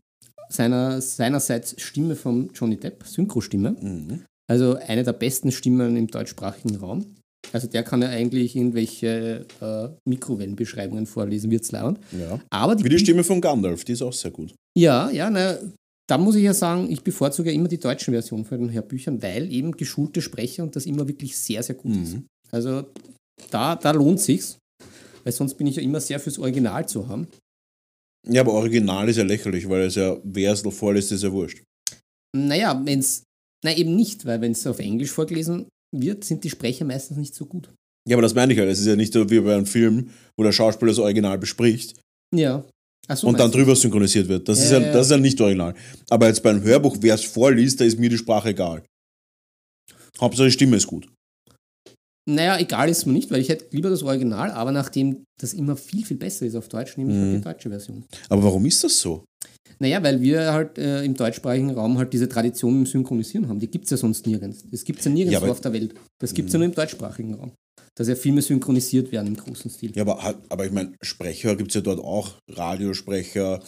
Seiner, 0.50 1.00
seinerseits 1.00 1.80
Stimme 1.80 2.16
von 2.16 2.50
Johnny 2.54 2.76
Depp, 2.76 3.04
Synchrostimme. 3.04 3.72
Mhm. 3.72 4.24
Also 4.50 4.76
eine 4.76 5.02
der 5.02 5.12
besten 5.12 5.52
Stimmen 5.52 5.96
im 5.96 6.06
deutschsprachigen 6.06 6.76
Raum. 6.76 7.16
Also 7.52 7.66
der 7.66 7.82
kann 7.82 8.02
ja 8.02 8.08
eigentlich 8.08 8.56
irgendwelche 8.56 9.46
äh, 9.60 9.88
Mikrowellenbeschreibungen 10.08 11.06
vorlesen, 11.06 11.50
wird's 11.50 11.72
laut. 11.72 11.98
Ja. 12.18 12.40
Aber 12.50 12.74
die, 12.74 12.84
Wie 12.84 12.88
die 12.88 12.98
Stimme 12.98 13.24
von 13.24 13.40
Gandalf, 13.40 13.84
die 13.84 13.92
ist 13.92 14.02
auch 14.02 14.12
sehr 14.12 14.30
gut. 14.30 14.54
Ja, 14.76 15.10
ja, 15.10 15.30
na, 15.30 15.58
da 16.08 16.16
muss 16.16 16.36
ich 16.36 16.44
ja 16.44 16.54
sagen, 16.54 16.90
ich 16.90 17.02
bevorzuge 17.02 17.50
ja 17.50 17.54
immer 17.54 17.68
die 17.68 17.78
deutschen 17.78 18.12
Versionen 18.14 18.44
von 18.44 18.58
den 18.58 18.72
Hörbüchern, 18.72 19.22
weil 19.22 19.52
eben 19.52 19.72
geschulte 19.72 20.22
Sprecher 20.22 20.62
und 20.62 20.74
das 20.74 20.86
immer 20.86 21.06
wirklich 21.06 21.36
sehr, 21.36 21.62
sehr 21.62 21.74
gut 21.74 21.96
ist. 21.96 22.14
Mhm. 22.14 22.26
Also 22.50 22.86
da, 23.50 23.76
da 23.76 23.90
lohnt 23.90 24.20
sich's, 24.20 24.58
weil 25.22 25.32
sonst 25.32 25.54
bin 25.54 25.66
ich 25.66 25.76
ja 25.76 25.82
immer 25.82 26.00
sehr 26.00 26.18
fürs 26.18 26.38
Original 26.38 26.88
zu 26.88 27.08
haben. 27.08 27.28
Ja, 28.26 28.40
aber 28.40 28.54
Original 28.54 29.08
ist 29.08 29.16
ja 29.16 29.22
lächerlich, 29.22 29.68
weil 29.68 29.82
es 29.82 29.94
ja, 29.94 30.16
wer 30.24 30.52
es 30.52 30.64
noch 30.64 30.72
vorliest, 30.72 31.12
ist 31.12 31.22
ja 31.22 31.30
wurscht. 31.30 31.62
Naja, 32.36 32.80
wenn's, 32.84 33.22
na 33.64 33.76
eben 33.76 33.94
nicht, 33.94 34.24
weil 34.24 34.40
wenn 34.40 34.52
es 34.52 34.66
auf 34.66 34.78
Englisch 34.78 35.10
vorgelesen 35.10 35.66
wird, 35.94 36.24
sind 36.24 36.42
die 36.42 36.50
Sprecher 36.50 36.84
meistens 36.84 37.18
nicht 37.18 37.34
so 37.34 37.46
gut. 37.46 37.70
Ja, 38.08 38.16
aber 38.16 38.22
das 38.22 38.34
meine 38.34 38.52
ich 38.52 38.58
halt. 38.58 38.70
Es 38.70 38.80
ist 38.80 38.86
ja 38.86 38.96
nicht 38.96 39.12
so 39.12 39.28
wie 39.28 39.40
bei 39.40 39.54
einem 39.54 39.66
Film, 39.66 40.10
wo 40.38 40.42
der 40.42 40.52
Schauspieler 40.52 40.90
das 40.90 40.98
Original 40.98 41.38
bespricht 41.38 42.00
Ja. 42.34 42.64
So, 43.14 43.26
und 43.28 43.38
dann 43.40 43.50
drüber 43.50 43.74
synchronisiert 43.74 44.28
wird. 44.28 44.48
Das, 44.48 44.58
Ja, 44.58 44.64
ist 44.64 44.70
ja. 44.86 44.92
das 44.92 45.06
ist 45.06 45.10
ja 45.12 45.16
nicht 45.18 45.40
original. 45.40 45.74
Aber 46.10 46.26
jetzt 46.28 46.42
beim 46.42 46.62
Hörbuch, 46.62 46.96
wer 47.00 47.14
es 47.14 47.24
vorliest, 47.24 47.80
da 47.80 47.84
ist 47.84 47.98
mir 47.98 48.10
die 48.10 48.18
Sprache 48.18 48.50
egal. 48.50 48.82
Hauptsache 50.20 50.46
die 50.46 50.52
Stimme 50.52 50.76
ist 50.76 50.86
gut. 50.86 51.08
Naja, 52.28 52.58
egal 52.58 52.90
ist 52.90 53.06
mir 53.06 53.14
nicht, 53.14 53.30
weil 53.30 53.40
ich 53.40 53.48
hätte 53.48 53.64
lieber 53.70 53.88
das 53.88 54.02
Original, 54.02 54.50
aber 54.50 54.70
nachdem 54.72 55.24
das 55.40 55.54
immer 55.54 55.76
viel, 55.76 56.04
viel 56.04 56.18
besser 56.18 56.44
ist 56.44 56.54
auf 56.56 56.68
Deutsch, 56.68 56.98
nehme 56.98 57.10
ich 57.12 57.16
halt 57.18 57.28
Mhm. 57.30 57.36
die 57.36 57.40
deutsche 57.44 57.68
Version. 57.70 58.04
Aber 58.28 58.42
warum 58.42 58.66
ist 58.66 58.84
das 58.84 58.98
so? 58.98 59.24
Naja, 59.78 60.02
weil 60.02 60.20
wir 60.20 60.52
halt 60.52 60.78
äh, 60.78 61.04
im 61.04 61.14
deutschsprachigen 61.14 61.70
Raum 61.70 61.98
halt 61.98 62.12
diese 62.12 62.28
Tradition 62.28 62.80
im 62.80 62.86
Synchronisieren 62.86 63.48
haben. 63.48 63.60
Die 63.60 63.68
gibt 63.68 63.84
es 63.84 63.90
ja 63.90 63.96
sonst 63.96 64.26
nirgends. 64.26 64.64
Das 64.70 64.84
gibt 64.84 64.98
es 64.98 65.04
ja 65.04 65.10
nirgendwo 65.12 65.40
Ja, 65.40 65.44
Mhm. 65.46 65.50
auf 65.52 65.60
der 65.60 65.72
Welt. 65.72 65.94
Das 66.20 66.34
gibt 66.34 66.48
es 66.48 66.52
ja 66.52 66.58
nur 66.58 66.66
im 66.66 66.74
deutschsprachigen 66.74 67.34
Raum. 67.34 67.52
Dass 67.94 68.08
ja 68.08 68.14
Filme 68.16 68.42
synchronisiert 68.42 69.10
werden 69.12 69.28
im 69.28 69.36
großen 69.36 69.70
Stil. 69.70 69.92
Ja, 69.96 70.02
aber, 70.02 70.34
aber 70.48 70.66
ich 70.66 70.72
meine, 70.72 70.92
Sprecher 71.02 71.56
gibt 71.56 71.70
es 71.70 71.74
ja 71.76 71.80
dort 71.80 72.00
auch. 72.00 72.32
Radiosprecher, 72.50 73.60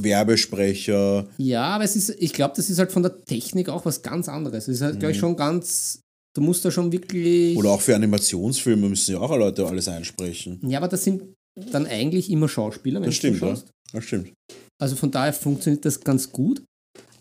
Werbesprecher. 0.00 1.26
Ja, 1.38 1.64
aber 1.66 1.84
es 1.84 1.96
ist, 1.96 2.10
ich 2.18 2.32
glaube, 2.32 2.54
das 2.56 2.70
ist 2.70 2.78
halt 2.78 2.92
von 2.92 3.02
der 3.02 3.24
Technik 3.24 3.68
auch 3.68 3.84
was 3.84 4.02
ganz 4.02 4.28
anderes. 4.28 4.68
Es 4.68 4.76
ist 4.76 4.82
halt, 4.82 4.98
glaube 4.98 5.12
ich, 5.12 5.18
schon 5.18 5.36
ganz, 5.36 6.00
du 6.34 6.40
musst 6.42 6.64
da 6.64 6.70
schon 6.70 6.92
wirklich. 6.92 7.52
Mhm. 7.54 7.58
Oder 7.58 7.70
auch 7.70 7.80
für 7.80 7.94
Animationsfilme 7.94 8.88
müssen 8.88 9.12
ja 9.12 9.20
auch 9.20 9.36
Leute 9.36 9.66
alles 9.66 9.88
einsprechen. 9.88 10.58
Ja, 10.68 10.78
aber 10.78 10.88
das 10.88 11.04
sind 11.04 11.22
dann 11.70 11.86
eigentlich 11.86 12.30
immer 12.30 12.48
Schauspieler, 12.48 13.00
wenn 13.00 13.06
Das 13.06 13.14
du 13.14 13.18
stimmt, 13.18 13.40
ja. 13.40 13.48
schaust. 13.48 13.68
Das 13.92 14.04
stimmt. 14.04 14.32
Also 14.80 14.96
von 14.96 15.10
daher 15.10 15.32
funktioniert 15.32 15.84
das 15.84 16.00
ganz 16.00 16.30
gut. 16.32 16.62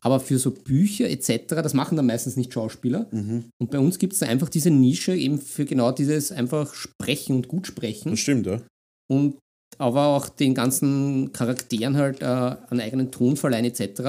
Aber 0.02 0.20
für 0.20 0.38
so 0.38 0.52
Bücher 0.52 1.10
etc., 1.10 1.46
das 1.48 1.74
machen 1.74 1.96
dann 1.96 2.06
meistens 2.06 2.36
nicht 2.36 2.54
Schauspieler. 2.54 3.08
Mhm. 3.12 3.46
Und 3.62 3.72
bei 3.72 3.80
uns 3.80 4.00
gibt 4.00 4.14
es 4.14 4.20
da 4.20 4.26
einfach 4.26 4.50
diese 4.50 4.70
Nische 4.70 5.16
eben 5.16 5.40
für 5.40 5.64
genau 5.64 5.94
dieses 5.94 6.32
einfach 6.34 6.74
Sprechen 6.74 7.38
und 7.38 7.48
gut 7.48 7.68
sprechen. 7.68 8.12
Das 8.12 8.20
stimmt, 8.20 8.46
ja. 8.46 8.62
Und 9.10 9.38
aber 9.78 10.08
auch 10.08 10.30
den 10.30 10.54
ganzen 10.54 11.32
Charakteren 11.32 11.98
halt 11.98 12.22
äh, 12.22 12.26
einen 12.26 12.82
eigenen 12.82 13.12
Ton 13.12 13.38
verleihen 13.38 13.66
etc. 13.66 14.00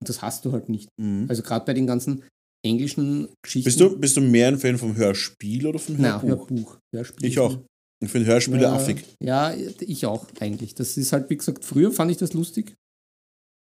Und 0.00 0.08
das 0.08 0.22
hast 0.22 0.44
du 0.44 0.52
halt 0.52 0.68
nicht. 0.68 0.88
Mhm. 1.00 1.26
Also 1.28 1.42
gerade 1.42 1.64
bei 1.64 1.74
den 1.74 1.86
ganzen 1.86 2.22
englischen 2.64 3.28
Geschichten. 3.42 3.66
Bist 3.66 3.80
du, 3.80 3.98
bist 3.98 4.16
du 4.16 4.20
mehr 4.20 4.48
ein 4.48 4.58
Fan 4.58 4.78
vom 4.78 4.96
Hörspiel 4.96 5.66
oder 5.66 5.78
vom 5.78 5.96
Nein, 5.96 6.22
Hörbuch? 6.22 6.48
Hörbuch. 6.48 6.78
Hörspiel 6.94 7.26
Ich 7.26 7.38
auch. 7.38 7.58
Ich 8.02 8.10
finde 8.10 8.28
Hörspiele 8.28 8.62
Ja, 8.62 8.74
affig. 8.74 9.04
Ja, 9.22 9.52
ich 9.80 10.06
auch 10.06 10.26
eigentlich. 10.40 10.74
Das 10.74 10.96
ist 10.96 11.12
halt, 11.12 11.28
wie 11.28 11.36
gesagt, 11.36 11.64
früher 11.64 11.92
fand 11.92 12.10
ich 12.10 12.16
das 12.16 12.32
lustig, 12.32 12.74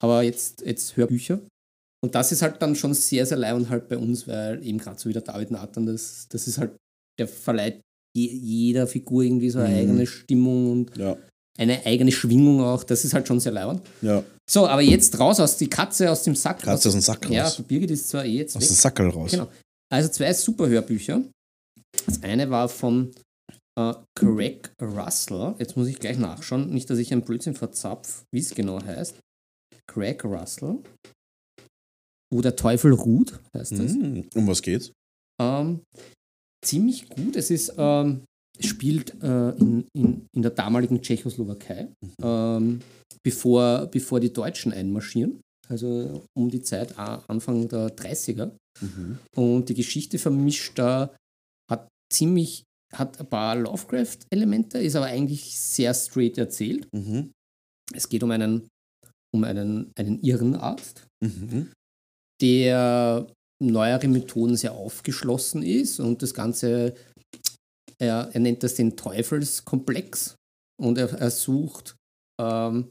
aber 0.03 0.23
jetzt, 0.23 0.61
jetzt 0.65 0.97
Hörbücher. 0.97 1.39
Und 2.03 2.15
das 2.15 2.31
ist 2.33 2.41
halt 2.41 2.61
dann 2.61 2.75
schon 2.75 2.93
sehr, 2.93 3.25
sehr 3.25 3.37
leibend 3.37 3.69
halt 3.69 3.87
bei 3.87 3.97
uns, 3.97 4.27
weil 4.27 4.61
eben 4.65 4.77
gerade 4.77 4.99
so 4.99 5.07
wie 5.09 5.13
der 5.13 5.21
David 5.21 5.51
Nathan, 5.51 5.85
das, 5.85 6.27
das 6.29 6.47
ist 6.47 6.57
halt, 6.57 6.75
der 7.17 7.27
verleiht 7.29 7.79
je, 8.15 8.27
jeder 8.27 8.85
Figur 8.87 9.23
irgendwie 9.23 9.49
so 9.49 9.59
eine 9.59 9.69
Mhm. 9.69 9.75
eigene 9.79 10.07
Stimmung 10.07 10.71
und 10.71 10.97
Ja. 10.97 11.15
eine 11.57 11.85
eigene 11.85 12.11
Schwingung 12.11 12.59
auch. 12.61 12.83
Das 12.83 13.05
ist 13.05 13.13
halt 13.13 13.27
schon 13.27 13.39
sehr 13.39 13.53
leibend. 13.53 13.81
ja. 14.01 14.23
So, 14.49 14.67
aber 14.67 14.81
jetzt 14.81 15.17
raus 15.17 15.39
aus 15.39 15.55
die 15.55 15.69
Katze 15.69 16.11
aus 16.11 16.23
dem 16.23 16.35
Sack. 16.35 16.63
Katze 16.63 16.89
aus 16.89 16.93
dem 16.93 16.99
Sack 17.01 17.29
Ja, 17.29 17.43
raus. 17.45 17.63
Birgit 17.65 17.91
ist 17.91 18.09
zwar 18.09 18.25
eh 18.25 18.39
jetzt 18.39 18.57
Aus 18.57 18.63
weg. 18.63 18.69
dem 18.69 18.75
Sackerl 18.75 19.09
raus. 19.09 19.31
Genau. 19.31 19.47
Also 19.89 20.09
zwei 20.09 20.33
super 20.33 20.67
Hörbücher. 20.67 21.21
Das 22.05 22.21
eine 22.23 22.49
war 22.49 22.67
von 22.67 23.11
äh, 23.79 23.93
Craig 24.19 24.69
Russell. 24.81 25.55
Jetzt 25.59 25.77
muss 25.77 25.87
ich 25.87 25.97
gleich 25.97 26.17
nachschauen, 26.17 26.71
nicht, 26.73 26.89
dass 26.89 26.99
ich 26.99 27.13
ein 27.13 27.21
Blödsinn 27.21 27.55
verzapf, 27.55 28.25
wie 28.33 28.39
es 28.41 28.53
genau 28.53 28.83
heißt. 28.83 29.15
Craig 29.91 30.23
Russell. 30.23 30.79
Wo 32.33 32.41
der 32.41 32.55
Teufel 32.55 32.93
ruht, 32.93 33.39
heißt 33.55 33.73
das. 33.73 33.93
Mhm. 33.93 34.27
Um 34.35 34.47
was 34.47 34.61
geht's? 34.61 34.91
Ähm, 35.41 35.81
ziemlich 36.65 37.07
gut. 37.09 37.35
Es 37.35 37.51
ist, 37.51 37.73
ähm, 37.77 38.23
spielt 38.59 39.13
äh, 39.21 39.49
in, 39.57 39.85
in, 39.95 40.25
in 40.35 40.41
der 40.41 40.51
damaligen 40.51 41.01
Tschechoslowakei, 41.01 41.89
ähm, 42.21 42.81
bevor, 43.23 43.85
bevor 43.87 44.19
die 44.19 44.33
Deutschen 44.33 44.73
einmarschieren. 44.73 45.41
Also 45.69 46.25
um 46.37 46.49
die 46.49 46.61
Zeit 46.61 46.97
A- 46.97 47.23
Anfang 47.27 47.67
der 47.67 47.95
30er. 47.95 48.51
Mhm. 48.81 49.19
Und 49.35 49.69
die 49.69 49.73
Geschichte 49.75 50.17
vermischt 50.17 50.77
da, 50.77 51.15
hat 51.71 51.87
ziemlich, 52.11 52.63
hat 52.93 53.19
ein 53.19 53.29
paar 53.29 53.55
Lovecraft-Elemente, 53.55 54.79
ist 54.79 54.95
aber 54.95 55.05
eigentlich 55.05 55.57
sehr 55.59 55.93
straight 55.93 56.37
erzählt. 56.37 56.87
Mhm. 56.93 57.31
Es 57.93 58.09
geht 58.09 58.23
um 58.23 58.31
einen, 58.31 58.67
um 59.33 59.43
einen, 59.43 59.91
einen 59.97 60.21
Irrenarzt, 60.21 61.05
Mhm. 61.23 61.71
der 62.41 63.27
neuere 63.61 64.07
Methoden 64.07 64.57
sehr 64.57 64.73
aufgeschlossen 64.73 65.63
ist 65.63 65.99
und 65.99 66.21
das 66.21 66.33
Ganze, 66.33 66.93
er, 67.99 68.29
er 68.33 68.39
nennt 68.39 68.63
das 68.63 68.75
den 68.75 68.97
Teufelskomplex 68.97 70.35
und 70.81 70.97
er, 70.97 71.11
er 71.13 71.31
sucht, 71.31 71.95
ähm, 72.41 72.89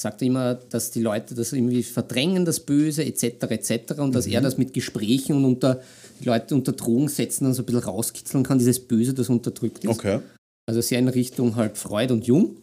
sagt 0.00 0.22
immer, 0.22 0.54
dass 0.54 0.90
die 0.90 1.02
Leute 1.02 1.34
das 1.34 1.52
irgendwie 1.52 1.82
verdrängen, 1.82 2.44
das 2.44 2.60
Böse 2.60 3.04
etc. 3.04 3.44
etc. 3.50 3.98
und 3.98 4.14
dass 4.14 4.26
Mhm. 4.26 4.32
er 4.32 4.40
das 4.42 4.58
mit 4.58 4.72
Gesprächen 4.74 5.36
und 5.36 5.44
unter 5.44 5.82
die 6.20 6.24
Leute 6.24 6.54
unter 6.54 6.72
Drogen 6.72 7.08
setzen 7.08 7.44
dann 7.44 7.54
so 7.54 7.62
ein 7.62 7.66
bisschen 7.66 7.82
rauskitzeln 7.82 8.44
kann, 8.44 8.58
dieses 8.58 8.80
Böse, 8.80 9.14
das 9.14 9.28
unterdrückt 9.30 9.84
ist. 9.84 9.90
Okay. 9.90 10.20
Also 10.68 10.80
sehr 10.82 10.98
in 10.98 11.08
Richtung 11.08 11.56
halt 11.56 11.78
Freud 11.78 12.12
und 12.12 12.26
Jung. 12.26 12.62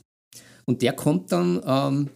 Und 0.65 0.81
der 0.81 0.93
kommt 0.93 1.31
dann 1.31 1.61
ähm, 1.65 2.09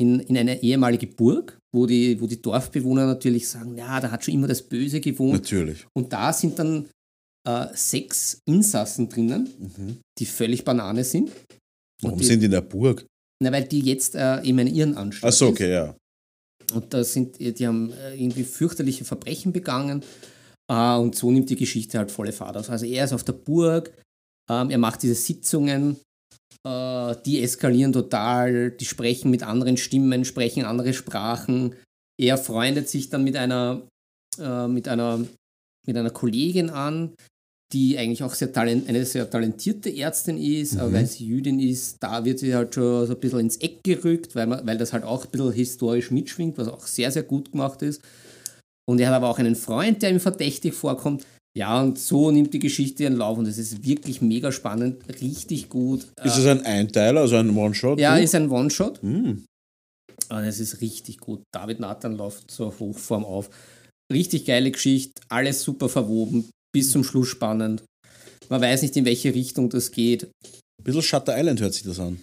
in, 0.00 0.20
in 0.20 0.36
eine 0.36 0.62
ehemalige 0.62 1.06
Burg, 1.06 1.58
wo 1.74 1.86
die, 1.86 2.20
wo 2.20 2.26
die 2.26 2.40
Dorfbewohner 2.42 3.06
natürlich 3.06 3.48
sagen, 3.48 3.76
ja, 3.76 4.00
da 4.00 4.10
hat 4.10 4.24
schon 4.24 4.34
immer 4.34 4.48
das 4.48 4.62
Böse 4.62 5.00
gewohnt. 5.00 5.32
Natürlich. 5.34 5.86
Und 5.96 6.12
da 6.12 6.32
sind 6.32 6.58
dann 6.58 6.88
äh, 7.46 7.66
sechs 7.74 8.40
Insassen 8.46 9.08
drinnen, 9.08 9.48
Mhm. 9.58 9.98
die 10.18 10.26
völlig 10.26 10.64
Banane 10.64 11.04
sind. 11.04 11.30
Warum 12.02 12.18
die, 12.18 12.24
sind 12.24 12.40
die 12.40 12.46
in 12.46 12.50
der 12.52 12.60
Burg? 12.62 13.06
Na, 13.42 13.52
weil 13.52 13.64
die 13.64 13.80
jetzt 13.80 14.14
äh, 14.14 14.42
eben 14.42 14.58
eine 14.58 14.70
Irrenanstalt 14.70 15.32
Achso, 15.32 15.46
ist. 15.46 15.52
okay, 15.52 15.72
ja. 15.72 15.96
Und 16.72 16.92
da 16.94 17.04
sind, 17.04 17.38
die 17.38 17.66
haben 17.66 17.92
äh, 17.92 18.14
irgendwie 18.14 18.44
fürchterliche 18.44 19.04
Verbrechen 19.04 19.52
begangen. 19.52 20.02
Äh, 20.70 20.96
und 20.96 21.14
so 21.14 21.30
nimmt 21.30 21.50
die 21.50 21.56
Geschichte 21.56 21.98
halt 21.98 22.10
volle 22.10 22.32
Fahrt 22.32 22.56
auf. 22.56 22.70
Also 22.70 22.86
er 22.86 23.04
ist 23.04 23.12
auf 23.12 23.22
der 23.24 23.34
Burg, 23.34 23.92
ähm, 24.50 24.70
er 24.70 24.78
macht 24.78 25.02
diese 25.02 25.14
Sitzungen, 25.14 25.96
äh, 26.66 27.14
die 27.24 27.42
eskalieren 27.42 27.92
total, 27.92 28.70
die 28.70 28.84
sprechen 28.84 29.30
mit 29.30 29.42
anderen 29.42 29.76
Stimmen, 29.76 30.24
sprechen 30.24 30.64
andere 30.64 30.94
Sprachen. 30.94 31.74
Er 32.20 32.38
freundet 32.38 32.88
sich 32.88 33.10
dann 33.10 33.24
mit 33.24 33.36
einer, 33.36 33.82
äh, 34.38 34.68
mit 34.68 34.88
einer, 34.88 35.20
mit 35.86 35.96
einer 35.96 36.10
Kollegin 36.10 36.70
an, 36.70 37.14
die 37.72 37.98
eigentlich 37.98 38.22
auch 38.22 38.34
sehr 38.34 38.52
talent, 38.52 38.88
eine 38.88 39.04
sehr 39.04 39.28
talentierte 39.28 39.94
Ärztin 39.94 40.38
ist, 40.38 40.76
aber 40.78 40.90
Mhm. 40.90 40.94
weil 40.94 41.06
sie 41.06 41.26
Jüdin 41.26 41.58
ist, 41.58 41.96
da 42.00 42.24
wird 42.24 42.38
sie 42.38 42.54
halt 42.54 42.74
schon 42.74 43.06
so 43.06 43.14
ein 43.14 43.20
bisschen 43.20 43.40
ins 43.40 43.56
Eck 43.56 43.82
gerückt, 43.82 44.34
weil, 44.36 44.46
man, 44.46 44.66
weil 44.66 44.78
das 44.78 44.92
halt 44.92 45.02
auch 45.02 45.24
ein 45.24 45.30
bisschen 45.30 45.52
historisch 45.52 46.10
mitschwingt, 46.10 46.56
was 46.56 46.68
auch 46.68 46.86
sehr, 46.86 47.10
sehr 47.10 47.24
gut 47.24 47.50
gemacht 47.50 47.82
ist. 47.82 48.00
Und 48.88 49.00
er 49.00 49.08
hat 49.08 49.14
aber 49.14 49.28
auch 49.28 49.38
einen 49.38 49.56
Freund, 49.56 50.02
der 50.02 50.10
ihm 50.10 50.20
verdächtig 50.20 50.74
vorkommt. 50.74 51.26
Ja, 51.56 51.80
und 51.80 51.98
so 51.98 52.32
nimmt 52.32 52.52
die 52.52 52.58
Geschichte 52.58 53.04
ihren 53.04 53.16
Lauf 53.16 53.38
und 53.38 53.46
es 53.46 53.58
ist 53.58 53.86
wirklich 53.86 54.20
mega 54.20 54.50
spannend, 54.50 55.02
richtig 55.20 55.68
gut. 55.68 56.08
Ist 56.24 56.36
es 56.36 56.46
ein 56.46 56.66
Einteiler, 56.66 57.20
also 57.20 57.36
ein 57.36 57.56
One-Shot? 57.56 58.00
ja, 58.00 58.16
ist 58.16 58.34
ein 58.34 58.50
One-Shot. 58.50 59.00
Hm. 59.02 59.44
Und 60.30 60.44
es 60.44 60.58
ist 60.58 60.80
richtig 60.80 61.18
gut. 61.18 61.42
David 61.52 61.78
Nathan 61.78 62.16
läuft 62.16 62.50
zur 62.50 62.76
Hochform 62.78 63.24
auf. 63.24 63.50
Richtig 64.12 64.46
geile 64.46 64.70
Geschichte, 64.70 65.22
alles 65.28 65.62
super 65.62 65.88
verwoben, 65.88 66.50
bis 66.74 66.90
zum 66.90 67.04
Schluss 67.04 67.28
spannend. 67.28 67.84
Man 68.48 68.60
weiß 68.60 68.82
nicht, 68.82 68.96
in 68.96 69.04
welche 69.04 69.34
Richtung 69.34 69.70
das 69.70 69.92
geht. 69.92 70.24
Ein 70.24 70.84
bisschen 70.84 71.02
Shutter 71.02 71.38
Island 71.38 71.60
hört 71.60 71.74
sich 71.74 71.84
das 71.84 72.00
an. 72.00 72.20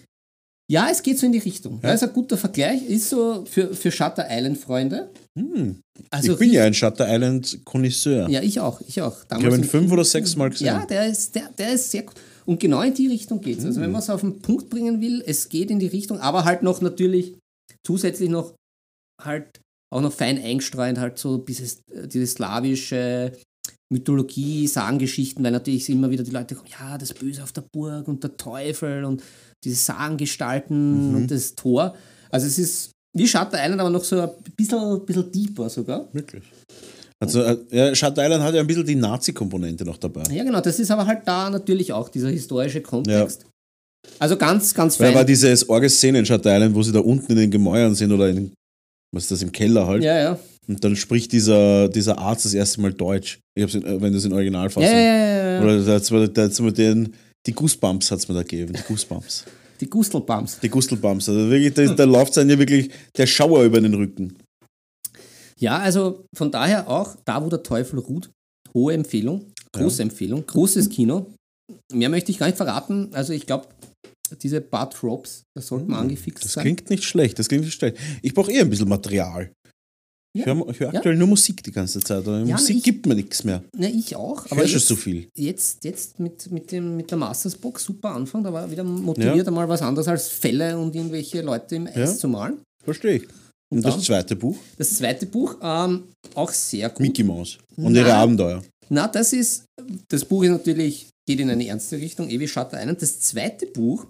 Ja, 0.70 0.88
es 0.90 1.02
geht 1.02 1.18
so 1.18 1.26
in 1.26 1.32
die 1.32 1.38
Richtung. 1.38 1.80
Ja? 1.82 1.90
Das 1.90 2.02
ist 2.02 2.08
ein 2.08 2.14
guter 2.14 2.36
Vergleich. 2.36 2.82
Ist 2.86 3.10
so 3.10 3.44
für, 3.44 3.74
für 3.74 3.90
Shutter 3.90 4.26
Island-Freunde. 4.28 5.10
Hm. 5.38 5.80
Also 6.10 6.32
ich 6.32 6.38
bin 6.38 6.52
ja 6.52 6.64
ein 6.64 6.74
Shutter 6.74 7.06
Island 7.08 7.60
Konnoisseur. 7.64 8.28
Ja, 8.28 8.42
ich 8.42 8.60
auch. 8.60 8.80
Ich 8.86 9.00
auch. 9.02 9.16
ich 9.24 9.44
habe 9.44 9.56
ihn 9.56 9.64
fünf 9.64 9.92
oder 9.92 10.04
sechs 10.04 10.36
Mal 10.36 10.50
gesehen. 10.50 10.68
Ja, 10.68 10.86
der 10.86 11.06
ist, 11.06 11.34
der, 11.34 11.50
der 11.58 11.74
ist 11.74 11.90
sehr 11.90 12.04
gut. 12.04 12.14
Und 12.44 12.58
genau 12.58 12.82
in 12.82 12.94
die 12.94 13.06
Richtung 13.06 13.40
geht 13.40 13.58
es. 13.58 13.64
Also 13.64 13.80
wenn 13.80 13.92
man 13.92 14.00
es 14.00 14.10
auf 14.10 14.20
den 14.20 14.40
Punkt 14.40 14.70
bringen 14.70 15.00
will, 15.00 15.22
es 15.26 15.48
geht 15.48 15.70
in 15.70 15.78
die 15.78 15.86
Richtung, 15.86 16.18
aber 16.20 16.44
halt 16.44 16.62
noch 16.62 16.80
natürlich 16.80 17.34
zusätzlich 17.86 18.30
noch 18.30 18.54
halt 19.22 19.60
auch 19.92 20.00
noch 20.00 20.12
fein 20.12 20.42
eingestreut, 20.42 20.98
halt 20.98 21.18
so 21.18 21.36
dieses, 21.36 21.82
diese 22.06 22.26
slawische 22.26 23.32
Mythologie, 23.92 24.66
Sagengeschichten, 24.66 25.44
weil 25.44 25.52
natürlich 25.52 25.88
immer 25.90 26.10
wieder 26.10 26.24
die 26.24 26.30
Leute 26.30 26.54
kommen, 26.54 26.70
ja, 26.70 26.96
das 26.96 27.12
Böse 27.12 27.42
auf 27.42 27.52
der 27.52 27.64
Burg 27.72 28.08
und 28.08 28.24
der 28.24 28.36
Teufel 28.36 29.04
und 29.04 29.22
diese 29.64 29.76
Sagengestalten 29.76 31.10
Mhm. 31.10 31.16
und 31.16 31.30
das 31.30 31.54
Tor. 31.54 31.94
Also 32.30 32.46
es 32.46 32.58
ist 32.58 32.90
wie 33.16 33.26
Shutter 33.28 33.58
Island, 33.62 33.80
aber 33.80 33.90
noch 33.90 34.04
so 34.04 34.20
ein 34.20 34.30
bisschen, 34.56 35.04
bisschen 35.04 35.30
deeper 35.32 35.68
sogar. 35.68 36.08
Wirklich. 36.12 36.42
Also, 37.20 37.42
äh, 37.42 37.56
ja, 37.70 37.94
Shutter 37.94 38.24
Island 38.24 38.42
hat 38.42 38.54
ja 38.54 38.60
ein 38.60 38.66
bisschen 38.66 38.86
die 38.86 38.94
Nazi-Komponente 38.96 39.84
noch 39.84 39.96
dabei. 39.98 40.22
Ja, 40.32 40.42
genau, 40.42 40.60
das 40.60 40.78
ist 40.80 40.90
aber 40.90 41.06
halt 41.06 41.20
da 41.26 41.50
natürlich 41.50 41.92
auch 41.92 42.08
dieser 42.08 42.30
historische 42.30 42.80
Kontext. 42.80 43.46
Also 44.18 44.36
ganz, 44.36 44.74
ganz 44.74 44.98
Weil 44.98 45.08
fein. 45.08 45.16
aber 45.18 45.24
diese 45.24 45.54
Orge-Szene 45.68 46.18
in 46.20 46.26
Shutter 46.26 46.52
Island, 46.56 46.74
wo 46.74 46.82
sie 46.82 46.90
da 46.90 46.98
unten 46.98 47.30
in 47.32 47.38
den 47.38 47.50
Gemäuern 47.52 47.94
sind 47.94 48.10
oder 48.10 48.28
in, 48.28 48.52
was 49.14 49.24
ist 49.24 49.30
das, 49.30 49.42
im 49.42 49.52
Keller 49.52 49.86
halt. 49.86 50.02
ja, 50.02 50.18
ja. 50.18 50.38
Und 50.68 50.82
dann 50.84 50.94
spricht 50.94 51.32
dieser, 51.32 51.88
dieser 51.88 52.18
Arzt 52.18 52.44
das 52.44 52.54
erste 52.54 52.80
Mal 52.80 52.92
Deutsch. 52.92 53.40
Ich 53.56 53.62
hab's 53.64 53.74
in, 53.74 53.84
äh, 53.84 54.00
wenn 54.00 54.12
das 54.12 54.24
in 54.24 54.32
Originalfassung. 54.32 54.82
Ja, 54.84 54.90
ja, 54.96 54.98
ja, 54.98 55.26
ja, 55.26 55.52
ja. 55.54 55.62
Oder 55.62 55.84
da 55.84 55.92
hat's 55.94 56.10
mir, 56.10 56.28
da 56.28 56.42
hat's 56.42 56.60
mir 56.60 56.72
den, 56.72 57.12
die 57.46 57.52
Goosebumps 57.52 58.10
hat 58.10 58.18
es 58.20 58.28
mir 58.28 58.34
da 58.34 58.42
gegeben. 58.42 58.72
Die 58.74 58.82
Goosebumps. 58.82 59.44
Die 59.80 59.90
Gustelbums. 59.90 60.60
Die 60.60 60.68
Gustelbumps. 60.68 61.28
Also 61.28 61.50
wirklich, 61.50 61.74
da, 61.74 61.84
da 61.92 62.04
läuft 62.04 62.36
es 62.36 62.48
ja 62.48 62.56
wirklich 62.56 62.88
der 63.16 63.26
Schauer 63.26 63.64
über 63.64 63.80
den 63.80 63.92
Rücken. 63.94 64.38
Ja, 65.58 65.78
also 65.78 66.24
von 66.36 66.52
daher 66.52 66.88
auch 66.88 67.16
da, 67.24 67.44
wo 67.44 67.48
der 67.48 67.64
Teufel 67.64 67.98
ruht. 67.98 68.30
Hohe 68.74 68.92
Empfehlung, 68.94 69.46
große 69.72 70.02
Empfehlung, 70.02 70.46
großes 70.46 70.88
Kino. 70.88 71.34
Mehr 71.92 72.08
möchte 72.10 72.30
ich 72.30 72.38
gar 72.38 72.46
nicht 72.46 72.56
verraten. 72.58 73.08
Also 73.12 73.32
ich 73.32 73.44
glaube, 73.44 73.66
diese 74.40 74.60
Bad 74.60 74.94
Drops, 75.02 75.42
das 75.56 75.66
sollte 75.66 75.90
man 75.90 76.00
angefixt 76.00 76.38
Hm, 76.42 76.44
Das 76.44 76.52
sein. 76.52 76.62
klingt 76.62 76.88
nicht 76.90 77.02
schlecht. 77.02 77.40
Das 77.40 77.48
klingt 77.48 77.64
nicht 77.64 77.74
schlecht. 77.74 77.96
Ich 78.22 78.34
brauche 78.34 78.52
eher 78.52 78.62
ein 78.62 78.70
bisschen 78.70 78.88
Material. 78.88 79.50
Ich 80.34 80.46
Ja. 80.46 80.54
höre 80.54 80.66
hör 80.66 80.92
Ja. 80.92 80.98
aktuell 80.98 81.16
nur 81.16 81.28
Musik 81.28 81.62
die 81.62 81.70
ganze 81.72 82.00
Zeit. 82.00 82.26
Ja, 82.26 82.38
Musik 82.44 82.76
ich- 82.78 82.82
gibt 82.82 83.06
mir 83.06 83.14
nichts 83.14 83.44
mehr. 83.44 83.62
Na, 83.76 83.86
ich 83.88 84.16
auch. 84.16 84.46
Ich 84.46 84.52
Aber 84.52 84.62
höre 84.62 84.68
schon 84.68 84.80
so 84.80 84.96
viel. 84.96 85.28
jetzt, 85.36 85.84
jetzt 85.84 86.18
mit, 86.18 86.50
mit, 86.50 86.72
dem, 86.72 86.96
mit 86.96 87.10
der 87.10 87.18
Mastersbox 87.18 87.84
super 87.84 88.10
Anfang. 88.14 88.42
Da 88.42 88.52
war 88.52 88.70
wieder 88.70 88.82
motiviert, 88.84 89.46
einmal 89.46 89.68
was 89.68 89.82
anderes 89.82 90.08
als 90.08 90.28
Fälle 90.28 90.78
und 90.78 90.94
irgendwelche 90.94 91.42
Leute 91.42 91.76
im 91.76 91.86
Eis 91.86 91.94
Ja. 91.96 92.16
zu 92.16 92.28
malen. 92.28 92.58
Verstehe 92.82 93.16
ich. 93.16 93.22
Und 93.70 93.82
dann? 93.84 93.92
das 93.94 94.04
zweite 94.04 94.36
Buch, 94.36 94.56
Das 94.78 94.94
zweite 94.94 95.26
Buch, 95.26 95.56
ähm, 95.62 96.04
auch 96.34 96.50
sehr 96.50 96.88
gut. 96.90 97.00
Mickey 97.00 97.22
Mouse 97.24 97.58
und 97.76 97.94
ihre 97.94 98.12
Abenteuer. 98.14 98.62
Na, 98.90 99.08
das 99.08 99.32
ist, 99.32 99.64
das 100.08 100.24
Buch 100.24 100.44
ist 100.44 100.50
natürlich, 100.50 101.08
geht 101.26 101.40
in 101.40 101.48
eine 101.50 101.66
ernste 101.66 101.96
Richtung, 101.96 102.28
ewig 102.28 102.50
Shutter 102.50 102.78
Island. 102.80 103.00
Das 103.00 103.20
zweite 103.20 103.66
Buch 103.66 104.06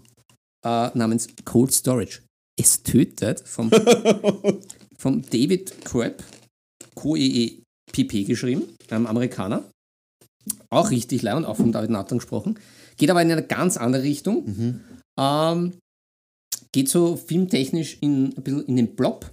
äh, 0.64 0.90
namens 0.96 1.26
Cold 1.44 1.72
Storage. 1.72 2.20
Es 2.60 2.82
tötet 2.82 3.40
vom, 3.40 3.70
vom 5.02 5.22
David 5.22 5.84
Kroep, 5.84 6.22
Q-E-E-P-P 6.94 8.24
geschrieben, 8.24 8.62
einem 8.90 9.06
Amerikaner. 9.06 9.64
Auch 10.70 10.90
richtig 10.90 11.22
leid 11.22 11.36
und 11.36 11.44
auch 11.44 11.56
von 11.56 11.72
David 11.72 11.90
Nathan 11.90 12.18
gesprochen. 12.18 12.58
Geht 12.96 13.10
aber 13.10 13.22
in 13.22 13.30
eine 13.30 13.42
ganz 13.46 13.76
andere 13.76 14.02
Richtung. 14.02 14.44
Mhm. 14.46 14.80
Ähm, 15.18 15.72
geht 16.72 16.88
so 16.88 17.16
filmtechnisch 17.16 17.98
in, 18.00 18.26
ein 18.36 18.42
bisschen 18.42 18.66
in 18.66 18.76
den 18.76 18.94
Blob. 18.96 19.30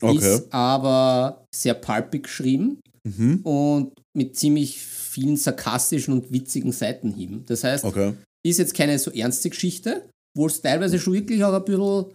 Okay. 0.00 0.16
Ist 0.16 0.52
aber 0.52 1.44
sehr 1.54 1.74
pulpig 1.74 2.24
geschrieben 2.24 2.80
Mhm. 3.06 3.40
und 3.44 3.92
mit 4.14 4.36
ziemlich 4.36 4.76
vielen 4.78 5.38
sarkastischen 5.38 6.12
und 6.12 6.32
witzigen 6.32 6.70
Seitenhieben. 6.70 7.44
Das 7.46 7.64
heißt, 7.64 7.84
Okay. 7.84 8.12
ist 8.46 8.58
jetzt 8.58 8.74
keine 8.74 8.98
so 8.98 9.10
ernste 9.10 9.48
Geschichte, 9.48 10.06
wo 10.36 10.46
es 10.46 10.60
teilweise 10.60 10.98
schon 10.98 11.14
wirklich 11.14 11.42
auch 11.42 11.54
ein 11.54 11.64
bisschen, 11.64 12.12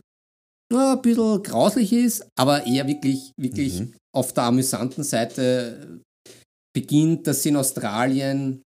ja, 0.71 0.93
ein 0.93 1.01
bisschen 1.01 1.43
grauslich 1.43 1.93
ist, 1.93 2.27
aber 2.37 2.65
eher 2.65 2.87
wirklich, 2.87 3.31
wirklich 3.39 3.79
Mhm. 3.81 3.93
auf 4.15 4.33
der 4.33 4.43
amüsanten 4.45 5.03
Seite 5.03 6.01
beginnt, 6.73 7.27
dass 7.27 7.43
sie 7.43 7.49
in 7.49 7.57
Australien 7.57 8.61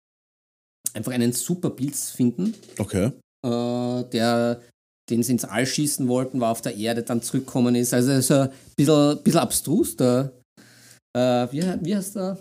einfach 0.94 1.12
einen 1.12 1.32
super 1.32 1.70
Pilz 1.70 2.10
finden, 2.10 2.54
Okay. 2.78 3.12
äh, 3.44 4.04
der 4.10 4.62
den 5.08 5.22
sie 5.22 5.30
ins 5.32 5.44
All 5.44 5.64
schießen 5.64 6.08
wollten, 6.08 6.40
war 6.40 6.50
auf 6.50 6.62
der 6.62 6.74
Erde, 6.76 7.04
dann 7.04 7.22
zurückgekommen 7.22 7.76
ist. 7.76 7.94
Also 7.94 8.20
so 8.20 8.34
ein 8.34 8.50
bisschen, 8.76 9.22
bisschen 9.22 9.38
abstrus. 9.38 9.94
Der, 9.94 10.32
äh, 11.16 11.46
wie, 11.52 11.62
wie 11.84 11.94
heißt 11.94 12.16
der? 12.16 12.38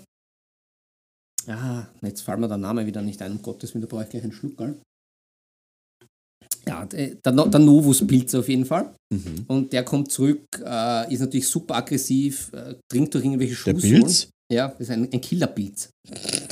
Ja, 1.46 1.88
jetzt 2.02 2.22
fällt 2.22 2.40
mir 2.40 2.48
der 2.48 2.58
Name 2.58 2.88
wieder 2.88 3.04
nicht 3.04 3.22
ein, 3.22 3.34
um 3.34 3.42
Gottes 3.44 3.74
Willen, 3.76 3.84
da 3.84 3.88
brauche 3.88 4.04
ich 4.06 4.10
gleich 4.10 4.24
einen 4.24 4.32
Schluck. 4.32 4.58
Gell? 4.58 4.82
Ja, 6.68 6.86
der, 6.86 7.16
der 7.24 7.32
No- 7.32 7.48
der 7.48 7.60
Novus-Pilz 7.60 8.34
auf 8.36 8.50
jeden 8.50 8.66
Fall. 8.66 8.92
Mhm. 9.14 9.46
Und 9.48 9.72
der 9.74 9.84
kommt 9.84 10.12
zurück, 10.12 10.42
äh, 10.66 11.14
ist 11.14 11.20
natürlich 11.20 11.48
super 11.48 11.76
aggressiv, 11.76 12.52
äh, 12.54 12.74
dringt 12.92 13.14
durch 13.14 13.24
irgendwelche 13.24 13.52
Der 13.54 13.74
Schuhsohlen. 13.74 14.02
Pilz? 14.02 14.28
Ja, 14.52 14.68
das 14.70 14.80
ist 14.82 14.90
ein, 14.92 15.08
ein 15.12 15.22
Killerpilz. 15.22 15.90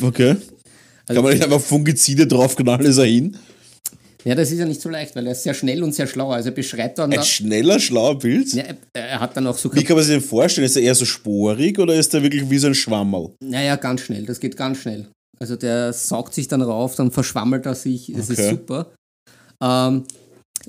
Okay. 0.02 0.36
Also- 1.08 1.16
Kann 1.16 1.24
man 1.24 1.34
nicht 1.34 1.44
einfach 1.44 1.60
Fungizide 1.62 2.28
draufknallen, 2.28 2.86
ist 2.86 2.98
er 2.98 3.06
hin? 3.06 3.36
Ja, 4.26 4.36
das 4.36 4.52
ist 4.52 4.60
ja 4.60 4.66
nicht 4.66 4.80
so 4.80 4.88
leicht, 4.88 5.16
weil 5.18 5.26
er 5.26 5.34
ist 5.34 5.44
sehr 5.44 5.54
schnell 5.54 5.84
und 5.84 5.94
sehr 5.94 6.08
schlau. 6.08 6.32
Also 6.32 6.48
er 6.50 6.56
beschreibt 6.56 6.98
dann, 6.98 7.12
Ein 7.12 7.18
da, 7.18 7.24
schneller, 7.24 7.78
schlauer 7.80 8.18
Pilz? 8.20 8.54
ja, 8.54 8.64
er, 8.94 9.20
hat 9.20 9.36
dann 9.36 9.46
auch 9.48 9.58
so 9.58 9.74
Wie 9.76 9.84
kann 9.84 9.98
man 9.98 10.06
sich 10.06 10.14
den 10.16 10.22
vorstellen? 10.24 10.66
Ist 10.66 10.78
er 10.78 10.84
eher 10.84 10.96
so 10.96 11.04
sporig 11.04 11.78
oder 11.78 11.94
ist 11.96 12.14
er 12.14 12.24
wirklich 12.24 12.50
wie 12.50 12.58
so 12.58 12.68
ein 12.68 12.76
Schwammerl? 12.76 13.32
Naja, 13.44 13.76
ganz 13.76 14.00
schnell, 14.02 14.26
das 14.26 14.40
geht 14.40 14.56
ganz 14.56 14.78
schnell. 14.78 15.10
Also 15.40 15.58
der 15.58 15.92
saugt 15.92 16.34
sich 16.36 16.48
dann 16.48 16.62
rauf, 16.62 16.96
dann 16.96 17.12
verschwammelt 17.12 17.66
er 17.66 17.76
sich, 17.76 18.14
das 18.16 18.30
Okay. 18.32 18.42
ist 18.44 18.50
super. 18.52 18.94
Ähm, 19.64 20.04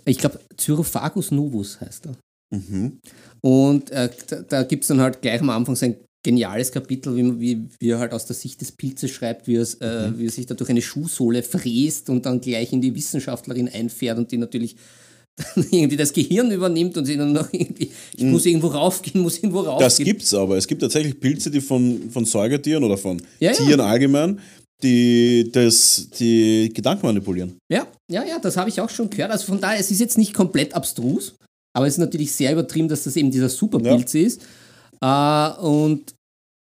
ich 0.05 0.19
glaube, 0.19 0.39
Cyrophagus 0.59 1.31
novus 1.31 1.81
heißt 1.81 2.07
er. 2.07 2.17
Mhm. 2.57 2.99
Und 3.41 3.91
äh, 3.91 4.09
da, 4.29 4.37
da 4.43 4.63
gibt 4.63 4.85
es 4.85 4.89
dann 4.89 5.01
halt 5.01 5.21
gleich 5.23 5.41
am 5.41 5.51
Anfang 5.51 5.77
sein 5.77 5.97
geniales 6.25 6.73
Kapitel, 6.73 7.15
wie, 7.17 7.41
wie, 7.41 7.69
wie 7.79 7.91
er 7.91 7.99
halt 7.99 8.13
aus 8.13 8.25
der 8.27 8.35
Sicht 8.37 8.61
des 8.61 8.73
Pilzes 8.73 9.11
schreibt, 9.11 9.47
wie, 9.47 9.57
es, 9.57 9.75
äh, 9.75 10.09
Mhm. 10.11 10.19
wie 10.19 10.27
er 10.27 10.31
sich 10.31 10.47
da 10.47 10.55
durch 10.55 10.71
eine 10.71 10.81
Schuhsohle 10.83 11.43
fräst 11.43 12.09
und 12.09 12.25
dann 12.25 12.41
gleich 12.41 12.73
in 12.73 12.81
die 12.81 12.95
Wissenschaftlerin 12.95 13.69
einfährt 13.69 14.17
und 14.19 14.31
die 14.33 14.39
natürlich 14.39 14.77
dann 15.57 15.67
irgendwie 15.71 15.97
das 15.97 16.13
Gehirn 16.13 16.51
übernimmt 16.53 16.97
und 16.97 17.05
sie 17.07 17.17
dann 17.17 17.33
noch 17.33 17.53
irgendwie, 17.53 17.91
ich 18.17 18.25
muss 18.25 18.47
irgendwo 18.47 18.69
raufgehen, 18.69 19.21
muss 19.21 19.37
irgendwo 19.39 19.61
raufgehen. 19.61 19.79
Mhm. 19.79 19.83
Das 19.83 19.99
gibt's 19.99 20.33
aber. 20.35 20.57
Es 20.57 20.67
gibt 20.67 20.81
tatsächlich 20.81 21.19
Pilze, 21.21 21.51
die 21.51 21.61
von, 21.61 22.09
von 22.11 22.25
Säugetieren 22.25 22.85
oder 22.85 22.97
von 22.97 23.21
Ja, 23.41 23.51
ja. 23.51 23.57
Tieren 23.57 23.81
allgemein, 23.81 24.39
die 24.83 25.51
das, 25.53 26.09
die 26.19 26.71
Gedanken 26.75 27.07
manipulieren. 27.07 27.57
Ja, 27.71 27.87
ja, 28.11 28.25
ja, 28.25 28.39
das 28.39 28.57
habe 28.57 28.69
ich 28.69 28.81
auch 28.81 28.91
schon 28.91 29.09
gehört. 29.11 29.31
Also 29.31 29.47
von 29.47 29.61
daher, 29.61 29.81
es 29.81 29.91
ist 29.91 30.01
jetzt 30.01 30.19
nicht 30.19 30.35
komplett 30.35 30.75
abstrus, 30.75 31.35
aber 31.77 31.87
es 31.87 31.95
ist 31.95 31.99
natürlich 31.99 32.33
sehr 32.33 32.53
übertrieben, 32.53 32.89
dass 32.89 33.05
das 33.05 33.17
eben 33.17 33.31
dieser 33.31 33.49
Superpilz 33.49 34.15
ist. 34.15 34.43
Äh, 35.01 35.51
und 35.61 36.15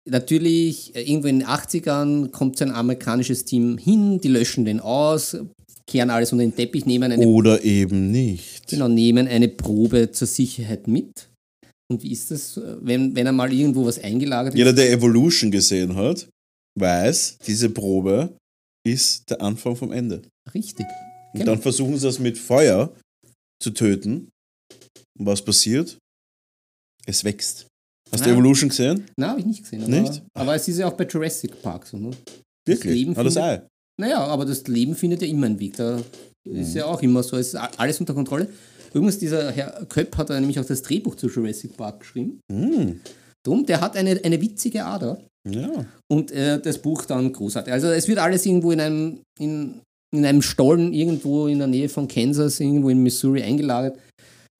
natürlich, 0.09 0.95
äh, 0.95 1.01
irgendwo 1.01 1.27
in 1.27 1.39
den 1.39 1.47
80ern 1.47 2.31
kommt 2.31 2.57
so 2.57 2.65
ein 2.65 2.71
amerikanisches 2.71 3.45
Team 3.45 3.77
hin, 3.77 4.19
die 4.19 4.29
löschen 4.29 4.65
den 4.65 4.79
aus, 4.79 5.37
kehren 5.85 6.09
alles 6.09 6.31
unter 6.31 6.43
den 6.43 6.55
Teppich, 6.55 6.85
nehmen 6.85 7.11
eine, 7.11 7.25
Oder 7.25 7.63
eben 7.63 8.11
nicht. 8.11 8.67
genau, 8.67 8.87
nehmen 8.87 9.27
eine 9.27 9.47
Probe 9.47 10.11
zur 10.11 10.27
Sicherheit 10.27 10.87
mit. 10.87 11.29
Und 11.89 12.03
wie 12.03 12.11
ist 12.11 12.31
das, 12.31 12.57
äh, 12.57 12.75
wenn, 12.81 13.15
wenn 13.15 13.27
einmal 13.27 13.51
irgendwo 13.53 13.85
was 13.85 13.99
eingelagert 13.99 14.53
ist? 14.53 14.57
Jeder, 14.57 14.73
der 14.73 14.91
Evolution 14.91 15.51
gesehen 15.51 15.95
hat, 15.95 16.27
weiß, 16.79 17.39
diese 17.45 17.69
Probe 17.69 18.35
ist 18.85 19.29
der 19.29 19.41
Anfang 19.41 19.75
vom 19.75 19.91
Ende. 19.91 20.21
Richtig. 20.53 20.85
Und 21.33 21.39
Genau. 21.41 21.53
dann 21.53 21.61
versuchen 21.61 21.97
sie 21.97 22.05
das 22.07 22.19
mit 22.19 22.37
Feuer 22.37 22.93
zu 23.61 23.71
töten. 23.71 24.29
Und 25.19 25.25
was 25.25 25.41
passiert? 25.43 25.97
Es 27.05 27.23
wächst. 27.23 27.67
Hast 28.11 28.23
du 28.25 28.29
Ja. 28.29 28.35
Evolution 28.35 28.69
gesehen? 28.69 29.05
Nein, 29.17 29.29
habe 29.31 29.39
ich 29.41 29.45
nicht 29.45 29.63
gesehen. 29.63 29.83
Aber, 29.83 29.91
Nicht? 30.01 30.23
aber 30.33 30.55
es 30.55 30.67
ist 30.67 30.77
ja 30.77 30.87
auch 30.87 30.93
bei 30.93 31.05
Jurassic 31.05 31.61
Park 31.61 31.85
so. 31.87 31.97
Ne? 31.97 32.11
Wirklich? 32.65 32.93
Leben 32.93 33.17
Ah, 33.17 33.23
das 33.23 33.33
findet- 33.33 33.61
Ei. 33.63 33.67
Naja, 33.99 34.19
aber 34.25 34.45
das 34.45 34.65
Leben 34.67 34.95
findet 34.95 35.21
ja 35.21 35.27
immer 35.27 35.47
einen 35.47 35.59
Weg. 35.59 35.75
Da 35.75 35.97
ist 36.45 36.69
Mhm. 36.71 36.77
ja 36.77 36.85
auch 36.85 37.01
immer 37.01 37.23
so, 37.23 37.35
es 37.37 37.49
ist 37.49 37.55
alles 37.55 37.99
unter 37.99 38.13
Kontrolle. 38.13 38.47
Übrigens, 38.93 39.17
dieser 39.19 39.51
Herr 39.51 39.85
Köpp 39.87 40.15
hat 40.17 40.29
ja 40.29 40.39
nämlich 40.39 40.59
auch 40.59 40.65
das 40.65 40.81
Drehbuch 40.81 41.15
zu 41.15 41.27
Jurassic 41.27 41.75
Park 41.75 41.99
geschrieben. 42.01 42.39
Hm. 42.51 43.01
Drum, 43.45 43.65
der 43.65 43.81
hat 43.81 43.95
eine, 43.97 44.23
eine 44.23 44.39
witzige 44.41 44.85
Ader 44.85 45.21
Ja. 45.53 45.85
und 46.11 46.31
äh, 46.31 46.59
das 46.59 46.77
Buch 46.79 47.05
dann 47.05 47.31
großartig. 47.33 47.71
Also 47.73 47.87
es 47.87 48.07
wird 48.07 48.19
alles 48.19 48.45
irgendwo 48.45 48.71
in 48.71 48.79
einem, 48.79 49.19
in, 49.39 49.81
in 50.15 50.25
einem 50.25 50.41
Stollen 50.41 50.93
irgendwo 50.93 51.47
in 51.47 51.59
der 51.59 51.67
Nähe 51.67 51.89
von 51.89 52.07
Kansas, 52.07 52.59
irgendwo 52.59 52.89
in 52.89 53.03
Missouri 53.03 53.43
eingelagert. 53.43 53.97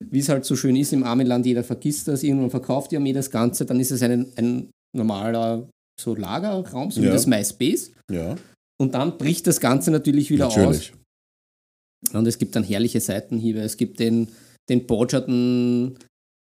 Wie 0.04 0.20
es 0.20 0.28
halt 0.28 0.44
so 0.44 0.54
schön 0.54 0.76
ist 0.76 0.92
im 0.92 1.02
armen 1.02 1.26
Land, 1.26 1.44
jeder 1.46 1.64
vergisst 1.64 2.06
das, 2.08 2.22
irgendwann 2.22 2.50
verkauft 2.50 2.92
die 2.92 2.96
Armee 2.96 3.12
das 3.12 3.30
Ganze, 3.30 3.64
dann 3.66 3.80
ist 3.80 3.90
es 3.90 4.02
ein, 4.02 4.26
ein 4.36 4.70
normaler 4.96 5.68
so 6.00 6.14
Lagerraum, 6.14 6.90
so 6.92 7.00
wie 7.02 7.06
Ja. 7.06 7.12
das 7.12 7.26
MySpace. 7.26 7.90
Ja. 8.10 8.36
Und 8.80 8.94
dann 8.94 9.18
bricht 9.18 9.46
das 9.48 9.58
Ganze 9.58 9.90
natürlich 9.90 10.30
wieder 10.30 10.46
Natürlich. 10.46 10.92
aus. 10.92 12.14
Und 12.14 12.26
es 12.28 12.38
gibt 12.38 12.54
dann 12.54 12.62
herrliche 12.62 13.00
Seitenhiebe. 13.00 13.58
Es 13.58 13.76
gibt 13.76 13.98
den, 13.98 14.28
den 14.68 14.86
Borcharden, 14.86 15.98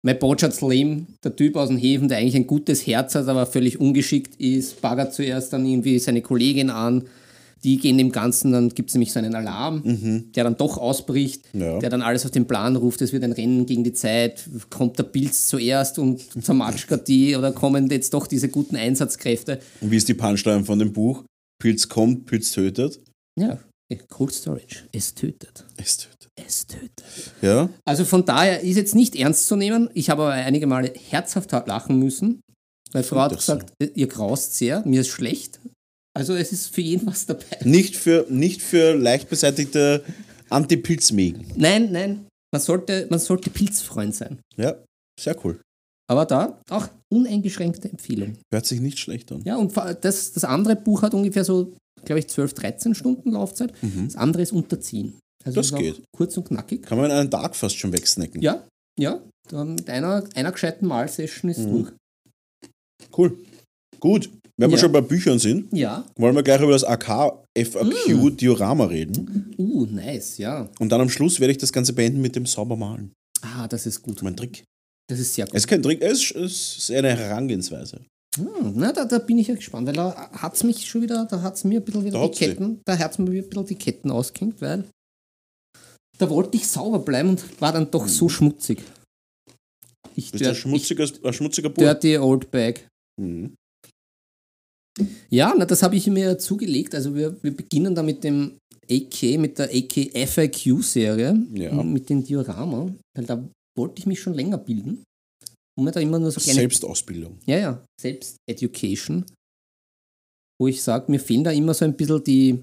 mein 0.05 0.19
Borchard 0.19 0.55
Slim, 0.55 1.07
der 1.25 1.35
Typ 1.35 1.57
aus 1.57 1.69
dem 1.69 1.79
Häfen, 1.79 2.09
der 2.09 2.19
eigentlich 2.19 2.37
ein 2.37 2.47
gutes 2.47 2.87
Herz 2.87 3.15
hat, 3.15 3.27
aber 3.27 3.47
völlig 3.47 3.81
ungeschickt 3.81 4.39
ist, 4.41 4.81
baggert 4.83 5.15
zuerst 5.15 5.53
dann 5.53 5.65
irgendwie 5.65 5.99
seine 5.99 6.21
Kollegin 6.21 6.69
an. 6.71 7.05
Die 7.65 7.79
gehen 7.79 7.97
dem 7.97 8.13
Ganzen, 8.13 8.53
dann 8.53 8.69
gibt 8.69 8.91
es 8.91 8.95
nämlich 8.95 9.11
so 9.13 9.19
einen 9.19 9.35
Alarm, 9.35 9.81
Mhm. 9.83 10.33
der 10.35 10.45
dann 10.45 10.59
doch 10.59 10.77
ausbricht, 10.77 11.45
Ja. 11.55 11.79
der 11.79 11.89
dann 11.89 12.03
alles 12.03 12.27
auf 12.27 12.31
den 12.31 12.47
Plan 12.47 12.77
ruft. 12.77 13.01
Es 13.01 13.15
wird 13.15 13.25
ein 13.25 13.33
Rennen 13.33 13.65
gegen 13.65 13.83
die 13.83 13.95
Zeit. 13.95 14.47
Kommt 14.69 14.99
der 14.99 15.05
Pilz 15.05 15.49
zuerst 15.49 15.99
und 15.99 16.21
zermatschert 16.45 17.09
die 17.09 17.35
oder 17.37 17.53
kommen 17.53 17.89
jetzt 17.91 18.13
doch 18.13 18.27
diese 18.27 18.51
guten 18.51 18.77
Einsatzkräfte? 18.77 19.61
Und 19.81 19.91
wie 19.91 19.97
ist 19.97 20.07
die 20.09 20.13
Punchline 20.15 20.65
von 20.67 20.79
dem 20.79 20.93
Buch? 20.93 21.25
Pilz 21.59 21.89
kommt, 21.89 22.27
Pilz 22.27 22.53
tötet. 22.53 23.01
Ja, 23.41 23.59
Cold 24.11 24.35
Storage. 24.35 24.81
Es 24.93 25.15
tötet. 25.15 25.65
Es 25.79 25.97
tötet. 25.97 26.14
Es 26.37 26.67
tötet. 26.67 27.05
Ja. 27.43 27.69
Also 27.85 28.05
von 28.05 28.25
daher 28.25 28.61
ist 28.61 28.77
jetzt 28.77 28.95
nicht 28.95 29.15
ernst 29.15 29.47
zu 29.47 29.57
nehmen. 29.57 29.89
Ich 29.95 30.11
habe 30.11 30.23
aber 30.23 30.33
einige 30.33 30.67
Male 30.67 30.93
herzhaft 31.11 31.53
lachen 31.53 31.99
müssen. 31.99 32.41
Meine 32.93 33.05
Frau 33.05 33.21
hat 33.21 33.33
das 33.33 33.47
so. 33.47 33.55
gesagt, 33.55 33.73
äh, 33.81 33.91
ihr 33.95 34.09
graust 34.09 34.57
sehr, 34.57 34.83
mir 34.87 35.01
ist 35.01 35.09
schlecht. 35.09 35.61
Also 36.17 36.35
es 36.35 36.53
ist 36.53 36.73
für 36.73 36.81
jeden 36.81 37.07
was 37.07 37.27
dabei. 37.27 37.45
Nicht 37.65 37.97
für, 37.97 38.27
nicht 38.29 38.63
für 38.63 38.95
leicht 38.95 39.29
beseitigte 39.29 40.05
Anti-Pilzmägen. 40.49 41.47
Nein, 41.57 41.91
nein, 41.91 42.27
man 42.53 42.61
sollte, 42.61 43.09
man 43.11 43.19
sollte 43.19 43.51
Pilzfreund 43.51 44.15
sein. 44.15 44.39
Ja, 44.57 44.77
sehr 45.21 45.37
cool. 45.45 45.61
Aber 46.09 46.25
da 46.25 46.61
auch 46.71 46.89
uneingeschränkte 47.13 47.89
Empfehlung. 47.89 48.35
Hört 48.53 48.67
sich 48.67 48.81
nicht 48.81 48.99
schlecht 48.99 49.33
an. 49.33 49.43
Ja, 49.45 49.57
und 49.57 49.77
das, 49.77 50.33
das 50.33 50.45
andere 50.45 50.77
Buch 50.77 51.03
hat 51.03 51.15
ungefähr 51.15 51.45
so, 51.45 51.75
glaube 52.05 52.21
ich, 52.21 52.29
12, 52.29 52.55
13 52.55 52.95
Stunden 52.95 53.33
Laufzeit. 53.33 53.73
Das 54.05 54.15
andere 54.17 54.43
ist 54.43 54.53
Unterziehen. 54.53 55.19
Also. 55.45 55.61
Das 55.61 55.75
geht. 55.75 56.03
Kurz 56.17 56.37
und 56.37 56.45
knackig. 56.49 56.83
Kann 56.83 56.99
man 56.99 57.11
in 57.11 57.17
einen 57.17 57.31
Tag 57.31 57.55
fast 57.55 57.77
schon 57.79 57.93
wegsnacken. 57.93 58.41
Ja, 58.43 58.65
ja. 58.99 59.21
Dann 59.51 59.75
mit 59.75 59.89
einer, 59.91 60.25
einer 60.35 60.53
gescheiten 60.53 60.89
Malsession 60.89 61.51
ist 61.51 61.59
Mhm. 61.61 61.71
durch. 61.71 61.93
Cool. 63.17 63.39
Gut. 64.01 64.31
Wenn 64.57 64.71
wir 64.71 64.77
Ja. 64.77 64.83
schon 64.83 64.93
bei 64.93 65.01
Büchern 65.01 65.39
sind, 65.39 65.73
Ja. 65.73 66.05
wollen 66.17 66.35
wir 66.37 66.43
gleich 66.43 66.61
über 66.63 66.73
das 66.73 66.85
AK 66.85 67.43
FAQ 67.57 68.09
Mhm. 68.15 68.37
Diorama 68.37 68.85
reden. 68.87 69.53
Uh, 69.59 69.85
nice, 69.87 70.39
ja. 70.39 70.69
Und 70.79 70.91
dann 70.91 71.01
am 71.01 71.09
Schluss 71.11 71.41
werde 71.41 71.53
ich 71.53 71.59
das 71.59 71.73
Ganze 71.73 71.93
beenden 71.93 72.21
mit 72.21 72.37
dem 72.37 72.47
Saubermalen. 72.47 73.13
Ah, 73.43 73.67
das 73.69 73.85
ist 73.87 74.01
gut. 74.03 74.23
Mein 74.23 74.37
Trick. 74.37 74.63
Das 75.09 75.19
ist 75.19 75.35
sehr 75.35 75.45
gut. 75.47 75.55
Es 75.55 75.63
ist 75.63 75.67
kein 75.67 75.83
Trick, 75.83 76.01
es 76.01 76.31
ist- 76.31 76.91
eine 76.91 77.17
Herangehensweise. 77.17 78.01
Hm, 78.37 78.73
na, 78.77 78.93
da, 78.93 79.05
da 79.05 79.19
bin 79.19 79.39
ich 79.39 79.49
ja 79.49 79.55
gespannt, 79.55 79.87
weil 79.89 79.95
da 79.95 80.31
hat 80.33 80.55
es 80.55 80.65
mich 80.65 80.87
schon 80.87 81.03
wieder, 81.03 81.25
da 81.27 81.43
hat 81.43 81.57
es 81.57 81.65
mir 81.65 81.81
ein 81.81 81.85
bisschen 81.85 82.05
wieder 82.05 82.21
Da 82.21 82.29
die. 82.29 82.35
Ketten, 82.39 82.81
da 82.85 82.97
hat 82.99 83.13
es 83.13 83.19
mir 83.19 83.31
ein 83.31 83.49
bisschen 83.49 83.67
die 83.67 83.75
Ketten 83.77 84.11
ausgehängt, 84.11 84.61
weil 84.61 84.85
da 86.19 86.29
wollte 86.31 86.57
ich 86.57 86.67
sauber 86.67 86.99
bleiben 86.99 87.31
und 87.31 87.61
war 87.61 87.73
dann 87.73 87.91
doch 87.91 88.07
so 88.09 88.29
schmutzig. 88.29 88.83
Ich 90.17 90.31
Das 90.31 90.41
ist 90.41 90.47
ein 90.49 90.55
schmutziger, 90.55 91.09
ein 91.25 91.33
schmutziger 91.33 91.69
ich. 91.71 91.75
Dirty 91.75 92.19
Old 92.19 92.51
Bag. 92.51 92.87
Mhm. 93.21 93.55
Ja, 95.29 95.53
na, 95.57 95.65
das 95.65 95.83
habe 95.83 95.97
ich 95.97 96.07
mir 96.07 96.39
zugelegt. 96.39 96.95
Also 96.95 97.15
wir, 97.15 97.37
wir 97.43 97.57
beginnen 97.57 97.95
da 97.95 98.03
mit 98.03 98.23
dem 98.23 98.59
AK, 98.89 99.39
mit 99.39 99.59
der 99.59 99.69
AK 99.75 100.29
FAQ-Serie, 100.29 101.47
Ja. 101.55 101.83
mit 101.83 102.09
den 102.09 102.23
Diorama, 102.23 102.95
weil 103.17 103.25
da 103.27 103.49
wollte 103.77 103.99
ich 103.99 104.07
mich 104.07 104.21
schon 104.21 104.35
länger 104.35 104.59
bilden. 104.59 105.03
Und 105.77 105.85
mir 105.85 105.91
da 105.91 105.99
immer 105.99 106.21
nur 106.21 106.31
so 106.31 106.41
kleine 106.41 106.61
Selbstausbildung. 106.61 107.39
Ja, 107.47 107.59
ja, 107.59 107.85
Selbst-Education. 108.01 109.25
Wo 110.61 110.69
ich 110.69 110.83
sage, 110.83 111.11
mir 111.11 111.19
fehlen 111.21 111.45
da 111.45 111.51
immer 111.51 111.75
so 111.75 111.85
ein 111.85 111.97
bisschen 111.97 112.23
die, 112.23 112.63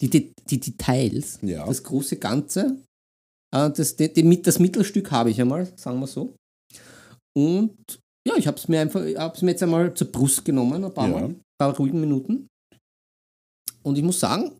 die, 0.00 0.08
die, 0.10 0.32
die 0.48 0.60
Details. 0.60 1.38
Ja. 1.42 1.64
Das 1.66 1.82
große 1.82 2.16
Ganze. 2.16 2.76
Äh, 3.54 3.70
Das, 3.70 3.96
das 3.96 4.58
Mittelstück 4.58 5.10
habe 5.10 5.30
ich 5.30 5.40
einmal, 5.40 5.66
sagen 5.76 5.98
wir 6.00 6.06
so. 6.06 6.34
Und 7.36 7.74
ja, 8.28 8.36
ich 8.36 8.46
habe 8.46 8.56
es 8.58 8.68
mir 8.68 8.80
einfach, 8.80 9.00
es 9.02 9.42
mir 9.42 9.50
jetzt 9.52 9.62
einmal 9.62 9.92
zur 9.94 10.08
Brust 10.12 10.44
genommen, 10.44 10.84
ein 10.84 10.92
paar 10.94 11.08
Ja. 11.08 11.14
Mal, 11.14 11.24
ein 11.30 11.40
paar 11.58 11.76
ruhigen 11.76 12.00
Minuten. 12.00 12.46
Und 13.82 13.96
ich 13.98 14.04
muss 14.04 14.20
sagen, 14.20 14.52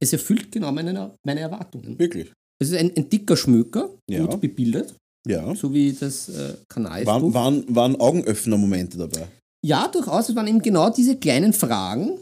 es 0.00 0.12
erfüllt 0.12 0.50
genau 0.52 0.72
meine, 0.72 1.14
meine 1.24 1.40
Erwartungen. 1.40 1.98
Wirklich. 1.98 2.32
Es 2.60 2.70
ist 2.70 2.76
ein, 2.76 2.94
ein 2.96 3.08
dicker 3.08 3.36
Schmöker, 3.36 3.90
Ja. 4.10 4.26
gut 4.26 4.40
bebildet, 4.40 4.94
Ja. 5.26 5.54
so 5.54 5.72
wie 5.72 5.92
das 5.92 6.28
äh, 6.28 6.56
Kanal 6.68 7.06
Waren, 7.06 7.32
waren, 7.32 7.74
waren 7.74 7.96
Augenöffner-Momente 7.96 8.98
dabei? 8.98 9.28
Ja, 9.64 9.88
durchaus. 9.88 10.28
Es 10.28 10.36
waren 10.36 10.46
eben 10.46 10.62
genau 10.62 10.90
diese 10.90 11.16
kleinen 11.16 11.52
Fragen, 11.52 12.18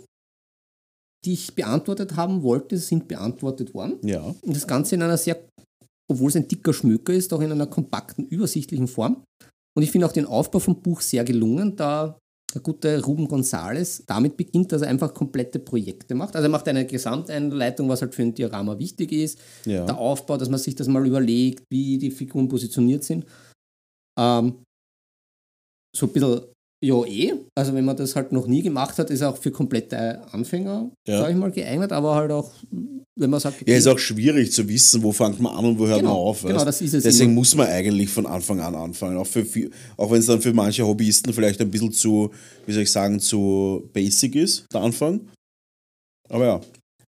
die 1.24 1.34
ich 1.34 1.54
beantwortet 1.54 2.16
haben 2.16 2.42
wollte, 2.42 2.78
sind 2.78 3.08
beantwortet 3.08 3.74
worden. 3.74 3.98
Ja. 4.02 4.22
Und 4.22 4.56
das 4.56 4.66
Ganze 4.66 4.94
in 4.94 5.02
einer 5.02 5.16
sehr, 5.16 5.38
obwohl 6.10 6.28
es 6.28 6.36
ein 6.36 6.48
dicker 6.48 6.72
Schmöker 6.72 7.12
ist, 7.12 7.32
auch 7.32 7.40
in 7.40 7.52
einer 7.52 7.66
kompakten, 7.66 8.26
übersichtlichen 8.26 8.88
Form. 8.88 9.22
Und 9.76 9.82
ich 9.82 9.90
finde 9.90 10.06
auch 10.06 10.12
den 10.12 10.26
Aufbau 10.26 10.58
vom 10.58 10.80
Buch 10.80 11.00
sehr 11.00 11.24
gelungen, 11.24 11.76
da 11.76 12.18
der 12.54 12.62
gute 12.62 13.04
Ruben 13.04 13.28
Gonzales 13.28 14.02
damit 14.06 14.36
beginnt, 14.36 14.72
dass 14.72 14.82
er 14.82 14.88
einfach 14.88 15.12
komplette 15.12 15.58
Projekte 15.58 16.14
macht. 16.14 16.34
Also 16.34 16.48
er 16.48 16.50
macht 16.50 16.66
eine 16.66 16.86
Gesamteinleitung, 16.86 17.88
was 17.88 18.00
halt 18.00 18.14
für 18.14 18.22
ein 18.22 18.34
Diorama 18.34 18.78
wichtig 18.78 19.12
ist. 19.12 19.38
Ja. 19.66 19.84
Der 19.84 19.98
Aufbau, 19.98 20.38
dass 20.38 20.48
man 20.48 20.58
sich 20.58 20.74
das 20.74 20.88
mal 20.88 21.06
überlegt, 21.06 21.64
wie 21.70 21.98
die 21.98 22.10
Figuren 22.10 22.48
positioniert 22.48 23.04
sind. 23.04 23.26
Ähm, 24.18 24.62
so 25.94 26.06
ein 26.06 26.12
bisschen, 26.12 26.40
ja 26.84 27.04
eh. 27.04 27.34
Also 27.56 27.74
wenn 27.74 27.84
man 27.84 27.96
das 27.96 28.14
halt 28.14 28.30
noch 28.32 28.46
nie 28.46 28.62
gemacht 28.62 28.98
hat, 28.98 29.10
ist 29.10 29.22
auch 29.22 29.36
für 29.36 29.50
komplette 29.50 30.22
Anfänger, 30.32 30.90
Ja. 31.06 31.18
sag 31.20 31.30
ich 31.30 31.36
mal, 31.36 31.50
geeignet. 31.50 31.90
Aber 31.92 32.14
halt 32.14 32.30
auch, 32.30 32.50
wenn 33.18 33.30
man 33.30 33.40
sagt, 33.40 33.66
Ja, 33.68 33.76
ist 33.76 33.88
auch 33.88 33.98
schwierig 33.98 34.52
zu 34.52 34.68
wissen, 34.68 35.02
wo 35.02 35.10
fängt 35.12 35.40
man 35.40 35.52
an 35.56 35.64
und 35.64 35.78
wo 35.78 35.86
hört 35.86 35.98
Genau, 36.00 36.10
man 36.14 36.18
auf. 36.30 36.42
genau, 36.42 36.54
weißt? 36.56 36.66
das 36.68 36.80
ist 36.80 36.94
es 36.94 37.02
Deswegen 37.02 37.30
immer. 37.32 37.40
muss 37.40 37.54
man 37.56 37.66
eigentlich 37.66 38.10
von 38.10 38.26
Anfang 38.26 38.60
an 38.60 38.74
anfangen. 38.76 39.16
Auch, 39.16 39.26
für, 39.26 39.44
auch 39.96 40.10
wenn 40.10 40.20
es 40.20 40.26
dann 40.26 40.40
für 40.40 40.52
manche 40.52 40.86
Hobbyisten 40.86 41.32
vielleicht 41.32 41.60
ein 41.60 41.70
bisschen 41.70 41.92
zu, 41.92 42.30
wie 42.66 42.72
soll 42.72 42.82
ich 42.84 42.92
sagen, 42.92 43.18
zu 43.18 43.88
basic 43.92 44.36
ist, 44.36 44.64
der 44.72 44.82
Anfang. 44.82 45.20
Aber 46.28 46.44
ja, 46.44 46.60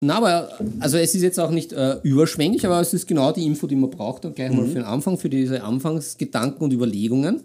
Na, 0.05 0.19
aber 0.19 0.57
also 0.79 0.99
es 0.99 1.17
ist 1.17 1.23
jetzt 1.23 1.41
auch 1.41 1.51
nicht 1.51 1.73
äh, 1.73 1.99
überschwänglich, 2.05 2.65
aber 2.65 2.81
es 2.81 2.95
ist 2.95 3.09
genau 3.09 3.33
die 3.33 3.45
Info, 3.45 3.67
die 3.67 3.75
man 3.75 3.91
braucht, 3.91 4.23
dann 4.25 4.35
gleich 4.35 4.53
mal 4.53 4.63
Mhm. 4.63 4.69
für 4.69 4.75
den 4.75 4.85
Anfang, 4.85 5.19
für 5.19 5.29
diese 5.29 5.65
Anfangsgedanken 5.65 6.63
und 6.63 6.73
Überlegungen. 6.73 7.43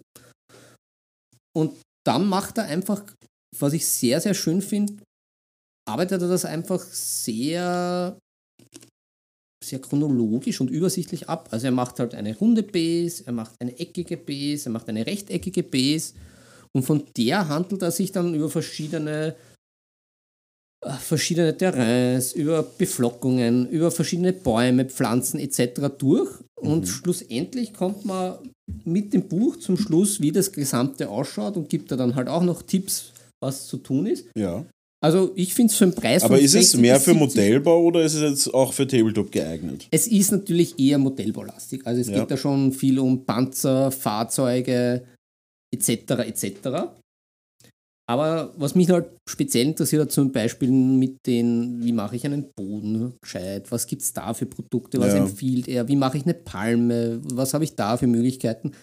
Und 1.55 1.71
dann 2.05 2.27
macht 2.27 2.57
er 2.57 2.65
einfach, 2.65 3.03
was 3.57 3.73
ich 3.73 3.85
sehr, 3.85 4.19
sehr 4.19 4.33
schön 4.33 4.61
finde, 4.61 5.03
arbeitet 5.87 6.21
er 6.21 6.27
das 6.27 6.45
einfach 6.45 6.81
sehr, 6.81 8.17
sehr 9.63 9.79
chronologisch 9.79 10.61
und 10.61 10.69
übersichtlich 10.69 11.29
ab. 11.29 11.49
Also 11.51 11.67
er 11.67 11.71
macht 11.71 11.99
halt 11.99 12.15
eine 12.15 12.35
runde 12.37 12.63
Base, 12.63 13.23
er 13.25 13.33
macht 13.33 13.55
eine 13.59 13.77
eckige 13.79 14.17
Base, 14.17 14.69
er 14.69 14.71
macht 14.71 14.89
eine 14.89 15.05
rechteckige 15.05 15.63
Base 15.63 16.13
und 16.73 16.83
von 16.83 17.03
der 17.15 17.47
handelt 17.47 17.81
er 17.81 17.91
sich 17.91 18.11
dann 18.11 18.33
über 18.33 18.49
verschiedene 18.49 19.35
äh, 20.83 20.93
verschiedene 20.93 21.55
Terrains, 21.55 22.33
über 22.33 22.63
Beflockungen, 22.63 23.69
über 23.69 23.91
verschiedene 23.91 24.33
Bäume, 24.33 24.85
Pflanzen 24.85 25.39
etc. 25.39 25.89
durch. 25.97 26.29
Und 26.55 26.87
schlussendlich 26.87 27.73
kommt 27.73 28.05
man 28.05 28.37
mit 28.85 29.13
dem 29.13 29.27
Buch 29.27 29.57
zum 29.57 29.77
Schluss, 29.77 30.21
wie 30.21 30.31
das 30.31 30.51
Gesamte 30.51 31.09
ausschaut 31.09 31.57
und 31.57 31.69
gibt 31.69 31.91
da 31.91 31.95
dann 31.95 32.15
halt 32.15 32.27
auch 32.27 32.43
noch 32.43 32.61
Tipps, 32.61 33.11
was 33.41 33.67
zu 33.67 33.77
tun 33.77 34.05
ist. 34.05 34.25
Ja. 34.37 34.65
Also 35.03 35.33
ich 35.35 35.53
finde 35.53 35.71
es 35.71 35.77
für 35.77 35.83
einen 35.83 35.95
Preis 35.95 36.23
Aber 36.23 36.39
ist 36.39 36.55
es 36.55 36.71
60 36.71 36.79
mehr 36.79 36.95
für 36.95 37.11
70 37.11 37.19
Modellbau 37.19 37.83
oder 37.83 38.03
ist 38.03 38.13
es 38.13 38.21
jetzt 38.21 38.53
auch 38.53 38.71
für 38.71 38.87
Tabletop 38.87 39.33
geeignet? 39.33 39.85
Es 39.91 40.07
ist 40.07 40.31
natürlich 40.31 40.79
eher 40.79 40.97
Modellbaulastig. 40.97 41.85
Also 41.85 41.99
es 41.99 42.07
Ja. 42.07 42.21
geht 42.21 42.31
da 42.31 42.37
schon 42.37 42.71
viel 42.71 42.99
um 42.99 43.25
Panzer, 43.25 43.91
Fahrzeuge 43.91 45.03
etc. 45.73 45.89
etc. 46.25 46.55
Aber 48.05 48.53
was 48.57 48.75
mich 48.75 48.89
halt 48.89 49.05
speziell 49.29 49.65
interessiert 49.67 50.11
zum 50.11 50.31
Beispiel 50.31 50.69
mit 50.69 51.25
den, 51.25 51.81
wie 51.83 51.93
mache 51.93 52.15
ich 52.17 52.25
einen 52.25 52.51
Boden 52.53 53.13
gescheit, 53.21 53.71
was 53.71 53.87
gibt 53.87 54.01
es 54.01 54.11
da 54.11 54.33
für 54.33 54.45
Produkte, 54.45 54.99
was 54.99 55.13
Ja. 55.13 55.19
empfiehlt 55.19 55.69
er, 55.69 55.87
wie 55.87 55.95
mache 55.95 56.17
ich 56.17 56.23
eine 56.23 56.33
Palme, 56.33 57.21
was 57.23 57.53
habe 57.53 57.63
ich 57.63 57.75
da 57.75 57.95
für 57.95 58.07
Möglichkeiten. 58.07 58.73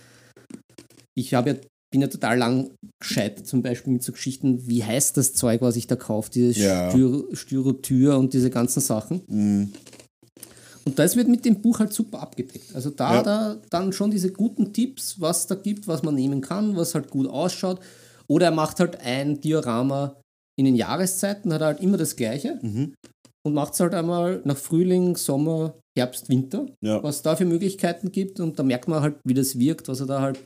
Ich 1.15 1.35
habe 1.35 1.51
ja, 1.51 1.57
bin 1.93 2.01
ja 2.01 2.07
total 2.09 2.39
lang 2.39 2.71
gescheitert, 2.99 3.47
zum 3.47 3.61
Beispiel 3.63 3.93
mit 3.93 4.03
so 4.03 4.13
Geschichten, 4.13 4.67
wie 4.67 4.85
heißt 4.85 5.17
das 5.19 5.35
Zeug, 5.35 5.61
was 5.61 5.77
ich 5.77 5.87
da 5.87 5.97
kaufe, 5.97 6.31
dieses 6.31 6.57
Ja. 6.57 6.91
Styro, 6.91 7.29
Styrotyr 7.35 8.17
und 8.17 8.33
diese 8.33 8.49
ganzen 8.49 8.81
Sachen. 8.81 9.21
Mhm. 9.27 9.73
Und 10.87 10.99
das 10.99 11.15
wird 11.17 11.29
mit 11.29 11.45
dem 11.45 11.61
Buch 11.61 11.79
halt 11.79 11.93
super 11.93 12.21
abgedeckt. 12.21 12.75
Also 12.75 12.89
da 12.89 13.17
Ja. 13.17 13.23
er 13.23 13.61
dann 13.69 13.93
schon 13.93 14.11
diese 14.11 14.33
guten 14.33 14.73
Tipps, 14.73 15.21
was 15.21 15.47
da 15.47 15.57
gibt, 15.57 15.87
was 15.87 16.03
man 16.03 16.15
nehmen 16.15 16.41
kann, 16.41 16.75
was 16.75 16.95
halt 16.95 17.11
gut 17.11 17.27
ausschaut. 17.29 17.81
Oder 18.31 18.47
er 18.47 18.53
macht 18.53 18.79
halt 18.81 19.01
ein 19.01 19.41
Diorama 19.41 20.17
in 20.59 20.65
den 20.67 20.77
Jahreszeiten, 20.77 21.53
hat 21.53 21.61
er 21.63 21.67
halt 21.69 21.81
immer 21.81 21.97
das 21.97 22.15
gleiche 22.17 22.59
Mhm. 22.63 22.95
und 23.47 23.55
macht 23.55 23.75
es 23.75 23.81
halt 23.81 23.95
einmal 23.95 24.41
nach 24.45 24.57
Frühling, 24.57 25.17
Sommer, 25.17 25.75
Herbst, 25.99 26.29
Winter, 26.29 26.67
Ja. 26.85 27.03
was 27.03 27.23
da 27.23 27.35
für 27.37 27.45
Möglichkeiten 27.45 28.13
gibt 28.13 28.39
und 28.41 28.59
da 28.59 28.63
merkt 28.63 28.89
man 28.89 29.03
halt, 29.03 29.17
wie 29.25 29.35
das 29.35 29.59
wirkt, 29.59 29.89
was 29.89 30.01
er 30.01 30.07
da 30.07 30.21
halt 30.21 30.39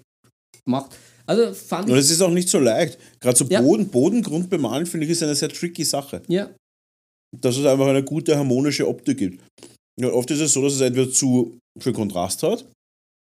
macht. 0.66 0.97
Also 1.26 1.53
fand 1.55 1.91
Und 1.91 1.97
es 1.99 2.11
ist 2.11 2.20
auch 2.22 2.30
nicht 2.30 2.49
so 2.49 2.59
leicht. 2.59 2.99
Gerade 3.20 3.37
so 3.37 3.45
Ja. 3.47 3.61
Boden, 3.61 3.89
Bodengrund 3.89 4.49
bemalen, 4.51 4.87
finde 4.87 5.07
ich, 5.07 5.12
ist 5.12 5.22
eine 5.22 5.35
sehr 5.35 5.49
tricky 5.49 5.85
Sache. 5.85 6.22
ja, 6.28 6.51
Dass 7.37 7.57
es 7.57 7.66
einfach 7.66 7.89
eine 7.89 8.05
gute 8.05 8.37
harmonische 8.37 8.87
Optik 8.87 9.18
gibt. 9.18 9.43
Ja, 10.01 10.09
oft 10.12 10.30
ist 10.30 10.41
es 10.41 10.53
so, 10.53 10.62
dass 10.62 10.74
es 10.74 10.80
entweder 10.80 11.11
zu 11.11 11.59
viel 11.80 11.93
Kontrast 11.93 12.43
hat, 12.45 12.64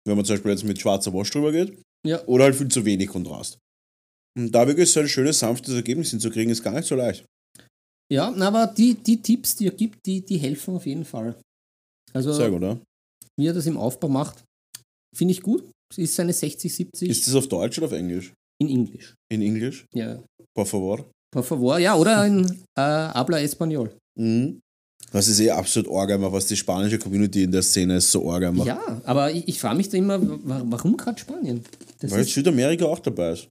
wenn 0.05 0.15
man 0.17 0.25
zum 0.25 0.35
Beispiel 0.35 0.51
jetzt 0.51 0.63
mit 0.65 0.79
schwarzer 0.79 1.13
Wasch 1.13 1.31
drüber 1.31 1.51
geht, 1.53 1.77
ja, 2.05 2.21
oder 2.25 2.43
halt 2.45 2.55
viel 2.55 2.67
zu 2.67 2.83
wenig 2.83 3.07
Kontrast. 3.09 3.57
Und 4.37 4.51
da 4.51 4.67
wirklich 4.67 4.91
so 4.91 4.99
ein 4.99 5.07
schönes, 5.07 5.39
sanftes 5.39 5.73
Ergebnis 5.75 6.09
hinzukriegen, 6.11 6.51
ist 6.51 6.63
gar 6.63 6.73
nicht 6.73 6.87
so 6.87 6.95
leicht. 6.95 7.23
ja, 8.11 8.33
aber 8.33 8.67
die, 8.67 8.95
die 8.95 9.21
Tipps, 9.21 9.55
die 9.55 9.67
er 9.67 9.71
gibt, 9.73 9.99
die, 10.05 10.21
die 10.21 10.37
helfen 10.37 10.75
auf 10.75 10.85
jeden 10.85 11.05
Fall. 11.05 11.35
Also 12.13 12.33
Sehr 12.33 12.49
gut, 12.49 12.57
oder? 12.57 12.79
wie 13.39 13.47
er 13.47 13.53
das 13.53 13.65
im 13.65 13.77
Aufbau 13.77 14.07
macht, 14.09 14.43
finde 15.15 15.31
ich 15.33 15.41
gut. 15.41 15.63
Es 15.91 15.97
ist 15.99 16.15
seine 16.15 16.33
60, 16.33 16.73
70 16.73 17.09
Ist 17.09 17.27
das 17.27 17.35
auf 17.35 17.47
Deutsch 17.47 17.77
oder 17.77 17.87
auf 17.87 17.93
Englisch? 17.93 18.33
in 18.61 18.69
Englisch. 18.69 19.13
In 19.31 19.41
Englisch? 19.41 19.85
Ja. 19.93 20.23
Por 20.55 20.65
favor. 20.65 21.05
Por 21.31 21.43
favor. 21.43 21.79
Ja, 21.79 21.95
oder 21.95 22.25
in 22.25 22.45
äh, 22.77 22.81
Habla 22.81 23.37
Español. 23.39 23.89
Mhm. 24.19 24.59
Das 25.11 25.27
ist 25.27 25.39
eh 25.39 25.51
absolut 25.51 25.87
Orgamer, 25.89 26.31
was 26.31 26.45
die 26.47 26.55
spanische 26.55 26.97
Community 26.97 27.43
in 27.43 27.51
der 27.51 27.61
Szene 27.61 27.97
ist, 27.97 28.11
so 28.11 28.23
Orgamer. 28.23 28.65
Ja, 28.65 29.01
aber 29.05 29.31
ich, 29.31 29.47
ich 29.47 29.59
frage 29.59 29.77
mich 29.77 29.89
da 29.89 29.97
immer, 29.97 30.19
wa- 30.21 30.63
warum 30.65 30.95
gerade 30.97 31.19
Spanien? 31.19 31.63
Das 31.99 32.09
Weil 32.11 32.21
ist, 32.21 32.33
Südamerika 32.33 32.85
auch 32.85 32.99
dabei 32.99 33.33
ist. 33.33 33.47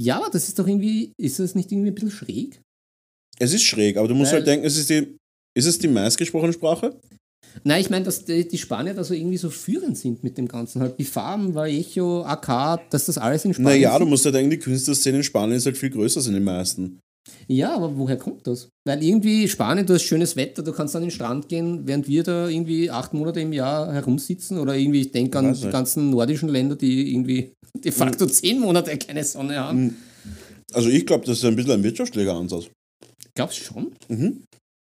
Ja, 0.00 0.16
aber 0.16 0.30
das 0.30 0.48
ist 0.48 0.58
doch 0.58 0.66
irgendwie, 0.66 1.12
ist 1.20 1.38
das 1.38 1.54
nicht 1.54 1.70
irgendwie 1.70 1.90
ein 1.90 1.94
bisschen 1.94 2.10
schräg? 2.10 2.60
Es 3.38 3.52
ist 3.52 3.62
schräg, 3.64 3.96
aber 3.96 4.08
du 4.08 4.14
musst 4.14 4.32
Weil- 4.32 4.38
halt 4.38 4.46
denken, 4.46 4.66
es 4.66 4.76
ist 4.76 4.90
die, 4.90 5.16
ist 5.56 5.66
es 5.66 5.78
die 5.78 5.88
meistgesprochene 5.88 6.52
Sprache? 6.52 6.98
Nein, 7.62 7.80
ich 7.80 7.90
meine, 7.90 8.04
dass 8.04 8.24
die, 8.24 8.48
die 8.48 8.58
Spanier 8.58 8.94
da 8.94 9.04
so 9.04 9.14
irgendwie 9.14 9.36
so 9.36 9.48
führend 9.48 9.96
sind 9.96 10.24
mit 10.24 10.36
dem 10.38 10.48
Ganzen. 10.48 10.80
Halt 10.80 10.98
die 10.98 11.04
Farben, 11.04 11.54
Vallejo, 11.54 12.24
AK, 12.24 12.90
dass 12.90 13.04
das 13.04 13.16
alles 13.18 13.44
in 13.44 13.54
Spanien 13.54 13.80
Naja, 13.82 13.96
du 13.98 14.06
musst 14.06 14.24
halt 14.24 14.34
denken, 14.34 14.50
die 14.50 14.58
Künstlerszene 14.58 15.18
in 15.18 15.22
Spanien 15.22 15.56
ist 15.58 15.66
halt 15.66 15.78
viel 15.78 15.90
größer 15.90 16.18
als 16.18 16.26
in 16.26 16.34
den 16.34 16.42
meisten. 16.42 16.98
Ja, 17.46 17.74
aber 17.74 17.96
woher 17.96 18.16
kommt 18.16 18.46
das? 18.46 18.68
Weil 18.86 19.02
irgendwie 19.02 19.48
Spanien, 19.48 19.86
du 19.86 19.94
hast 19.94 20.02
schönes 20.02 20.36
Wetter, 20.36 20.62
du 20.62 20.72
kannst 20.72 20.94
an 20.94 21.02
den 21.02 21.10
Strand 21.10 21.48
gehen, 21.48 21.86
während 21.86 22.06
wir 22.08 22.22
da 22.22 22.48
irgendwie 22.48 22.90
acht 22.90 23.14
Monate 23.14 23.40
im 23.40 23.52
Jahr 23.52 23.92
herumsitzen. 23.92 24.58
Oder 24.58 24.76
irgendwie, 24.76 25.02
ich 25.02 25.12
denke 25.12 25.38
an 25.38 25.54
die 25.54 25.70
ganzen 25.70 26.10
nordischen 26.10 26.48
Länder, 26.48 26.76
die 26.76 27.12
irgendwie 27.12 27.52
de 27.84 27.92
facto 27.92 28.26
zehn 28.26 28.60
Monate 28.60 28.96
keine 28.98 29.24
Sonne 29.24 29.58
haben. 29.58 29.96
Also 30.72 30.88
ich 30.88 31.06
glaube, 31.06 31.24
das 31.26 31.38
ist 31.38 31.44
ein 31.44 31.56
bisschen 31.56 31.72
ein 31.72 31.82
wirtschaftlicher 31.82 32.34
Ansatz. 32.34 32.66
Glaubst 33.34 33.60
du 33.60 33.64
schon? 33.64 33.92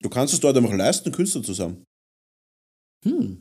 Du 0.03 0.09
kannst 0.09 0.35
es 0.35 0.41
dort 0.41 0.57
einfach 0.57 0.75
leisten, 0.75 1.13
Künstler 1.13 1.43
zu 1.43 1.53
sein. 1.53 1.83
Hm. 3.05 3.39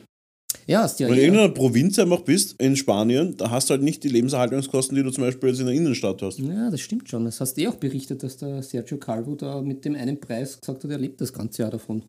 Ja, 0.67 0.83
hast 0.83 0.99
ja 0.99 1.07
Wenn 1.07 1.15
du 1.15 1.21
in 1.21 1.25
irgendeiner 1.27 1.53
Provinz 1.53 1.99
einfach 1.99 2.21
bist, 2.21 2.55
in 2.61 2.75
Spanien, 2.75 3.35
da 3.37 3.49
hast 3.49 3.69
du 3.69 3.73
halt 3.73 3.83
nicht 3.83 4.03
die 4.03 4.09
Lebenserhaltungskosten, 4.09 4.95
die 4.95 5.03
du 5.03 5.11
zum 5.11 5.23
Beispiel 5.23 5.49
jetzt 5.49 5.59
in 5.59 5.65
der 5.65 5.75
Innenstadt 5.75 6.21
hast. 6.21 6.39
Ja, 6.39 6.69
das 6.69 6.81
stimmt 6.81 7.09
schon. 7.09 7.25
Das 7.25 7.39
hast 7.39 7.55
du 7.55 7.61
eh 7.61 7.67
auch 7.67 7.75
berichtet, 7.75 8.23
dass 8.23 8.37
der 8.37 8.61
Sergio 8.61 8.97
Calvo 8.97 9.35
da 9.35 9.61
mit 9.61 9.83
dem 9.85 9.95
einen 9.95 10.19
Preis 10.19 10.59
gesagt 10.59 10.83
hat, 10.83 10.91
er 10.91 10.97
lebt 10.97 11.19
das 11.21 11.33
ganze 11.33 11.63
Jahr 11.63 11.71
davon. 11.71 12.03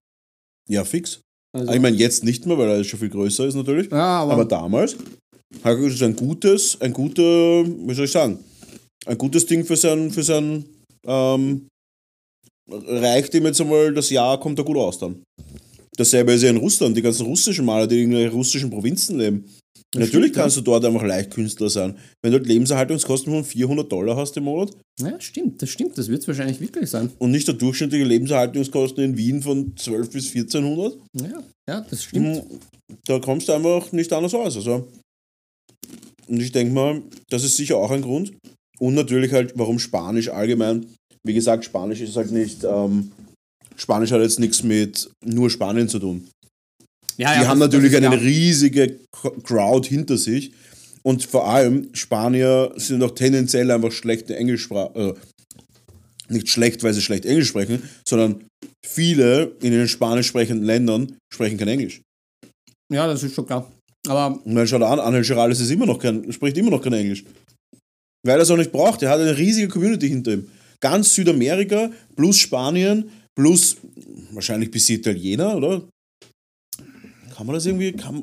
Ja, 0.68 0.84
fix. 0.84 1.20
Also, 1.56 1.72
Ich 1.72 1.80
meine, 1.80 1.96
jetzt 1.96 2.24
nicht 2.24 2.46
mehr, 2.46 2.56
weil 2.56 2.68
er 2.68 2.84
schon 2.84 2.98
viel 2.98 3.10
größer 3.10 3.46
ist 3.46 3.54
natürlich. 3.54 3.90
ja, 3.90 4.20
aber, 4.20 4.32
Aber 4.32 4.44
damals 4.44 4.96
hat 5.64 5.78
er 5.78 6.06
ein 6.06 6.16
gutes, 6.16 6.80
ein 6.80 6.92
guter, 6.92 7.22
wie 7.22 7.94
soll 7.94 8.06
ich 8.06 8.12
sagen, 8.12 8.38
ein 9.06 9.18
gutes 9.18 9.46
Ding 9.46 9.64
für 9.64 9.76
sein, 9.76 10.10
für 10.10 10.22
sein, 10.22 10.64
ähm, 11.06 11.66
reicht 12.70 13.34
ihm 13.34 13.44
jetzt 13.44 13.60
einmal 13.60 13.92
das 13.92 14.08
Jahr, 14.10 14.38
kommt 14.40 14.58
er 14.58 14.64
gut 14.64 14.76
aus 14.76 14.98
dann. 14.98 15.22
Dasselbe 15.96 16.32
ist 16.32 16.42
ja 16.42 16.50
in 16.50 16.56
Russland, 16.56 16.96
die 16.96 17.02
ganzen 17.02 17.26
russischen 17.26 17.64
Maler, 17.64 17.86
die 17.86 18.02
in 18.02 18.28
russischen 18.28 18.70
Provinzen 18.70 19.18
leben. 19.18 19.44
Das 19.90 20.00
Natürlich 20.00 20.26
stimmt, 20.26 20.36
ja. 20.36 20.42
kannst 20.42 20.56
du 20.56 20.60
dort 20.62 20.84
einfach 20.86 21.02
leicht 21.02 21.32
Künstler 21.32 21.68
sein. 21.68 21.94
Wenn 22.22 22.32
du 22.32 22.38
halt 22.38 22.46
Lebenserhaltungskosten 22.46 23.30
von 23.30 23.44
400 23.44 23.92
Dollar 23.92 24.16
hast 24.16 24.34
im 24.38 24.44
Monat 24.44 24.70
ja, 25.00 25.20
stimmt, 25.20 25.60
das 25.60 25.70
stimmt. 25.70 25.96
Das 25.96 26.08
wird 26.08 26.22
es 26.22 26.28
wahrscheinlich 26.28 26.60
wirklich 26.60 26.88
sein. 26.88 27.10
und 27.18 27.30
nicht 27.30 27.48
der 27.48 27.54
durchschnittliche 27.54 28.04
Lebenserhaltungskosten 28.04 29.02
in 29.04 29.16
Wien 29.16 29.42
von 29.42 29.76
12 29.76 30.10
bis 30.10 30.34
1400, 30.34 30.98
Ja, 31.20 31.42
ja 31.68 31.80
das 31.88 32.04
stimmt. 32.04 32.36
hm, 32.36 32.60
da 33.06 33.18
kommst 33.18 33.48
du 33.48 33.52
einfach 33.52 33.90
nicht 33.92 34.12
anders 34.12 34.34
aus. 34.34 34.56
Also. 34.56 34.88
Und 36.28 36.40
ich 36.40 36.52
denke 36.52 36.72
mal, 36.72 37.02
das 37.30 37.44
ist 37.44 37.56
sicher 37.56 37.76
auch 37.76 37.90
ein 37.90 38.02
Grund. 38.02 38.32
Und 38.78 38.94
natürlich 38.94 39.32
halt, 39.32 39.52
warum 39.56 39.78
Spanisch 39.78 40.28
allgemein. 40.28 40.86
Wie 41.24 41.34
gesagt, 41.34 41.64
Spanisch 41.64 42.00
ist 42.00 42.16
halt 42.16 42.32
nicht. 42.32 42.64
Ähm, 42.64 43.12
Spanisch 43.82 44.12
hat 44.12 44.20
jetzt 44.20 44.38
nichts 44.38 44.62
mit 44.62 45.10
nur 45.24 45.50
Spanien 45.50 45.88
zu 45.88 45.98
tun. 45.98 46.28
Ja, 47.16 47.34
Die 47.34 47.42
ja, 47.42 47.48
haben 47.48 47.58
natürlich 47.58 47.96
eine 47.96 48.20
riesige 48.20 49.00
Crowd 49.42 49.88
hinter 49.88 50.16
sich. 50.16 50.52
Und 51.02 51.24
vor 51.24 51.48
allem, 51.48 51.92
Spanier 51.92 52.72
sind 52.76 53.02
auch 53.02 53.10
tendenziell 53.10 53.68
einfach 53.72 53.90
schlechte 53.90 54.36
Englischsprache. 54.36 54.94
Also 54.94 55.16
nicht 56.28 56.48
schlecht, 56.48 56.84
weil 56.84 56.94
sie 56.94 57.02
schlecht 57.02 57.26
Englisch 57.26 57.48
sprechen, 57.48 57.82
sondern 58.06 58.44
viele 58.86 59.56
in 59.60 59.72
den 59.72 59.88
spanisch 59.88 60.28
sprechenden 60.28 60.64
Ländern 60.64 61.16
sprechen 61.34 61.58
kein 61.58 61.68
Englisch. 61.68 62.00
Ja, 62.90 63.08
das 63.08 63.24
ist 63.24 63.34
schon 63.34 63.46
klar. 63.46 63.70
Aber 64.06 64.40
Und 64.44 64.54
dann 64.54 64.66
schaut 64.68 64.82
an, 64.82 65.00
Angel 65.00 65.24
Gerales 65.24 65.58
ist 65.58 65.70
immer 65.70 65.86
noch 65.86 65.98
kein, 65.98 66.32
spricht 66.32 66.56
immer 66.56 66.70
noch 66.70 66.82
kein 66.82 66.92
Englisch. 66.92 67.24
Weil 68.24 68.38
er 68.38 68.42
es 68.42 68.50
auch 68.50 68.56
nicht 68.56 68.70
braucht. 68.70 69.02
Er 69.02 69.10
hat 69.10 69.20
eine 69.20 69.36
riesige 69.36 69.66
Community 69.66 70.08
hinter 70.08 70.34
ihm. 70.34 70.48
Ganz 70.80 71.14
Südamerika, 71.14 71.90
plus 72.14 72.38
Spanien, 72.38 73.10
plus 73.38 73.76
wahrscheinlich 74.32 74.70
bis 74.70 74.86
die 74.86 74.94
Italiener, 74.94 75.56
oder? 75.56 75.82
Kann 77.34 77.46
man 77.46 77.54
das 77.54 77.66
irgendwie. 77.66 77.92
Kann, 77.92 78.22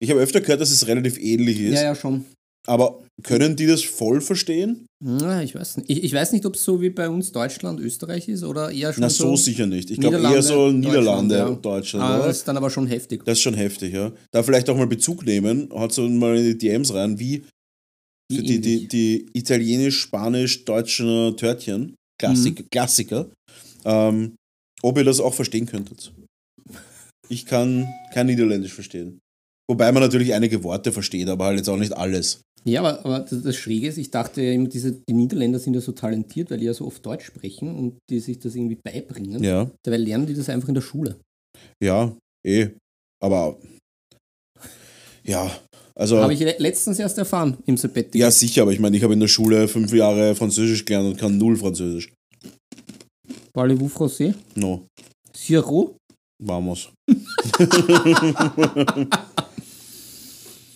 ich 0.00 0.10
habe 0.10 0.20
öfter 0.20 0.40
gehört, 0.40 0.60
dass 0.60 0.70
es 0.70 0.86
relativ 0.86 1.18
ähnlich 1.18 1.60
ist. 1.60 1.74
ja, 1.74 1.82
ja, 1.84 1.94
schon. 1.94 2.24
Aber 2.66 3.02
können 3.22 3.56
die 3.56 3.66
das 3.66 3.82
voll 3.82 4.22
verstehen? 4.22 4.86
Ja, 5.04 5.42
ich 5.42 5.54
weiß 5.54 5.76
nicht. 5.76 5.90
Ich, 5.90 6.02
ich 6.02 6.12
weiß 6.14 6.32
nicht, 6.32 6.46
ob 6.46 6.54
es 6.54 6.64
so 6.64 6.80
wie 6.80 6.88
bei 6.88 7.10
uns 7.10 7.30
Deutschland, 7.30 7.78
Österreich 7.78 8.26
ist 8.28 8.42
oder 8.42 8.70
eher 8.70 8.90
schon 8.94 9.02
Na, 9.02 9.10
so, 9.10 9.28
so. 9.28 9.36
sicher 9.36 9.66
nicht. 9.66 9.90
Ich 9.90 10.00
glaube 10.00 10.16
eher 10.16 10.42
so 10.42 10.70
Niederlande, 10.70 11.36
Deutschland, 11.36 11.62
Deutschland. 11.64 12.04
Ah, 12.04 12.26
das 12.26 12.38
ist 12.38 12.48
dann 12.48 12.56
aber 12.56 12.70
schon 12.70 12.86
heftig. 12.86 13.22
Das 13.26 13.36
ist 13.36 13.42
schon 13.42 13.52
heftig, 13.52 13.92
ja. 13.92 14.12
Da 14.30 14.42
vielleicht 14.42 14.70
auch 14.70 14.78
mal 14.78 14.86
Bezug 14.86 15.26
nehmen, 15.26 15.68
hat 15.74 15.92
so 15.92 16.08
mal 16.08 16.38
in 16.38 16.44
die 16.44 16.56
DMs 16.56 16.94
rein, 16.94 17.18
wie 17.18 17.44
die, 18.32 18.42
die, 18.42 18.54
ähnlich. 18.54 18.88
die 18.88 19.26
italienisch-spanisch-deutschen 19.34 21.36
Törtchen, 21.36 21.94
Klassik, 22.18 22.60
Mhm. 22.60 22.68
Klassiker, 22.70 23.30
ähm, 23.84 24.34
ob 24.82 24.98
ihr 24.98 25.04
das 25.04 25.20
auch 25.20 25.34
verstehen 25.34 25.66
könntet. 25.66 26.12
Ich 27.28 27.46
kann 27.46 27.88
kein 28.12 28.26
Niederländisch 28.26 28.74
verstehen. 28.74 29.20
Wobei 29.70 29.90
man 29.92 30.02
natürlich 30.02 30.34
einige 30.34 30.62
Worte 30.62 30.92
versteht, 30.92 31.28
aber 31.28 31.46
halt 31.46 31.56
jetzt 31.58 31.68
auch 31.68 31.78
nicht 31.78 31.96
alles. 31.96 32.42
Ja, 32.66 32.80
aber, 32.80 33.00
aber 33.04 33.20
das, 33.20 33.42
das 33.42 33.56
Schräge 33.56 33.88
ist, 33.88 33.96
ich 33.98 34.10
dachte 34.10 34.42
ja 34.42 34.52
immer, 34.52 34.68
diese, 34.68 34.92
die 35.08 35.12
Niederländer 35.14 35.58
sind 35.58 35.74
ja 35.74 35.80
so 35.80 35.92
talentiert, 35.92 36.50
weil 36.50 36.58
die 36.58 36.64
ja 36.66 36.74
so 36.74 36.86
oft 36.86 37.04
Deutsch 37.04 37.24
sprechen 37.26 37.74
und 37.74 37.98
die 38.10 38.20
sich 38.20 38.38
das 38.38 38.54
irgendwie 38.54 38.78
beibringen. 38.82 39.42
Ja, 39.42 39.70
Dabei 39.84 39.96
lernen 39.98 40.26
die 40.26 40.34
das 40.34 40.48
einfach 40.48 40.68
in 40.68 40.74
der 40.74 40.82
Schule. 40.82 41.16
ja, 41.82 42.14
eh. 42.46 42.68
Aber 43.22 43.58
ja, 45.24 45.50
also. 45.94 46.18
Habe 46.18 46.34
ich 46.34 46.40
le- 46.40 46.56
letztens 46.58 46.98
erst 46.98 47.16
erfahren 47.18 47.56
im 47.66 47.76
Sabbatical. 47.76 48.20
ja, 48.20 48.30
sicher, 48.30 48.62
aber 48.62 48.72
ich 48.72 48.80
meine, 48.80 48.96
ich 48.96 49.02
habe 49.02 49.14
in 49.14 49.20
der 49.20 49.28
Schule 49.28 49.68
fünf 49.68 49.92
Jahre 49.92 50.34
Französisch 50.34 50.84
gelernt 50.84 51.08
und 51.08 51.18
kann 51.18 51.38
null 51.38 51.56
Französisch. 51.56 52.12
Parlez-vous 53.54 53.88
français? 53.88 54.34
No, 54.56 54.86
Siro? 55.32 55.96
vamos. 56.42 56.90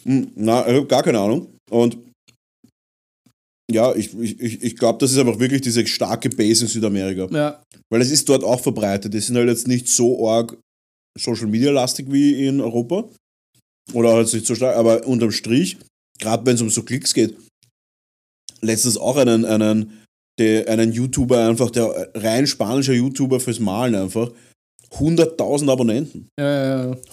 Na, 0.05 0.67
ich 0.67 0.75
habe 0.77 0.87
gar 0.87 1.03
keine 1.03 1.19
Ahnung. 1.21 1.49
Und 1.71 1.99
ja, 3.71 3.95
ich, 3.95 4.15
ich, 4.19 4.41
ich- 4.41 4.63
ich 4.63 4.77
glaube, 4.77 4.99
das 5.01 5.13
ist 5.13 5.19
einfach 5.19 5.39
wirklich 5.39 5.61
diese 5.61 5.87
starke 5.87 6.31
Base 6.31 6.65
in 6.65 6.69
Südamerika. 6.71 7.27
Ja. 7.31 7.63
Weil 7.93 8.01
es 8.01 8.11
ist 8.11 8.29
dort 8.29 8.43
auch 8.45 8.61
verbreitet. 8.61 9.13
Die 9.13 9.21
sind 9.21 9.37
halt 9.37 9.49
jetzt 9.49 9.69
nicht 9.69 9.89
so 9.89 10.27
arg 10.29 10.57
Social 11.19 11.49
Media 11.49 11.71
lastig 11.71 12.11
wie 12.11 12.47
in 12.47 12.61
Europa. 12.61 13.09
Oder 13.93 14.13
halt 14.15 14.33
nicht 14.33 14.47
so 14.47 14.55
stark, 14.55 14.77
aber 14.77 15.07
unterm 15.07 15.33
Strich, 15.33 15.77
gerade 16.21 16.47
wenn 16.47 16.55
es 16.55 16.63
um 16.63 16.71
so 16.71 16.83
Klicks 16.83 17.13
geht, 17.13 17.37
letztens 18.61 18.97
auch 18.97 19.17
einen, 19.17 19.45
einen, 19.45 20.05
der, 20.39 20.69
einen 20.69 20.93
YouTuber 20.93 21.49
einfach, 21.49 21.71
der 21.71 22.11
rein 22.15 22.47
spanischer 22.47 22.93
YouTuber 22.95 23.41
fürs 23.41 23.59
Malen 23.61 23.95
einfach, 23.95 24.31
100.000 24.93 25.71
Abonnenten. 25.71 26.29
Äh, 26.39 26.43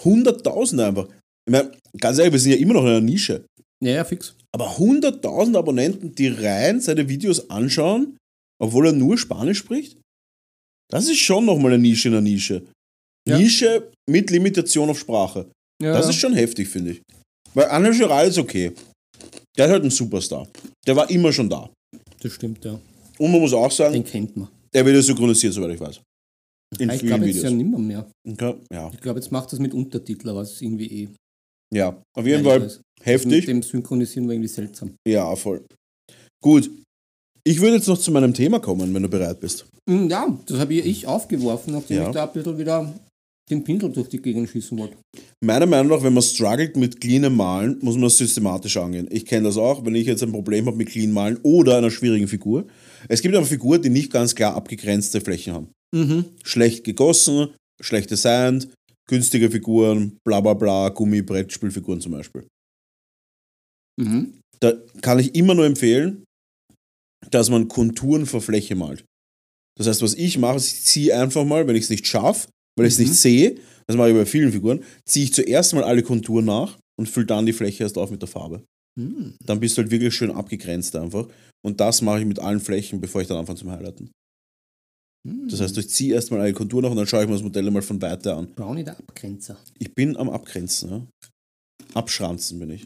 100.000 0.03 0.87
einfach. 0.87 1.07
Ich 1.47 1.51
meine, 1.51 1.71
ganz 1.99 2.17
ehrlich, 2.17 2.33
wir 2.33 2.39
sind 2.39 2.51
ja 2.53 2.57
immer 2.57 2.73
noch 2.75 2.83
in 2.83 2.87
einer 2.89 3.01
Nische. 3.01 3.45
ja, 3.83 3.91
ja, 3.91 4.03
fix. 4.03 4.35
Aber 4.53 4.77
100.000 4.77 5.57
Abonnenten, 5.57 6.15
die 6.15 6.27
rein 6.29 6.79
seine 6.79 7.09
Videos 7.09 7.49
anschauen, 7.49 8.17
obwohl 8.61 8.87
er 8.87 8.93
nur 8.93 9.17
Spanisch 9.17 9.57
spricht? 9.59 9.97
Das 10.89 11.09
ist 11.09 11.19
schon 11.19 11.45
nochmal 11.45 11.73
eine 11.73 11.81
Nische 11.81 12.07
in 12.07 12.13
der 12.13 12.21
Nische. 12.21 12.61
Ja. 13.27 13.37
Nische 13.37 13.91
mit 14.09 14.29
Limitation 14.29 14.89
auf 14.89 14.99
Sprache. 14.99 15.49
Ja, 15.81 15.91
Das 15.93 16.05
ja. 16.05 16.11
ist 16.11 16.17
schon 16.17 16.33
heftig, 16.33 16.69
finde 16.69 16.91
ich. 16.91 17.01
Weil 17.53 17.65
Anna 17.65 17.89
Giral 17.89 18.27
ist 18.27 18.37
okay. 18.37 18.71
Der 19.57 19.65
ist 19.65 19.71
halt 19.71 19.83
ein 19.83 19.89
Superstar. 19.89 20.47
Der 20.85 20.95
war 20.95 21.09
immer 21.09 21.33
schon 21.33 21.49
da. 21.49 21.69
das 22.21 22.31
stimmt, 22.33 22.63
ja. 22.63 22.79
Und 23.19 23.31
man 23.31 23.39
muss 23.41 23.53
auch 23.53 23.71
sagen, 23.71 23.93
Den 23.93 24.03
kennt 24.03 24.35
man. 24.35 24.47
er 24.71 24.85
wird 24.85 24.95
ja 24.95 25.01
synchronisiert, 25.01 25.53
soweit 25.53 25.75
ich 25.75 25.79
weiß. 25.79 26.01
In 26.79 26.89
ich 26.89 26.95
vielen 26.99 27.07
glaube 27.07 27.25
jetzt 27.27 27.35
Videos. 27.37 27.51
ja 27.51 27.57
nimmer 27.57 27.77
mehr. 27.79 28.11
Okay. 28.27 28.55
Ja. 28.71 28.91
Ich 28.93 28.99
glaube, 28.99 29.19
jetzt 29.19 29.31
macht 29.31 29.51
das 29.51 29.59
mit 29.59 29.73
Untertiteln, 29.73 30.35
was 30.35 30.61
irgendwie 30.61 31.03
eh. 31.03 31.09
ja, 31.73 32.01
auf 32.17 32.25
jeden 32.25 32.43
Fall 32.43 32.63
ist. 32.63 32.81
Mit 32.99 33.05
heftig. 33.07 33.45
dem 33.45 33.61
Synchronisieren 33.61 34.27
war 34.27 34.33
irgendwie 34.33 34.49
seltsam. 34.49 34.91
Ja, 35.07 35.35
voll. 35.35 35.63
Gut. 36.43 36.69
Ich 37.47 37.61
würde 37.61 37.75
jetzt 37.75 37.87
noch 37.87 37.99
zu 37.99 38.11
meinem 38.11 38.33
Thema 38.33 38.59
kommen, 38.59 38.91
wenn 38.93 39.03
du 39.03 39.09
bereit 39.09 39.39
bist. 39.39 39.65
Mm, 39.89 40.07
Ja, 40.09 40.35
das 40.47 40.57
habe 40.59 40.73
ich, 40.73 40.85
ich 40.85 41.07
aufgeworfen, 41.07 41.73
nachdem 41.73 41.97
Ja. 41.97 42.07
ich 42.07 42.13
da 42.13 42.25
ein 42.25 42.33
bisschen 42.33 42.57
wieder 42.57 42.91
den 43.51 43.63
Pinsel 43.63 43.91
durch 43.91 44.09
die 44.09 44.17
Gegend 44.19 44.49
schießen 44.49 44.75
wollte. 44.79 44.95
Meiner 45.45 45.67
Meinung 45.67 45.95
nach, 45.95 46.03
wenn 46.03 46.13
man 46.15 46.23
struggelt 46.23 46.75
mit 46.75 46.99
cleanem 46.99 47.35
Malen, 47.35 47.77
muss 47.81 47.93
man 47.93 48.03
das 48.05 48.17
systematisch 48.17 48.75
angehen. 48.77 49.07
Ich 49.11 49.25
kenne 49.27 49.43
das 49.47 49.57
auch, 49.57 49.85
wenn 49.85 49.93
ich 49.93 50.07
jetzt 50.07 50.23
ein 50.23 50.31
Problem 50.31 50.65
habe 50.65 50.75
mit 50.77 50.89
clean 50.89 51.11
Malen 51.11 51.37
oder 51.43 51.77
einer 51.77 51.91
schwierigen 51.91 52.27
Figur. 52.27 52.65
Es 53.07 53.21
gibt 53.21 53.35
aber 53.35 53.45
Figuren, 53.45 53.81
die 53.81 53.89
nicht 53.89 54.11
ganz 54.11 54.35
klar 54.35 54.55
abgegrenzte 54.55 55.21
Flächen 55.21 55.53
haben. 55.53 55.67
Mhm. 55.93 56.25
Schlecht 56.43 56.83
gegossen, 56.83 57.55
schlechte 57.81 58.15
Sand, 58.17 58.69
günstige 59.07 59.49
Figuren, 59.51 60.17
bla 60.25 60.41
bla 60.41 60.53
bla, 60.53 60.89
Gummi, 60.89 61.21
Brettspielfiguren 61.21 62.01
zum 62.01 62.13
Beispiel. 62.13 62.47
Mhm. 64.01 64.39
Da 64.59 64.73
kann 65.01 65.19
ich 65.19 65.35
immer 65.35 65.53
nur 65.55 65.65
empfehlen, 65.65 66.23
dass 67.31 67.49
man 67.49 67.67
Konturen 67.67 68.25
vor 68.25 68.41
Fläche 68.41 68.75
malt. 68.75 69.03
Das 69.77 69.87
heißt, 69.87 70.01
was 70.01 70.13
ich 70.13 70.37
mache, 70.37 70.57
ist, 70.57 70.71
ich 70.71 70.83
ziehe 70.83 71.19
einfach 71.19 71.43
mal, 71.43 71.67
wenn 71.67 71.75
ich 71.75 71.83
es 71.83 71.89
nicht 71.89 72.07
schaffe, 72.07 72.47
weil 72.77 72.87
ich 72.87 72.93
es 72.93 72.99
Mhm. 72.99 73.05
nicht 73.05 73.15
sehe, 73.19 73.55
das 73.87 73.97
mache 73.97 74.09
ich 74.09 74.15
bei 74.15 74.25
vielen 74.25 74.51
Figuren, 74.51 74.83
ziehe 75.05 75.25
ich 75.25 75.33
zuerst 75.33 75.73
mal 75.73 75.83
alle 75.83 76.03
Konturen 76.03 76.45
nach 76.45 76.77
und 76.99 77.09
fülle 77.09 77.25
dann 77.25 77.45
die 77.45 77.53
Fläche 77.53 77.83
erst 77.83 77.97
auf 77.97 78.09
mit 78.11 78.21
der 78.21 78.29
Farbe. 78.29 78.63
Mhm. 78.97 79.35
Dann 79.43 79.59
bist 79.59 79.77
du 79.77 79.81
halt 79.81 79.91
wirklich 79.91 80.13
schön 80.13 80.31
abgegrenzt 80.31 80.95
einfach. 80.95 81.27
Und 81.65 81.79
das 81.79 82.03
mache 82.03 82.19
ich 82.19 82.25
mit 82.27 82.37
allen 82.37 82.59
Flächen, 82.59 83.01
bevor 83.01 83.21
ich 83.21 83.27
dann 83.27 83.37
anfange 83.37 83.57
zum 83.57 83.71
Highlighten. 83.71 84.11
Mhm. 85.27 85.47
Das 85.49 85.59
heißt, 85.61 85.75
ich 85.79 85.89
ziehe 85.89 86.13
erstmal 86.13 86.41
alle 86.41 86.53
Konturen 86.53 86.83
nach 86.83 86.91
und 86.91 86.97
dann 86.97 87.07
schaue 87.07 87.23
ich 87.23 87.27
mir 87.27 87.33
das 87.33 87.41
Modell 87.41 87.71
mal 87.71 87.81
von 87.81 87.99
weiter 87.99 88.37
an. 88.37 88.53
Brownie 88.53 88.83
der 88.83 88.95
Abgrenzer. 88.99 89.57
Ich 89.79 89.91
bin 89.95 90.15
am 90.15 90.29
Abgrenzen, 90.29 90.89
ja. 90.91 91.07
Abschranzen 91.95 92.59
bin 92.59 92.69
ich. 92.69 92.85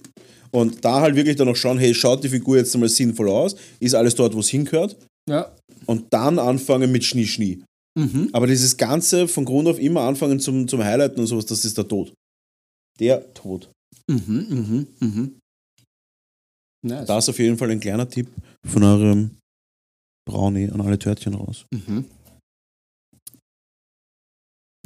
Und 0.51 0.86
da 0.86 1.01
halt 1.01 1.17
wirklich 1.17 1.36
dann 1.36 1.47
noch 1.47 1.57
schauen, 1.57 1.77
hey, 1.77 1.93
schaut 1.93 2.23
die 2.23 2.30
Figur 2.30 2.55
jetzt 2.55 2.73
einmal 2.73 2.88
sinnvoll 2.88 3.27
aus? 3.27 3.57
Ist 3.82 3.95
alles 3.95 4.15
dort, 4.15 4.34
wo 4.34 4.39
es 4.39 4.47
hingehört? 4.47 4.95
Ja. 5.30 5.53
Und 5.86 6.13
dann 6.13 6.39
anfangen 6.39 6.89
mit 6.89 7.03
Schnie, 7.03 7.27
Schnie. 7.27 7.61
Mhm. 7.97 8.30
Aber 8.32 8.47
dieses 8.47 8.77
Ganze 8.77 9.27
von 9.27 9.43
Grund 9.43 9.67
auf 9.67 9.77
immer 9.77 10.01
anfangen 10.01 10.39
zum, 10.39 10.69
zum 10.69 10.82
Highlighten 10.82 11.19
und 11.19 11.27
sowas, 11.27 11.45
das 11.45 11.65
ist 11.65 11.77
der 11.77 11.88
Tod. 11.88 12.13
Der 12.97 13.34
Tod. 13.34 13.69
Mhm. 14.07 14.47
Mhm. 14.49 14.88
Mhm. 14.99 15.39
Nice. 16.86 17.07
Da 17.07 17.17
ist 17.17 17.30
auf 17.30 17.39
jeden 17.39 17.57
Fall 17.57 17.71
ein 17.71 17.80
kleiner 17.80 18.07
Tipp 18.07 18.27
von 18.65 18.84
eurem 18.84 19.32
Brownie 20.27 20.69
an 20.69 20.82
alle 20.82 20.99
Törtchen 20.99 21.34
raus. 21.34 21.65
Mhm. 21.71 22.05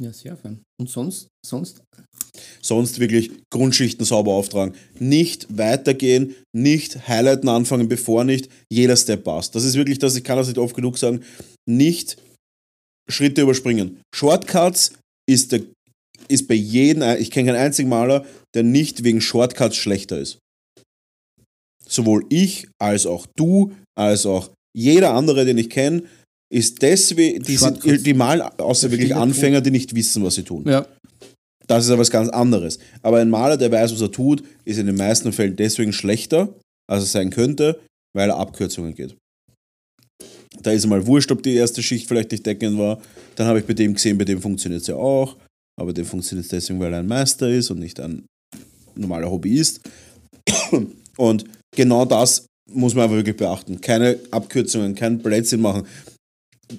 Ja, 0.02 0.12
sehr 0.12 0.36
fein. 0.36 0.62
Und 0.80 0.90
sonst, 0.90 1.28
sonst? 1.46 1.82
Sonst 2.60 2.98
wirklich 2.98 3.30
Grundschichten 3.52 4.04
sauber 4.04 4.32
auftragen. 4.32 4.74
Nicht 4.98 5.46
weitergehen, 5.56 6.34
nicht 6.52 7.06
Highlighten 7.06 7.48
anfangen, 7.48 7.88
bevor 7.88 8.24
nicht 8.24 8.48
jeder 8.72 8.96
Step 8.96 9.22
passt. 9.22 9.54
Das 9.54 9.64
ist 9.64 9.76
wirklich 9.76 9.98
das, 10.00 10.16
ich 10.16 10.24
kann 10.24 10.36
das 10.36 10.48
nicht 10.48 10.58
oft 10.58 10.74
genug 10.74 10.98
sagen, 10.98 11.22
nicht 11.68 12.16
Schritte 13.08 13.42
überspringen. 13.42 14.00
Shortcuts 14.14 14.94
ist, 15.28 15.52
der, 15.52 15.62
ist 16.28 16.48
bei 16.48 16.54
jedem, 16.54 17.02
ich 17.20 17.30
kenne 17.30 17.52
keinen 17.52 17.60
einzigen 17.60 17.88
Maler, 17.88 18.26
der 18.54 18.64
nicht 18.64 19.04
wegen 19.04 19.20
Shortcuts 19.20 19.76
schlechter 19.76 20.18
ist. 20.18 20.38
Sowohl 21.94 22.24
ich, 22.28 22.66
als 22.80 23.06
auch 23.06 23.26
du, 23.36 23.72
als 23.96 24.26
auch 24.26 24.50
jeder 24.76 25.14
andere, 25.14 25.44
den 25.44 25.58
ich 25.58 25.70
kenne, 25.70 26.02
ist 26.52 26.82
deswegen, 26.82 27.42
die, 27.42 27.56
sind, 27.56 27.84
die 27.84 28.14
malen 28.14 28.42
außer 28.42 28.90
wirklich 28.90 29.14
Anfänger, 29.14 29.60
die 29.60 29.70
nicht 29.70 29.94
wissen, 29.94 30.24
was 30.24 30.34
sie 30.34 30.42
tun. 30.42 30.64
Ja. 30.66 30.86
Das 31.66 31.84
ist 31.84 31.90
aber 31.90 32.00
was 32.00 32.10
ganz 32.10 32.28
anderes. 32.28 32.78
Aber 33.02 33.18
ein 33.18 33.30
Maler, 33.30 33.56
der 33.56 33.72
weiß, 33.72 33.92
was 33.92 34.00
er 34.00 34.10
tut, 34.10 34.42
ist 34.64 34.78
in 34.78 34.86
den 34.86 34.96
meisten 34.96 35.32
Fällen 35.32 35.56
deswegen 35.56 35.92
schlechter, 35.92 36.54
als 36.90 37.04
er 37.04 37.06
sein 37.06 37.30
könnte, 37.30 37.80
weil 38.14 38.28
er 38.28 38.36
Abkürzungen 38.36 38.94
geht. 38.94 39.16
Da 40.62 40.72
ist 40.72 40.86
mal 40.86 41.06
wurscht, 41.06 41.32
ob 41.32 41.42
die 41.42 41.54
erste 41.54 41.82
Schicht 41.82 42.06
vielleicht 42.06 42.32
nicht 42.32 42.44
deckend 42.44 42.78
war. 42.78 43.00
Dann 43.36 43.46
habe 43.46 43.60
ich 43.60 43.64
bei 43.64 43.74
dem 43.74 43.94
gesehen, 43.94 44.18
bei 44.18 44.24
dem 44.24 44.40
funktioniert 44.40 44.82
es 44.82 44.88
ja 44.88 44.96
auch. 44.96 45.36
Aber 45.80 45.92
dem 45.92 46.04
funktioniert 46.04 46.44
es 46.44 46.50
deswegen, 46.50 46.78
weil 46.80 46.92
er 46.92 47.00
ein 47.00 47.06
Meister 47.06 47.48
ist 47.48 47.70
und 47.70 47.78
nicht 47.78 47.98
ein 47.98 48.24
normaler 48.94 49.30
Hobbyist. 49.30 49.80
Und 51.16 51.44
genau 51.74 52.04
das 52.04 52.46
muss 52.70 52.94
man 52.94 53.04
aber 53.04 53.16
wirklich 53.16 53.36
beachten. 53.36 53.80
Keine 53.80 54.18
Abkürzungen, 54.30 54.94
kein 54.94 55.18
Blödsinn 55.18 55.60
machen. 55.60 55.86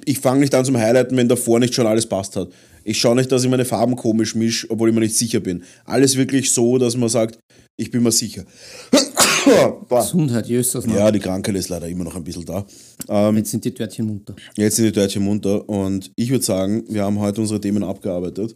Ich 0.05 0.19
fange 0.19 0.39
nicht 0.39 0.55
an 0.55 0.65
zum 0.65 0.77
Highlighten, 0.77 1.15
wenn 1.15 1.29
davor 1.29 1.59
nicht 1.59 1.75
schon 1.75 1.85
alles 1.85 2.07
passt 2.07 2.35
hat. 2.35 2.49
Ich 2.83 2.99
schaue 2.99 3.15
nicht, 3.15 3.31
dass 3.31 3.43
ich 3.43 3.49
meine 3.49 3.65
Farben 3.65 3.95
komisch 3.95 4.35
mische, 4.35 4.69
obwohl 4.69 4.89
ich 4.89 4.95
mir 4.95 5.01
nicht 5.01 5.15
sicher 5.15 5.39
bin. 5.39 5.63
Alles 5.85 6.15
wirklich 6.17 6.51
so, 6.51 6.77
dass 6.77 6.95
man 6.97 7.09
sagt, 7.09 7.39
ich 7.77 7.91
bin 7.91 8.03
mir 8.03 8.11
sicher. 8.11 8.45
Gesundheit, 9.89 10.47
Jösters. 10.47 10.85
Ja, 10.87 11.11
die 11.11 11.19
Krankheit 11.19 11.55
ist 11.55 11.69
leider 11.69 11.87
immer 11.87 12.03
noch 12.03 12.15
ein 12.15 12.23
bisschen 12.23 12.45
da. 12.45 12.65
Ähm, 13.07 13.37
Jetzt 13.37 13.51
sind 13.51 13.63
die 13.63 13.73
Törtchen 13.73 14.07
munter. 14.07 14.35
jetzt 14.55 14.75
sind 14.75 14.85
die 14.85 14.91
Deutschen 14.91 15.23
munter 15.23 15.67
und 15.69 16.11
ich 16.15 16.29
würde 16.31 16.43
sagen, 16.43 16.83
wir 16.89 17.03
haben 17.03 17.19
heute 17.19 17.41
unsere 17.41 17.61
Themen 17.61 17.83
abgearbeitet. 17.83 18.55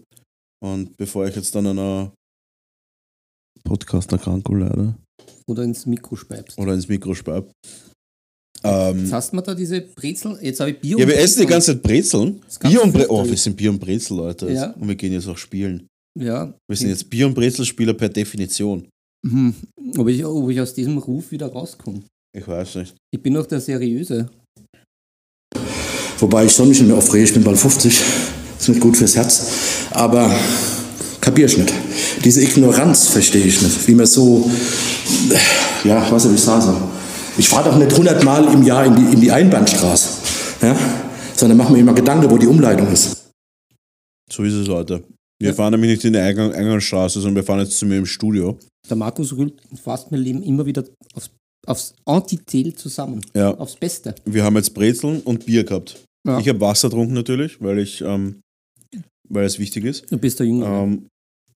Und 0.62 0.98
bevor 0.98 1.28
ich 1.28 1.36
jetzt 1.36 1.54
dann 1.56 1.68
einer 1.68 2.12
Podcast-Erkrankung 3.64 4.60
leider 4.60 4.96
Oder 5.48 5.64
ins 5.64 5.86
Mikro 5.86 6.16
speibst. 6.16 6.58
oder 6.58 6.74
ins 6.74 6.88
Mikro 6.88 7.14
speib. 7.16 7.52
Ähm, 8.64 9.00
Jetzt 9.00 9.14
hast 9.14 9.32
du 9.32 9.38
mir 9.38 9.42
da 9.44 9.56
diese 9.56 9.82
Brezel. 9.82 10.38
Jetzt 10.42 10.60
habe 10.60 10.72
ich 10.72 10.80
Bier 10.80 11.00
ja, 11.00 11.08
wir 11.08 11.16
und 11.16 11.22
essen 11.22 11.42
die 11.42 11.48
ganze 11.48 11.74
Zeit 11.74 11.82
Brezeln. 11.82 12.42
Bier 12.62 12.84
und 12.84 12.92
Bre 12.92 13.06
Oh, 13.10 13.26
wir 13.26 13.38
sind 13.38 13.56
Bier 13.56 13.70
und 13.72 13.80
Brezel, 13.80 14.18
Leute. 14.18 14.52
Ja. 14.52 14.72
Und 14.72 14.88
wir 14.88 14.96
gehen 14.96 15.14
jetzt 15.14 15.28
auch 15.28 15.38
spielen. 15.38 15.88
Ja. 16.20 16.54
Wir 16.68 16.76
sind 16.78 16.90
jetzt 16.90 17.10
Bier- 17.10 17.28
und 17.28 17.34
Brezelspieler 17.34 17.94
per 17.94 18.10
Definition. 18.10 18.86
Mhm. 19.26 19.54
Ob, 19.98 20.08
ich, 20.10 20.26
ob 20.26 20.50
ich 20.50 20.60
aus 20.60 20.74
diesem 20.74 20.98
Ruf 20.98 21.32
wieder 21.32 21.48
rauskomme. 21.48 22.02
Ich 22.38 22.48
weiß 22.48 22.76
nicht. 22.76 22.96
Ich 23.12 23.22
bin 23.22 23.34
doch 23.34 23.46
der 23.46 23.62
Seriöse. 23.62 24.30
Wobei 26.20 26.46
ich 26.46 26.52
soll 26.52 26.68
mich 26.68 26.80
nicht 26.80 26.88
mehr 26.90 26.98
aufregen, 26.98 27.26
ich 27.26 27.34
bin 27.34 27.44
bald 27.44 27.58
50. 27.58 28.02
Ist 28.60 28.68
nicht 28.70 28.82
gut 28.82 28.98
fürs 28.98 29.16
Herz. 29.16 29.88
Aber 29.92 30.36
kapier 31.22 31.46
ich 31.46 31.58
nicht. 31.58 31.74
Diese 32.24 32.42
Ignoranz 32.42 33.08
verstehe 33.10 33.46
ich 33.46 33.62
nicht. 33.62 33.88
Wie 33.88 33.96
man 33.96 34.06
so, 34.06 34.50
ja, 35.84 36.10
was 36.12 36.24
soll 36.24 36.34
ich 36.36 36.42
sagen? 36.42 36.76
Ich 37.38 37.48
fahre 37.48 37.70
doch 37.70 37.78
nicht 37.78 37.92
100 37.92 38.24
Mal 38.24 38.52
im 38.54 38.64
Jahr 38.64 38.86
in 38.86 38.96
die, 38.96 39.14
in 39.14 39.22
die 39.22 39.32
Einbahnstraße. 39.32 40.10
Ja? 40.62 40.76
Sondern 41.36 41.58
mache 41.58 41.72
mir 41.72 41.80
immer 41.80 41.94
Gedanken, 41.94 42.30
wo 42.30 42.38
die 42.38 42.48
Umleitung 42.48 42.92
ist. 42.92 43.32
So 44.32 44.44
ist 44.44 44.54
es, 44.54 44.68
Leute. 44.68 45.04
Wir 45.42 45.50
Ja. 45.52 45.56
fahren 45.56 45.72
nämlich 45.72 45.92
nicht 45.92 46.04
in 46.06 46.14
die 46.14 46.20
Eingang 46.20 46.52
Eingangsstraße, 46.54 47.22
sondern 47.22 47.38
wir 47.38 47.44
fahren 47.44 47.60
jetzt 47.62 47.78
zu 47.78 47.86
mir 47.86 47.98
im 47.98 48.06
Studio. 48.06 48.58
Der 48.90 48.98
Markus 48.98 49.36
rührt 49.36 49.54
fast 49.82 50.12
mein 50.12 50.20
Leben 50.20 50.44
immer 50.44 50.66
wieder 50.66 50.84
aufs, 51.16 51.30
aufs 51.66 51.94
Antithel 52.06 52.74
zusammen. 52.76 53.22
Ja. 53.34 53.54
Aufs 53.56 53.78
Beste. 53.78 54.14
Wir 54.26 54.44
haben 54.44 54.58
jetzt 54.58 54.74
Brezeln 54.74 55.22
und 55.22 55.46
Bier 55.46 55.64
gehabt. 55.64 56.04
Ja. 56.28 56.40
Ich 56.40 56.50
habe 56.50 56.60
Wasser 56.60 56.90
getrunken 56.90 57.14
natürlich, 57.14 57.62
weil 57.62 57.80
ich, 57.80 58.02
ähm, 58.02 58.42
weil 59.30 59.46
es 59.46 59.58
wichtig 59.60 59.86
ist. 59.86 60.12
Du 60.12 60.18
bist 60.18 60.40
der 60.40 60.48
Jüngere. 60.48 60.84
Ähm, 60.84 61.08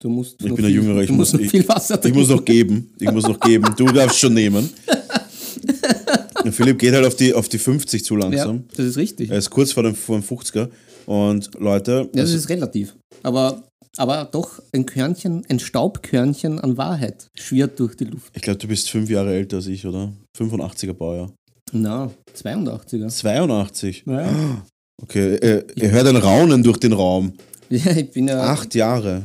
du 0.03 0.09
musst 0.09 0.35
ich 0.39 0.53
bin 0.53 0.57
der 0.63 0.69
Jüngere, 0.71 1.01
ich 1.01 1.09
muss- 1.09 1.33
noch 1.33 1.39
ich- 1.39 1.49
viel 1.49 1.67
Wasser 1.67 1.95
ich 2.03 2.13
muss 2.13 2.27
trinken. 2.27 2.35
noch 2.35 2.45
geben. 2.45 2.93
Ich 2.99 3.11
muss 3.11 3.23
noch 3.27 3.39
geben. 3.39 3.65
Du 3.77 3.85
darfst 3.85 4.19
schon 4.19 4.33
nehmen. 4.33 4.69
Philipp 6.51 6.77
geht 6.79 6.93
halt 6.93 7.05
auf 7.05 7.15
die, 7.15 7.33
auf 7.33 7.47
die 7.49 7.57
50 7.57 8.03
zu 8.03 8.15
Ja, 8.15 8.21
langsam. 8.21 8.65
das 8.75 8.85
ist 8.85 8.97
richtig. 8.97 9.29
Er 9.31 9.37
ist 9.37 9.49
kurz 9.49 9.71
vor 9.71 9.83
dem, 9.83 9.95
vor 9.95 10.19
dem 10.19 10.23
50er. 10.27 10.69
Und 11.05 11.49
Leute, 11.59 11.91
Ja, 11.91 12.03
das 12.13 12.21
also- 12.21 12.35
ist 12.37 12.49
relativ. 12.49 12.95
Aber, 13.23 13.63
aber 13.97 14.27
doch 14.31 14.61
ein 14.73 14.85
Körnchen, 14.85 15.43
ein 15.49 15.59
Staubkörnchen 15.59 16.59
an 16.59 16.77
Wahrheit 16.77 17.27
schwirrt 17.39 17.79
durch 17.79 17.95
die 17.95 18.05
Luft. 18.05 18.31
ich 18.35 18.41
glaube, 18.41 18.59
du 18.59 18.67
bist 18.67 18.89
fünf 18.89 19.09
Jahre 19.09 19.33
älter 19.33 19.57
als 19.57 19.67
ich, 19.67 19.85
oder? 19.85 20.11
85er 20.37 20.93
Baujahr. 20.93 21.31
Na, 21.71 22.11
82er. 22.35 23.07
82. 23.07 24.03
Ja. 24.05 24.63
Okay, 25.01 25.35
äh, 25.35 25.63
ihr 25.75 25.91
hört 25.91 26.07
ein 26.07 26.17
Raunen 26.17 26.61
durch 26.63 26.77
den 26.77 26.93
Raum. 26.93 27.33
ja, 27.69 27.91
ich 27.95 28.11
bin 28.11 28.27
ja. 28.27 28.41
Acht 28.43 28.75
Jahre. 28.75 29.23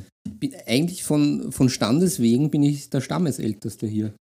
Eigentlich 0.67 1.03
von, 1.03 1.51
von 1.53 1.69
Standeswegen 1.69 2.51
bin 2.51 2.63
ich 2.63 2.91
der 2.91 3.01
Stammesälteste 3.01 3.87
hier. 3.87 4.15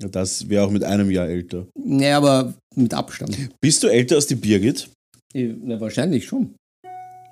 Ja, 0.00 0.08
Das 0.08 0.48
wäre 0.48 0.64
auch 0.64 0.70
mit 0.70 0.84
einem 0.84 1.10
Jahr 1.10 1.26
älter. 1.28 1.66
Naja, 1.78 2.18
aber 2.18 2.54
mit 2.74 2.92
Abstand. 2.94 3.36
Bist 3.60 3.82
du 3.82 3.88
älter 3.88 4.16
als 4.16 4.26
die 4.26 4.34
Birgit? 4.36 4.88
Eh, 5.34 5.54
Na, 5.62 5.80
wahrscheinlich 5.80 6.26
schon. 6.26 6.54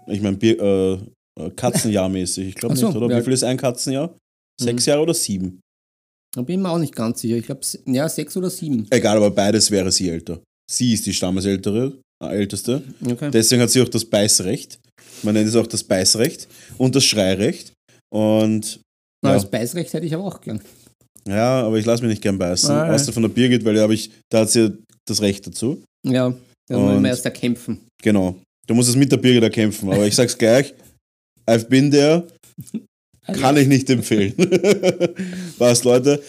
Ich 0.06 0.20
meine, 0.20 0.36
äh, 0.42 0.92
äh, 1.40 1.50
Katzenjahrmäßig. 1.56 2.48
Ich 2.48 2.54
glaube 2.54 2.76
so, 2.76 2.88
nicht, 2.88 2.96
oder? 2.96 3.14
ja. 3.14 3.20
Wie 3.20 3.24
viel 3.24 3.32
ist 3.32 3.44
ein 3.44 3.56
Katzenjahr? 3.56 4.16
Sechs 4.60 4.86
Mhm. 4.86 4.90
Jahre 4.90 5.02
oder 5.02 5.14
sieben? 5.14 5.60
Da 6.34 6.42
bin 6.42 6.58
ich 6.58 6.62
mir 6.62 6.70
auch 6.70 6.78
nicht 6.78 6.94
ganz 6.94 7.20
sicher. 7.20 7.36
Ich 7.36 7.46
glaube, 7.46 7.60
ja, 7.86 8.08
sechs 8.08 8.36
oder 8.36 8.50
sieben. 8.50 8.86
Egal, 8.90 9.16
aber 9.16 9.30
beides 9.30 9.70
wäre 9.70 9.92
sie 9.92 10.08
älter. 10.08 10.40
Sie 10.70 10.92
ist 10.94 11.06
die 11.06 11.12
Stammesältere, 11.14 11.98
äh, 12.22 12.28
älteste. 12.36 12.82
Okay. 13.04 13.30
Deswegen 13.30 13.62
hat 13.62 13.70
sie 13.70 13.82
auch 13.82 13.88
das 13.88 14.04
Beißrecht. 14.04 14.78
Man 15.22 15.34
nennt 15.34 15.48
es 15.48 15.56
auch 15.56 15.66
das 15.66 15.84
Beißrecht 15.84 16.48
und 16.78 16.94
das 16.94 17.04
Schreirecht. 17.04 17.72
Und 18.14 18.80
Na, 19.22 19.30
ja, 19.30 19.34
Das 19.34 19.50
Beißrecht 19.50 19.92
hätte 19.92 20.06
ich 20.06 20.14
aber 20.14 20.24
auch 20.24 20.40
gern. 20.40 20.60
ja 21.26 21.62
aber 21.62 21.78
ich 21.78 21.84
lasse 21.84 22.02
mich 22.02 22.10
nicht 22.10 22.22
gern 22.22 22.38
beißen. 22.38 22.70
Ja. 22.70 22.92
Außer 22.92 23.12
von 23.12 23.22
der 23.24 23.30
Birgit, 23.30 23.64
weil 23.64 23.74
da, 23.74 23.88
ich, 23.90 24.10
da 24.30 24.40
hat 24.40 24.50
sie 24.50 24.78
das 25.06 25.20
Recht 25.20 25.46
dazu. 25.46 25.82
Ja, 26.06 26.32
da 26.68 26.78
muss 26.78 26.92
man 26.94 27.04
erst 27.06 27.24
erkämpfen. 27.24 27.80
Genau. 28.02 28.36
Du 28.66 28.74
musst 28.74 28.88
es 28.88 28.96
mit 28.96 29.10
der 29.10 29.16
Birgit 29.16 29.42
erkämpfen. 29.42 29.90
Aber 29.92 30.06
ich 30.06 30.14
sag's 30.14 30.38
gleich, 30.38 30.72
I've 31.46 31.66
been 31.68 31.90
there, 31.90 32.26
kann 33.32 33.56
ich 33.56 33.66
nicht 33.66 33.90
empfehlen. 33.90 34.34
Was, 35.58 35.82
Leute, 35.84 36.22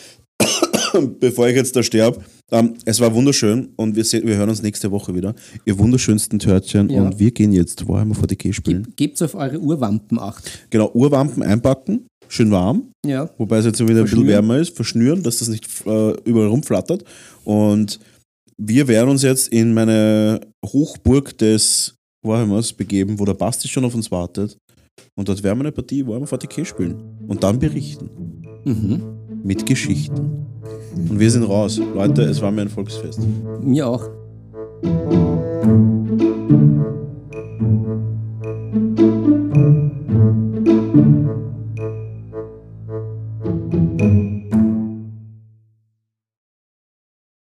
bevor 1.19 1.47
ich 1.47 1.55
jetzt 1.55 1.75
da 1.75 1.83
sterbe, 1.83 2.21
ähm, 2.51 2.75
es 2.85 2.99
war 2.99 3.13
wunderschön 3.13 3.69
und 3.75 3.95
wir, 3.95 4.03
sehen, 4.05 4.25
wir 4.27 4.35
hören 4.37 4.49
uns 4.49 4.61
nächste 4.61 4.91
Woche 4.91 5.13
wieder. 5.15 5.33
Ihr 5.65 5.77
wunderschönsten 5.77 6.39
Törtchen 6.39 6.89
Ja. 6.89 7.01
und 7.03 7.19
wir 7.19 7.31
gehen 7.31 7.51
jetzt 7.51 7.87
Warhammer 7.87 8.15
40k 8.15 8.53
spielen. 8.53 8.83
Geb, 8.83 8.97
gebt's 8.97 9.21
auf 9.21 9.35
eure 9.35 9.59
Urwampen 9.59 10.19
acht. 10.19 10.43
Genau, 10.69 10.91
Urwampen 10.93 11.43
einpacken, 11.43 12.07
schön 12.27 12.51
warm, 12.51 12.91
Ja. 13.05 13.29
wobei 13.37 13.57
es 13.57 13.65
jetzt 13.65 13.79
wieder 13.79 13.99
ein 13.99 14.03
bisschen 14.05 14.27
wärmer 14.27 14.57
ist, 14.59 14.75
verschnüren, 14.75 15.23
dass 15.23 15.37
das 15.37 15.47
nicht 15.49 15.67
äh, 15.85 16.11
überall 16.23 16.47
rumflattert. 16.47 17.03
Und 17.43 17.99
wir 18.57 18.87
werden 18.87 19.09
uns 19.09 19.23
jetzt 19.23 19.49
in 19.49 19.73
meine 19.73 20.39
Hochburg 20.65 21.37
des 21.37 21.95
Warhammers 22.25 22.73
begeben, 22.73 23.19
wo 23.19 23.25
der 23.25 23.33
Basti 23.33 23.67
schon 23.67 23.85
auf 23.85 23.95
uns 23.95 24.09
wartet. 24.11 24.57
Und 25.17 25.27
dort 25.29 25.43
werden 25.43 25.57
wir 25.59 25.63
eine 25.65 25.71
Partie 25.71 26.05
Warhammer 26.07 26.25
40k 26.27 26.63
spielen. 26.65 26.95
Und 27.27 27.43
dann 27.43 27.59
berichten. 27.59 28.09
Mhm. 28.65 29.14
Mit 29.45 29.63
Geschichten. 29.67 30.47
Und 31.07 31.19
wir 31.19 31.29
sind 31.29 31.43
raus. 31.43 31.79
Leute, 31.93 32.23
es 32.23 32.41
war 32.41 32.49
mir 32.49 32.63
ein 32.63 32.69
Volksfest. 32.69 33.19
Mir 33.61 33.87
auch. 33.87 34.09